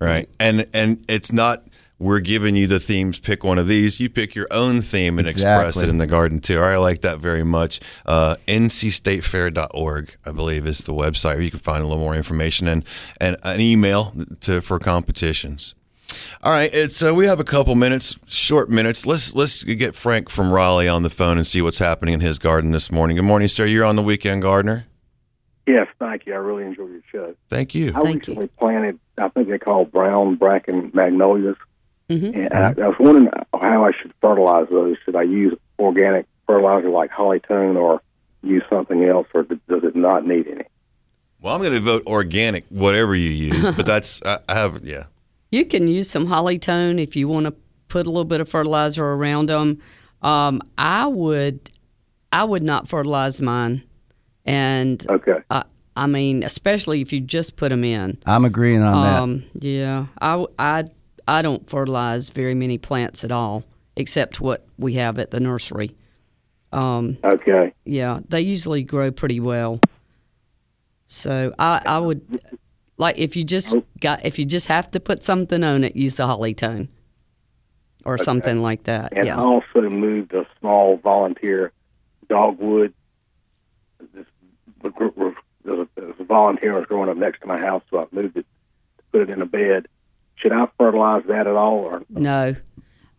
Right. 0.00 0.28
And 0.40 0.66
and 0.74 1.04
it's 1.08 1.32
not 1.32 1.64
we're 1.98 2.20
giving 2.20 2.56
you 2.56 2.66
the 2.66 2.78
themes, 2.78 3.18
pick 3.18 3.42
one 3.42 3.58
of 3.58 3.68
these. 3.68 3.98
You 4.00 4.10
pick 4.10 4.34
your 4.34 4.48
own 4.50 4.82
theme 4.82 5.18
and 5.18 5.26
express 5.26 5.82
it 5.82 5.88
in 5.88 5.96
the 5.96 6.06
garden 6.06 6.40
too. 6.40 6.60
I 6.60 6.76
like 6.76 7.00
that 7.00 7.20
very 7.20 7.44
much. 7.44 7.80
Uh, 8.04 8.36
NCStateFair.org, 8.46 10.16
I 10.26 10.32
believe, 10.32 10.66
is 10.66 10.80
the 10.80 10.92
website 10.92 11.34
where 11.34 11.42
you 11.42 11.50
can 11.50 11.58
find 11.58 11.82
a 11.82 11.86
little 11.86 12.02
more 12.02 12.14
information 12.14 12.68
and, 12.68 12.84
and 13.18 13.36
an 13.44 13.60
email 13.60 14.12
to 14.40 14.60
for 14.60 14.78
competitions. 14.78 15.74
All 16.42 16.52
right, 16.52 16.70
it's 16.72 17.02
uh, 17.02 17.14
we 17.14 17.26
have 17.26 17.40
a 17.40 17.44
couple 17.44 17.74
minutes, 17.74 18.16
short 18.28 18.70
minutes. 18.70 19.06
Let's 19.06 19.34
let's 19.34 19.64
get 19.64 19.94
Frank 19.94 20.28
from 20.28 20.52
Raleigh 20.52 20.88
on 20.88 21.02
the 21.02 21.10
phone 21.10 21.36
and 21.38 21.46
see 21.46 21.60
what's 21.62 21.78
happening 21.78 22.14
in 22.14 22.20
his 22.20 22.38
garden 22.38 22.70
this 22.70 22.92
morning. 22.92 23.16
Good 23.16 23.24
morning, 23.24 23.48
sir. 23.48 23.64
You're 23.64 23.84
on 23.84 23.96
the 23.96 24.02
weekend 24.02 24.42
gardener. 24.42 24.86
Yes, 25.66 25.88
thank 25.98 26.26
you. 26.26 26.34
I 26.34 26.36
really 26.36 26.62
enjoy 26.64 26.86
your 26.86 27.00
show. 27.10 27.34
Thank 27.50 27.74
you. 27.74 27.88
I 27.88 28.00
Thank 28.02 28.26
recently 28.28 28.46
planted, 28.58 29.00
I 29.18 29.28
think 29.30 29.48
they 29.48 29.58
call 29.58 29.84
brown 29.84 30.36
bracken 30.36 30.90
magnolias, 30.94 31.56
Mm-hmm. 32.08 32.38
and 32.40 32.52
I, 32.54 32.68
I 32.68 32.86
was 32.86 32.96
wondering 33.00 33.28
how 33.52 33.84
I 33.84 33.90
should 34.00 34.14
fertilize 34.20 34.68
those. 34.70 34.96
Should 35.04 35.16
I 35.16 35.22
use 35.22 35.58
organic 35.80 36.26
fertilizer 36.46 36.88
like 36.88 37.10
Holly-tone, 37.10 37.76
or 37.76 38.00
use 38.44 38.62
something 38.70 39.02
else, 39.02 39.26
or 39.34 39.42
does 39.42 39.82
it 39.82 39.96
not 39.96 40.24
need 40.24 40.46
any? 40.46 40.62
Well, 41.40 41.52
I'm 41.56 41.60
going 41.60 41.72
to 41.72 41.80
vote 41.80 42.04
organic, 42.06 42.64
whatever 42.68 43.16
you 43.16 43.30
use, 43.30 43.66
but 43.76 43.86
that's 43.86 44.24
I, 44.24 44.38
I 44.48 44.54
have 44.54 44.84
yeah. 44.84 45.06
You 45.56 45.64
can 45.64 45.88
use 45.88 46.10
some 46.10 46.26
Holly-tone 46.26 46.98
if 46.98 47.16
you 47.16 47.28
want 47.28 47.46
to 47.46 47.54
put 47.88 48.06
a 48.06 48.10
little 48.10 48.26
bit 48.26 48.42
of 48.42 48.48
fertilizer 48.50 49.02
around 49.02 49.48
them. 49.48 49.80
Um, 50.20 50.60
I 50.76 51.06
would, 51.06 51.70
I 52.30 52.44
would 52.44 52.62
not 52.62 52.88
fertilize 52.88 53.40
mine, 53.40 53.82
and 54.44 55.02
Okay. 55.08 55.38
I, 55.50 55.64
I 55.96 56.06
mean, 56.08 56.42
especially 56.42 57.00
if 57.00 57.10
you 57.10 57.20
just 57.22 57.56
put 57.56 57.70
them 57.70 57.84
in. 57.84 58.18
I'm 58.26 58.44
agreeing 58.44 58.82
on 58.82 59.02
that. 59.02 59.22
Um, 59.22 59.44
yeah, 59.58 60.06
I 60.20 61.40
don't 61.40 61.70
fertilize 61.70 62.28
very 62.28 62.54
many 62.54 62.76
plants 62.76 63.24
at 63.24 63.32
all, 63.32 63.64
except 63.96 64.42
what 64.42 64.66
we 64.76 64.92
have 64.94 65.18
at 65.18 65.30
the 65.30 65.40
nursery. 65.40 65.96
Um, 66.70 67.16
Okay. 67.24 67.72
yeah, 67.86 68.20
they 68.28 68.42
usually 68.42 68.82
grow 68.82 69.10
pretty 69.10 69.40
well. 69.40 69.80
So 71.06 71.54
I, 71.58 71.80
I 71.86 71.98
would 71.98 72.42
like 72.98 73.18
if 73.18 73.36
you 73.36 73.44
just 73.44 73.74
got 74.00 74.24
if 74.24 74.38
you 74.38 74.44
just 74.44 74.68
have 74.68 74.90
to 74.92 75.00
put 75.00 75.22
something 75.22 75.62
on 75.62 75.84
it, 75.84 75.96
use 75.96 76.16
the 76.16 76.26
Holly-tone 76.26 76.88
or 78.04 78.18
something 78.18 78.62
like 78.62 78.84
that. 78.84 79.12
And 79.16 79.28
I 79.28 79.36
also 79.36 79.82
moved 79.82 80.32
a 80.32 80.46
small 80.60 80.96
volunteer 80.98 81.72
dogwood. 82.28 82.94
This 84.14 84.26
the 84.82 84.90
group 84.90 85.16
was 85.16 85.34
there 85.64 85.82
a, 85.82 85.88
there 85.96 86.06
was 86.06 86.16
a 86.20 86.24
volunteer 86.24 86.74
was 86.74 86.86
growing 86.86 87.08
up 87.10 87.16
next 87.16 87.40
to 87.40 87.46
my 87.46 87.58
house, 87.58 87.82
so 87.90 87.98
I 87.98 88.06
moved 88.12 88.36
it 88.36 88.46
to 88.98 89.04
put 89.12 89.22
it 89.22 89.30
in 89.30 89.42
a 89.42 89.46
bed. 89.46 89.88
Should 90.36 90.52
I 90.52 90.68
fertilize 90.78 91.24
that 91.28 91.46
at 91.46 91.56
all, 91.56 91.78
or 91.78 92.02
No. 92.08 92.56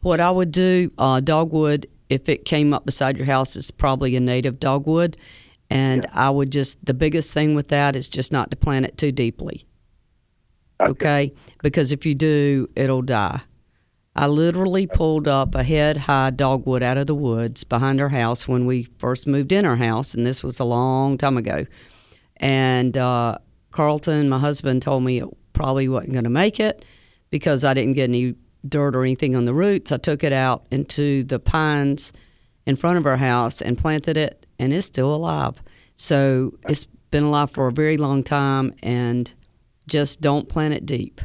What 0.01 0.19
I 0.19 0.29
would 0.29 0.51
do, 0.51 0.91
uh, 0.97 1.19
dogwood, 1.19 1.87
if 2.09 2.29
it 2.29 2.45
came 2.45 2.73
up 2.73 2.85
beside 2.85 3.17
your 3.17 3.25
house, 3.25 3.55
is 3.55 3.71
probably 3.71 4.15
a 4.15 4.19
native 4.19 4.59
dogwood. 4.59 5.17
And 5.69 6.05
I 6.13 6.29
would 6.29 6.51
just, 6.51 6.85
the 6.85 6.93
biggest 6.93 7.33
thing 7.33 7.55
with 7.55 7.67
that 7.69 7.95
is 7.95 8.07
just 8.07 8.31
not 8.31 8.51
to 8.51 8.57
plant 8.57 8.85
it 8.85 8.97
too 8.97 9.11
deeply. 9.11 9.65
Okay? 10.79 11.33
Because 11.61 11.91
if 11.91 12.05
you 12.05 12.15
do, 12.15 12.69
it'll 12.75 13.01
die. 13.01 13.41
I 14.15 14.25
literally 14.25 14.87
pulled 14.87 15.27
up 15.27 15.53
a 15.53 15.63
head 15.63 15.97
high 15.97 16.31
dogwood 16.31 16.81
out 16.81 16.97
of 16.97 17.05
the 17.05 17.13
woods 17.13 17.63
behind 17.63 18.01
our 18.01 18.09
house 18.09 18.47
when 18.47 18.65
we 18.65 18.87
first 18.97 19.27
moved 19.27 19.51
in 19.51 19.63
our 19.63 19.75
house, 19.75 20.15
and 20.15 20.25
this 20.25 20.43
was 20.43 20.59
a 20.59 20.63
long 20.63 21.19
time 21.19 21.37
ago. 21.37 21.67
And 22.37 22.97
uh, 22.97 23.37
Carlton, 23.69 24.27
my 24.27 24.39
husband, 24.39 24.81
told 24.81 25.03
me 25.03 25.19
it 25.21 25.29
probably 25.53 25.87
wasn't 25.87 26.13
going 26.13 26.23
to 26.23 26.31
make 26.31 26.59
it 26.59 26.83
because 27.29 27.63
I 27.63 27.75
didn't 27.75 27.93
get 27.93 28.05
any 28.05 28.33
dirt 28.67 28.95
or 28.95 29.03
anything 29.03 29.35
on 29.35 29.45
the 29.45 29.53
roots. 29.53 29.91
I 29.91 29.97
took 29.97 30.23
it 30.23 30.33
out 30.33 30.65
into 30.71 31.23
the 31.23 31.39
pines 31.39 32.11
in 32.65 32.75
front 32.75 32.97
of 32.97 33.05
our 33.05 33.17
house 33.17 33.61
and 33.61 33.77
planted 33.77 34.17
it, 34.17 34.46
and 34.59 34.73
it's 34.73 34.87
still 34.87 35.13
alive. 35.13 35.61
So 35.95 36.53
it's 36.69 36.85
been 37.11 37.23
alive 37.23 37.51
for 37.51 37.67
a 37.67 37.71
very 37.71 37.97
long 37.97 38.23
time, 38.23 38.73
and 38.83 39.33
just 39.87 40.21
don't 40.21 40.47
plant 40.49 40.73
it 40.73 40.85
deep. 40.85 41.21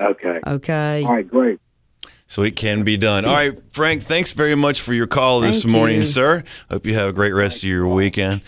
Okay. 0.00 0.40
Okay. 0.46 1.04
All 1.04 1.14
right, 1.14 1.28
great. 1.28 1.60
So 2.26 2.42
it 2.42 2.56
can 2.56 2.82
be 2.82 2.96
done. 2.96 3.24
All 3.24 3.34
right, 3.34 3.52
Frank, 3.70 4.02
thanks 4.02 4.32
very 4.32 4.54
much 4.54 4.80
for 4.80 4.92
your 4.92 5.06
call 5.06 5.40
this 5.40 5.62
Thank 5.62 5.72
morning, 5.72 5.98
you. 5.98 6.04
sir. 6.04 6.42
Hope 6.70 6.86
you 6.86 6.94
have 6.94 7.08
a 7.08 7.12
great 7.12 7.32
rest 7.32 7.62
of 7.62 7.68
your 7.68 7.86
weekend. 7.86 8.40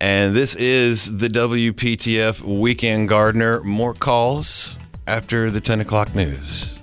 And 0.00 0.34
this 0.34 0.54
is 0.54 1.18
the 1.18 1.28
WPTF 1.28 2.42
Weekend 2.42 3.08
Gardener. 3.08 3.62
More 3.62 3.94
calls 3.94 4.78
after 5.06 5.50
the 5.50 5.60
10 5.60 5.80
o'clock 5.80 6.14
news. 6.14 6.77